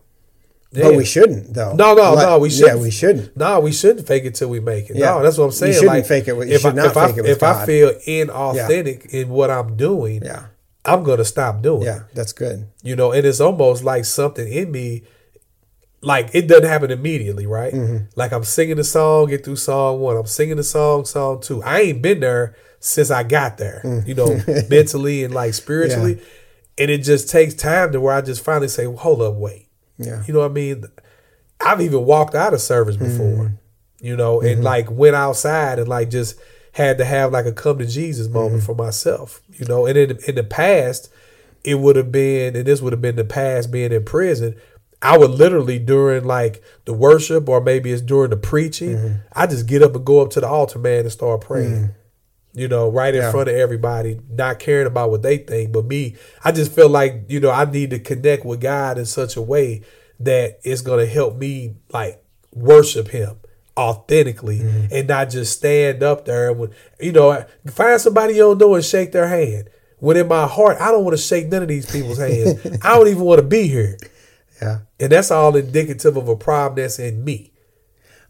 But 0.73 0.95
we 0.95 1.03
shouldn't 1.03 1.53
though. 1.53 1.73
No, 1.73 1.93
no, 1.93 2.13
Like- 2.13 2.27
no. 2.27 2.39
We 2.39 2.49
shouldn't. 2.49 2.79
we 2.79 2.91
shouldn't. 2.91 3.35
No, 3.35 3.59
we 3.59 3.71
shouldn't 3.73 4.07
fake 4.07 4.23
it 4.25 4.35
till 4.35 4.47
we 4.49 4.59
make 4.61 4.89
it. 4.89 4.95
Yeah. 4.95 5.07
No, 5.15 5.23
that's 5.23 5.37
what 5.37 5.43
I'm 5.45 5.49
You 5.49 5.55
saying. 5.57 5.73
shouldn't 5.73 5.89
like, 5.89 6.05
fake 6.05 6.27
it 6.29 6.37
with- 6.37 6.47
you 6.47 6.55
if 6.55 6.61
should 6.61 6.73
I, 6.73 6.75
not 6.75 6.85
if 6.87 6.97
I, 6.97 7.07
fake 7.07 7.17
it 7.17 7.21
with 7.23 7.31
if 7.31 7.43
I 7.43 7.53
God. 7.53 7.65
feel 7.65 7.91
inauthentic 8.07 9.05
in 9.13 9.29
what 9.29 9.49
I'm 9.51 9.75
doing, 9.75 10.23
Yeah. 10.23 10.45
I'm 10.85 11.03
gonna 11.03 11.25
stop 11.25 11.61
doing. 11.61 11.81
it. 11.83 11.85
Yeah, 11.85 11.99
that's 12.13 12.33
good. 12.33 12.67
You 12.83 12.95
know, 12.95 13.11
and 13.11 13.25
it's 13.25 13.39
almost 13.41 13.83
like 13.83 14.05
something 14.05 14.47
in 14.51 14.71
me. 14.71 15.03
Like 16.03 16.29
it 16.33 16.47
doesn't 16.47 16.65
happen 16.67 16.89
immediately, 16.89 17.45
right? 17.45 17.73
Mm-hmm. 17.73 18.05
Like 18.15 18.31
I'm 18.31 18.43
singing 18.43 18.77
the 18.77 18.83
song, 18.83 19.27
get 19.29 19.45
through 19.45 19.57
song 19.57 19.99
one. 19.99 20.17
I'm 20.17 20.25
singing 20.25 20.57
the 20.57 20.63
song, 20.63 21.05
song 21.05 21.41
two. 21.41 21.61
I 21.61 21.81
ain't 21.81 22.01
been 22.01 22.21
there 22.21 22.55
since 22.79 23.11
I 23.11 23.21
got 23.21 23.57
there. 23.59 23.81
Mm. 23.83 24.07
You 24.07 24.15
know, 24.15 24.39
mentally 24.69 25.23
and 25.23 25.31
like 25.33 25.53
spiritually, 25.53 26.19
and 26.79 26.89
it 26.89 26.99
just 27.03 27.29
takes 27.29 27.53
time 27.53 27.91
to 27.91 28.01
where 28.01 28.15
I 28.15 28.21
just 28.21 28.43
finally 28.43 28.67
say, 28.69 28.85
"Hold 28.85 29.21
up, 29.21 29.35
wait." 29.35 29.60
Yeah. 30.05 30.23
You 30.27 30.33
know 30.33 30.39
what 30.39 30.51
I 30.51 30.53
mean? 30.53 30.83
I've 31.59 31.81
even 31.81 32.05
walked 32.05 32.35
out 32.35 32.53
of 32.53 32.61
service 32.61 32.97
before, 32.97 33.45
Mm-hmm. 33.45 34.05
you 34.05 34.15
know, 34.15 34.41
and 34.41 34.63
like 34.63 34.89
went 34.89 35.15
outside 35.15 35.77
and 35.79 35.87
like 35.87 36.09
just 36.09 36.39
had 36.73 36.97
to 36.97 37.05
have 37.05 37.31
like 37.31 37.45
a 37.45 37.51
come 37.53 37.77
to 37.79 37.85
Jesus 37.85 38.27
moment 38.27 38.57
Mm-hmm. 38.57 38.65
for 38.65 38.75
myself, 38.75 39.41
you 39.53 39.65
know. 39.65 39.85
And 39.85 39.97
in 39.97 40.17
in 40.27 40.35
the 40.35 40.43
past, 40.43 41.11
it 41.63 41.75
would 41.75 41.95
have 41.95 42.11
been, 42.11 42.55
and 42.55 42.65
this 42.65 42.81
would 42.81 42.93
have 42.93 43.01
been 43.01 43.15
the 43.15 43.25
past 43.25 43.71
being 43.71 43.91
in 43.91 44.03
prison. 44.05 44.55
I 45.03 45.17
would 45.17 45.31
literally 45.31 45.79
during 45.79 46.25
like 46.25 46.61
the 46.85 46.93
worship 46.93 47.49
or 47.49 47.59
maybe 47.59 47.91
it's 47.91 48.01
during 48.03 48.29
the 48.31 48.37
preaching, 48.37 48.95
Mm-hmm. 48.97 49.15
I 49.33 49.47
just 49.47 49.65
get 49.67 49.81
up 49.83 49.95
and 49.95 50.05
go 50.05 50.21
up 50.21 50.29
to 50.31 50.39
the 50.41 50.47
altar, 50.47 50.79
man, 50.79 51.01
and 51.01 51.11
start 51.11 51.41
praying. 51.41 51.89
You 52.53 52.67
know, 52.67 52.89
right 52.89 53.13
in 53.15 53.21
Yeah. 53.21 53.31
front 53.31 53.47
of 53.49 53.55
everybody, 53.55 54.19
not 54.29 54.59
caring 54.59 54.87
about 54.87 55.09
what 55.09 55.21
they 55.21 55.37
think, 55.37 55.71
but 55.71 55.85
me. 55.85 56.15
I 56.43 56.51
just 56.51 56.71
feel 56.73 56.89
like 56.89 57.23
you 57.29 57.39
know 57.39 57.49
I 57.51 57.63
need 57.65 57.91
to 57.91 57.99
connect 57.99 58.45
with 58.45 58.59
God 58.61 58.97
in 58.97 59.05
such 59.05 59.35
a 59.37 59.41
way 59.41 59.81
that 60.19 60.59
it's 60.63 60.81
gonna 60.81 61.05
help 61.05 61.37
me 61.37 61.75
like 61.93 62.21
worship 62.53 63.07
Him 63.09 63.37
authentically 63.77 64.59
Mm-hmm. 64.59 64.85
and 64.93 65.07
not 65.07 65.29
just 65.29 65.53
stand 65.57 66.03
up 66.03 66.25
there 66.25 66.51
and 66.51 66.69
you 66.99 67.11
know 67.13 67.43
find 67.67 67.99
somebody 68.01 68.33
you 68.33 68.41
don't 68.41 68.57
know 68.59 68.75
and 68.75 68.83
shake 68.85 69.11
their 69.11 69.27
hand. 69.27 69.69
When 69.99 70.17
in 70.17 70.27
my 70.27 70.47
heart, 70.47 70.77
I 70.81 70.91
don't 70.91 71.03
want 71.03 71.15
to 71.15 71.21
shake 71.23 71.47
none 71.49 71.61
of 71.61 71.67
these 71.67 71.89
people's 71.89 72.17
hands. 72.17 72.59
I 72.83 72.95
don't 72.95 73.07
even 73.07 73.23
want 73.23 73.39
to 73.39 73.45
be 73.47 73.67
here, 73.67 73.97
Yeah. 74.61 74.79
and 74.99 75.11
that's 75.11 75.29
all 75.31 75.55
indicative 75.55 76.17
of 76.17 76.27
a 76.27 76.35
problem 76.35 76.81
that's 76.83 76.97
in 76.99 77.23
me. 77.23 77.53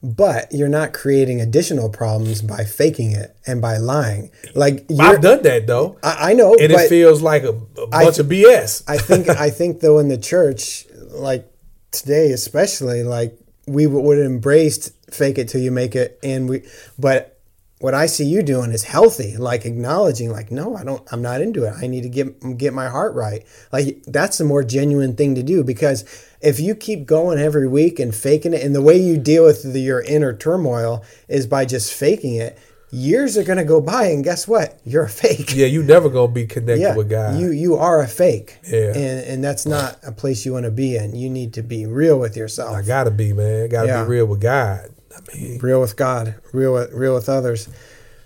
But 0.04 0.52
you're 0.52 0.68
not 0.68 0.94
creating 0.94 1.42
additional 1.42 1.88
problems 1.90 2.42
by 2.42 2.64
faking 2.64 3.12
it 3.12 3.36
and 3.46 3.62
by 3.62 3.78
lying. 3.78 4.32
Like 4.56 4.86
I've 5.00 5.22
done 5.22 5.44
that 5.44 5.68
though, 5.68 6.00
I, 6.02 6.32
I 6.32 6.34
know, 6.34 6.56
and 6.56 6.74
but 6.74 6.86
it 6.86 6.90
feels 6.90 7.22
like 7.22 7.44
a 7.44 7.54
bunch 7.54 8.18
of 8.18 8.26
BS. 8.26 8.84
I 8.88 8.98
think 8.98 9.30
I 9.30 9.50
think 9.60 9.82
though 9.82 10.00
in 10.00 10.08
the 10.08 10.18
church, 10.18 10.86
like 11.10 11.48
today 11.92 12.32
especially, 12.32 13.04
like 13.04 13.38
we 13.68 13.86
would 13.86 14.18
have 14.18 14.26
embraced 14.26 14.92
fake 15.14 15.38
it 15.38 15.50
till 15.50 15.62
you 15.62 15.72
make 15.72 15.96
it, 15.96 16.20
and 16.24 16.50
we. 16.50 16.64
But 16.98 17.40
what 17.82 17.94
I 17.94 18.06
see 18.06 18.26
you 18.26 18.44
doing 18.44 18.72
is 18.72 18.84
healthy, 18.84 19.36
like 19.38 19.65
acknowledging, 19.65 20.32
like 20.32 20.52
no, 20.52 20.76
I 20.76 20.84
don't, 20.84 21.02
I'm 21.12 21.22
not 21.22 21.41
into 21.41 21.63
it. 21.65 21.74
I 21.76 21.88
need 21.88 22.04
to 22.04 22.10
get 22.10 22.58
get 22.58 22.74
my 22.74 22.88
heart 22.89 23.13
right. 23.15 23.44
Like 23.72 24.04
that's 24.08 24.38
the 24.38 24.46
more 24.46 24.63
genuine 24.63 25.15
thing 25.15 25.36
to 25.36 25.44
do 25.44 25.63
because 25.63 26.06
if 26.41 26.60
you 26.60 26.76
keep 26.76 27.06
going 27.06 27.38
every 27.39 27.67
week 27.67 28.00
and 28.00 28.13
faking 28.15 28.54
it, 28.54 28.63
and 28.63 28.74
the 28.76 28.82
way 28.82 28.98
you 28.98 29.17
deal 29.17 29.44
with 29.46 29.74
the, 29.74 29.80
your 29.80 30.02
inner 30.02 30.36
turmoil 30.36 31.04
is 31.28 31.46
by 31.48 31.65
just 31.65 31.94
faking 31.94 32.36
it. 32.36 32.58
Years 32.94 33.38
are 33.38 33.44
going 33.46 33.58
to 33.58 33.63
go 33.63 33.80
by, 33.80 34.08
and 34.08 34.22
guess 34.22 34.50
what? 34.50 34.78
You're 34.84 35.06
a 35.06 35.10
fake 35.10 35.56
Yeah, 35.56 35.67
you 35.67 35.82
never 35.82 36.10
gonna 36.10 36.30
be 36.34 36.46
connected 36.46 36.98
with 36.98 37.10
God. 37.10 37.39
you 37.39 37.50
you 37.52 37.76
are 37.78 38.02
a 38.02 38.08
fake. 38.08 38.58
Yeah. 38.70 38.89
And 38.94 39.26
and 39.26 39.44
that's 39.44 39.65
not 39.65 39.98
a 40.04 40.12
place 40.12 40.46
you 40.46 40.52
want 40.52 40.65
to 40.65 40.72
be 40.72 40.98
in. 40.98 41.15
You 41.15 41.30
need 41.30 41.54
to 41.54 41.63
be 41.63 41.86
real 41.86 42.20
with 42.20 42.36
yourself. 42.36 42.76
I 42.76 42.82
gotta 42.82 43.10
be, 43.12 43.32
man. 43.32 43.70
Gotta 43.70 43.88
Yeah. 43.88 44.04
be 44.04 44.10
real 44.10 44.26
with 44.26 44.41
God. 44.41 44.89
I 45.15 45.36
mean, 45.36 45.60
real 45.60 45.82
with 45.82 45.95
God, 45.95 46.36
real 46.54 46.74
with 46.74 46.91
real 46.93 47.15
with 47.15 47.30
others. 47.30 47.69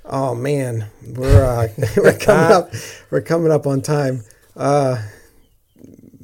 Oh 0.03 0.35
man, 0.35 0.87
we're 1.15 1.43
uh, 1.43 1.67
we're 1.97 2.17
coming 2.17 2.51
up 2.51 2.71
we're 3.09 3.21
coming 3.21 3.51
up 3.51 3.67
on 3.67 3.81
time. 3.81 4.23
Uh 4.55 5.01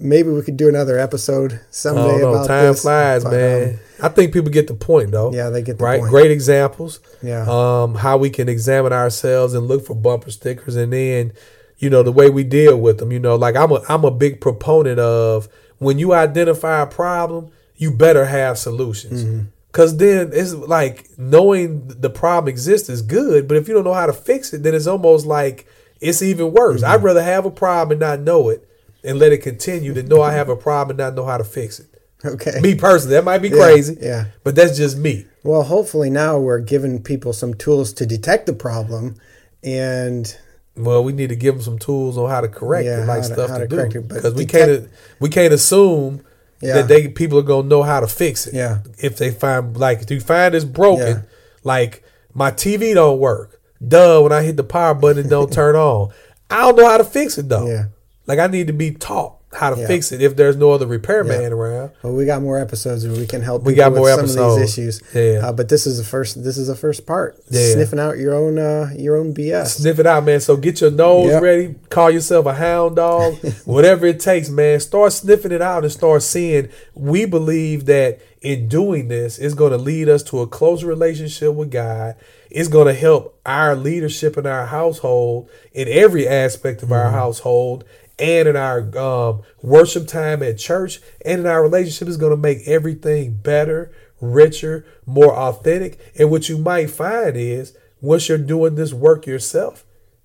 maybe 0.02 0.30
we 0.30 0.42
could 0.42 0.58
do 0.58 0.68
another 0.68 0.98
episode 0.98 1.60
someday 1.70 2.02
don't 2.02 2.22
know. 2.22 2.34
about 2.34 2.48
Time 2.48 2.66
this. 2.66 2.82
flies, 2.82 3.24
but, 3.24 3.32
man. 3.32 3.70
um, 3.70 3.80
I 4.02 4.10
think 4.10 4.34
people 4.34 4.50
get 4.50 4.68
the 4.68 4.74
point, 4.74 5.12
though. 5.12 5.32
Yeah, 5.32 5.50
they 5.50 5.62
get 5.62 5.78
the 5.78 5.84
right. 5.84 6.00
point. 6.00 6.10
Great 6.10 6.32
examples. 6.32 7.00
Yeah. 7.22 7.46
Um, 7.48 7.96
how 7.96 8.18
we 8.18 8.30
can 8.30 8.50
examine 8.50 8.92
ourselves 8.92 9.54
and 9.54 9.68
look 9.68 9.86
for 9.86 9.96
bumper 9.96 10.32
stickers, 10.32 10.76
and 10.76 10.92
then, 10.92 11.34
you 11.78 11.90
know, 11.90 12.04
the 12.04 12.12
way 12.12 12.30
we 12.30 12.44
deal 12.44 12.80
with 12.80 12.98
them. 12.98 13.12
You 13.12 13.20
know, 13.20 13.36
like 13.36 13.56
I'm 13.56 13.72
a 13.72 13.82
I'm 13.88 14.04
a 14.04 14.12
big 14.12 14.42
proponent 14.42 15.00
of 15.00 15.48
when 15.78 16.00
you 16.00 16.14
identify 16.14 16.82
a 16.82 16.88
problem, 16.88 17.52
you 17.76 17.92
better 17.92 18.26
have 18.26 18.58
solutions. 18.58 19.24
Mm-hmm. 19.24 19.46
Cause 19.72 19.96
then 19.98 20.32
it's 20.34 20.54
like 20.54 21.10
knowing 21.18 21.88
the 21.88 22.10
problem 22.10 22.50
exists 22.50 22.90
is 22.90 23.02
good, 23.02 23.48
but 23.48 23.56
if 23.58 23.68
you 23.68 23.74
don't 23.74 23.86
know 23.86 23.94
how 23.94 24.06
to 24.06 24.14
fix 24.14 24.54
it, 24.54 24.64
then 24.64 24.76
it's 24.76 24.88
almost 24.88 25.26
like 25.26 25.66
it's 26.02 26.22
even 26.22 26.52
worse. 26.52 26.82
Mm-hmm. 26.82 26.92
I'd 26.92 27.04
rather 27.04 27.24
have 27.24 27.46
a 27.46 27.52
problem 27.52 27.92
and 27.92 28.00
not 28.02 28.20
know 28.20 28.50
it 28.50 28.68
and 29.04 29.18
let 29.18 29.32
it 29.32 29.38
continue 29.38 29.94
than 29.94 30.08
know 30.08 30.22
I 30.22 30.34
have 30.34 30.50
a 30.50 30.56
problem 30.68 30.92
and 30.92 30.98
not 30.98 31.16
know 31.16 31.26
how 31.26 31.38
to 31.38 31.44
fix 31.46 31.80
it. 31.80 31.88
okay. 32.26 32.60
Me 32.60 32.76
personally, 32.76 33.16
that 33.16 33.24
might 33.24 33.38
be 33.40 33.48
Yeah, 33.50 33.56
crazy. 33.56 33.98
yeah. 34.02 34.26
But 34.44 34.56
that's 34.56 34.76
just 34.78 34.98
me. 34.98 35.26
Well, 35.44 35.64
hopefully 35.64 36.10
now 36.10 36.38
we're 36.38 36.60
giving 36.60 37.02
people 37.02 37.32
some 37.32 37.54
tools 37.54 37.94
to 37.94 38.06
detect 38.06 38.48
the 38.48 38.54
problem 38.54 39.16
and 39.64 40.36
Well, 40.76 41.04
we 41.04 41.14
need 41.14 41.30
to 41.30 41.36
give 41.36 41.56
them 41.56 41.64
some 41.64 41.80
tools 41.80 42.18
on 42.18 42.30
how 42.30 42.42
to 42.42 42.48
correct 42.48 42.86
Yeah, 42.86 43.04
it, 43.04 43.06
like 43.08 43.22
to- 43.22 43.34
stuff 43.34 43.52
to, 43.52 43.60
to 43.60 43.68
correct 43.68 43.94
do. 43.94 44.02
Because 44.02 44.34
we 44.34 44.46
can't 44.46 44.90
we 45.20 45.30
can't 45.30 45.54
assume 45.54 46.24
Yeah. 46.62 46.74
that 46.76 46.88
they 46.88 47.08
people 47.08 47.40
are 47.40 47.44
gonna 47.44 47.68
know 47.68 47.84
how 47.84 48.00
to 48.00 48.08
fix 48.08 48.48
it. 48.48 48.54
Yeah. 48.54 48.80
If 48.98 49.18
they 49.18 49.32
find 49.32 49.76
like 49.78 50.02
if 50.02 50.12
you 50.12 50.20
find 50.22 50.54
it's 50.56 50.66
broken, 50.66 51.08
Yeah. 51.08 51.22
like 51.64 52.04
my 52.34 52.52
TV 52.52 52.94
don't 52.94 53.20
work. 53.20 53.60
Duh, 53.86 54.22
when 54.22 54.32
I 54.32 54.44
hit 54.44 54.58
the 54.58 54.64
power 54.64 54.94
button, 54.94 55.26
it 55.26 55.30
don't 55.30 55.52
turn 55.62 55.76
on. 55.76 56.12
I 56.50 56.62
don't 56.62 56.76
know 56.78 56.88
how 56.90 56.98
to 56.98 57.04
fix 57.04 57.38
it 57.38 57.50
though. 57.50 57.68
Yeah. 57.68 57.86
Like 58.28 58.40
I 58.40 58.48
need 58.48 58.68
to 58.68 58.74
be 58.74 58.92
taught 58.92 59.38
how 59.54 59.70
to 59.74 59.80
Yeah. 59.82 59.88
fix 59.88 60.12
it 60.14 60.22
if 60.22 60.36
there's 60.38 60.56
no 60.56 60.72
other 60.72 60.88
repairman 60.88 61.52
around. 61.52 61.92
Well, 62.04 62.14
we 62.14 62.26
got 62.26 62.42
more 62.42 62.58
episodes 62.58 63.06
where 63.06 63.18
we 63.18 63.26
can 63.28 63.42
help. 63.42 63.64
We 63.64 63.74
got 63.74 63.92
with 63.92 64.00
more 64.00 64.10
some 64.12 64.20
episodes. 64.22 64.54
of 64.56 64.60
these 64.62 64.78
issues. 64.78 65.02
Yeah. 65.14 65.48
Uh, 65.48 65.52
but 65.52 65.68
this 65.70 65.86
is 65.86 65.98
the 65.98 66.04
first. 66.04 66.42
This 66.44 66.58
is 66.58 66.68
the 66.68 66.76
first 66.76 67.06
part. 67.06 67.38
Yeah. 67.50 67.74
Sniffing 67.74 68.00
out 68.00 68.18
your 68.18 68.34
own 68.34 68.58
uh, 68.58 68.92
your 68.98 69.18
own 69.18 69.34
BS. 69.34 69.68
Sniff 69.78 70.00
it 70.00 70.06
out, 70.08 70.24
man. 70.24 70.40
So 70.40 70.56
get 70.56 70.80
your 70.82 70.92
nose 70.92 71.28
Yep. 71.32 71.42
ready. 71.44 71.76
Call 71.90 72.10
yourself 72.12 72.46
a 72.46 72.54
hound 72.54 72.96
dog. 72.96 73.36
Whatever 73.66 74.06
it 74.06 74.20
takes, 74.22 74.50
man. 74.50 74.80
Start 74.80 75.12
sniffing 75.14 75.52
it 75.52 75.62
out 75.62 75.84
and 75.84 75.92
start 75.92 76.24
seeing. 76.24 76.70
We 76.96 77.26
believe 77.26 77.86
that 77.88 78.20
in 78.42 78.68
doing 78.68 79.08
this, 79.10 79.38
it's 79.38 79.54
going 79.54 79.72
to 79.72 79.78
lead 79.78 80.10
us 80.10 80.24
to 80.24 80.40
a 80.40 80.48
closer 80.48 80.88
relationship 80.88 81.54
with 81.54 81.70
God. 81.72 82.16
It's 82.50 82.68
going 82.70 82.88
to 82.88 82.94
help 82.94 83.40
our 83.46 83.76
leadership 83.76 84.38
in 84.38 84.46
our 84.48 84.66
household 84.66 85.48
in 85.74 85.88
every 85.88 86.28
aspect 86.28 86.82
of 86.84 86.92
our 86.92 87.12
household 87.12 87.84
and 88.22 88.48
in 88.48 88.56
our 88.56 88.98
um, 88.98 89.42
worship 89.62 90.08
time 90.08 90.44
at 90.44 90.58
church 90.60 91.00
and 91.26 91.42
in 91.42 91.48
our 91.48 91.62
relationship 91.62 92.08
is 92.08 92.18
going 92.18 92.32
to 92.32 92.38
make 92.38 92.68
everything 92.68 93.34
better, 93.34 93.92
richer, 94.22 94.86
more 95.06 95.36
authentic. 95.36 96.00
And 96.18 96.30
what 96.30 96.48
you 96.48 96.58
might 96.58 96.92
find 96.92 97.36
is 97.36 97.76
once 98.00 98.30
you're 98.30 98.38
doing 98.38 98.76
this 98.76 98.94
work 98.94 99.26
yourself, 99.26 99.84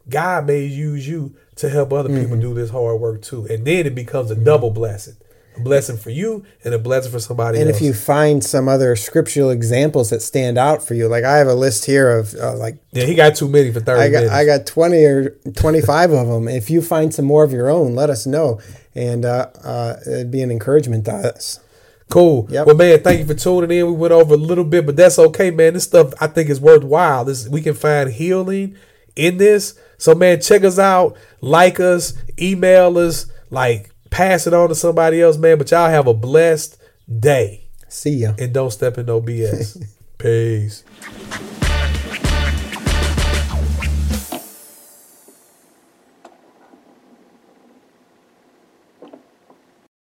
God 0.09 0.47
may 0.47 0.65
use 0.65 1.09
you 1.09 1.35
to 1.57 1.69
help 1.71 1.93
other 1.93 2.11
Mm-hmm. 2.11 2.23
people 2.23 2.41
do 2.41 2.55
this 2.55 2.71
hard 2.71 3.01
work 3.01 3.23
too. 3.23 3.47
And 3.47 3.67
then 3.67 3.87
it 3.87 3.95
becomes 3.95 4.31
a 4.31 4.37
double 4.37 4.71
blessing. 4.71 5.17
A 5.57 5.61
blessing 5.61 5.97
for 5.97 6.11
you 6.11 6.45
and 6.65 6.75
a 6.75 6.79
blessing 6.79 7.11
for 7.13 7.19
somebody 7.19 7.59
And 7.61 7.69
else. 7.69 7.79
if 7.79 7.83
you 7.83 7.95
find 7.95 8.45
some 8.45 8.69
other 8.69 8.95
scriptural 8.97 9.51
examples 9.51 10.11
that 10.11 10.21
stand 10.23 10.59
out 10.59 10.83
for 10.83 10.95
you, 10.95 11.09
like 11.09 11.25
I 11.25 11.39
have 11.39 11.47
a 11.47 11.55
list 11.55 11.87
here 11.87 12.19
of 12.19 12.35
uh, 12.35 12.55
like 12.57 12.77
yeah, 12.93 13.05
he 13.05 13.15
got 13.15 13.35
too 13.37 13.49
many 13.49 13.73
for 13.73 13.81
30 13.81 14.01
I 14.01 14.09
got 14.09 14.17
minutes. 14.19 14.33
I 14.35 14.45
got 14.45 14.67
twenty 14.67 15.05
or 15.05 15.31
twenty 15.57 15.81
five 15.81 16.11
of 16.13 16.27
them. 16.29 16.49
If 16.49 16.69
you 16.71 16.83
find 16.83 17.13
some 17.15 17.25
more 17.25 17.43
of 17.45 17.53
your 17.53 17.69
own, 17.71 17.95
let 17.95 18.11
us 18.11 18.27
know, 18.27 18.61
and 18.95 19.25
uh, 19.25 19.49
uh, 19.65 19.97
it'd 20.07 20.31
be 20.31 20.43
an 20.43 20.51
encouragement 20.51 21.05
to 21.07 21.13
us. 21.13 21.61
Cool. 22.09 22.47
Yep. 22.51 22.67
Well, 22.67 22.77
man, 22.77 23.03
thank 23.03 23.19
you 23.19 23.27
for 23.27 23.35
tuning 23.35 23.77
in. 23.77 23.87
We 23.87 23.93
went 23.93 24.13
over 24.13 24.35
a 24.35 24.37
little 24.37 24.63
bit, 24.65 24.87
but 24.87 24.95
that's 24.95 25.19
okay, 25.19 25.51
man. 25.51 25.75
This 25.75 25.85
stuff 25.85 26.15
I 26.21 26.29
think 26.29 26.49
is 26.51 26.61
worthwhile. 26.61 27.25
This 27.25 27.49
we 27.49 27.61
can 27.63 27.75
find 27.75 28.11
healing 28.11 28.77
in 29.17 29.39
this. 29.39 29.75
So, 29.99 30.15
man, 30.15 30.41
check 30.41 30.63
us 30.63 30.79
out, 30.79 31.17
like 31.41 31.81
us, 31.81 32.13
email 32.39 32.97
us, 32.99 33.27
like 33.51 33.91
pass 34.17 34.47
it 34.47 34.55
on 34.55 34.71
to 34.71 34.75
somebody 34.75 35.21
else, 35.21 35.37
man. 35.37 35.59
But 35.59 35.71
y'all 35.71 35.91
have 35.91 36.07
a 36.07 36.15
blessed 36.15 36.81
day 37.21 37.69
See 37.89 38.17
ya. 38.17 38.33
and 38.39 38.53
don't 38.53 38.71
step 38.71 38.97
in 38.97 39.07
no 39.07 39.21
BS. 39.21 39.83
Peace. 40.19 40.85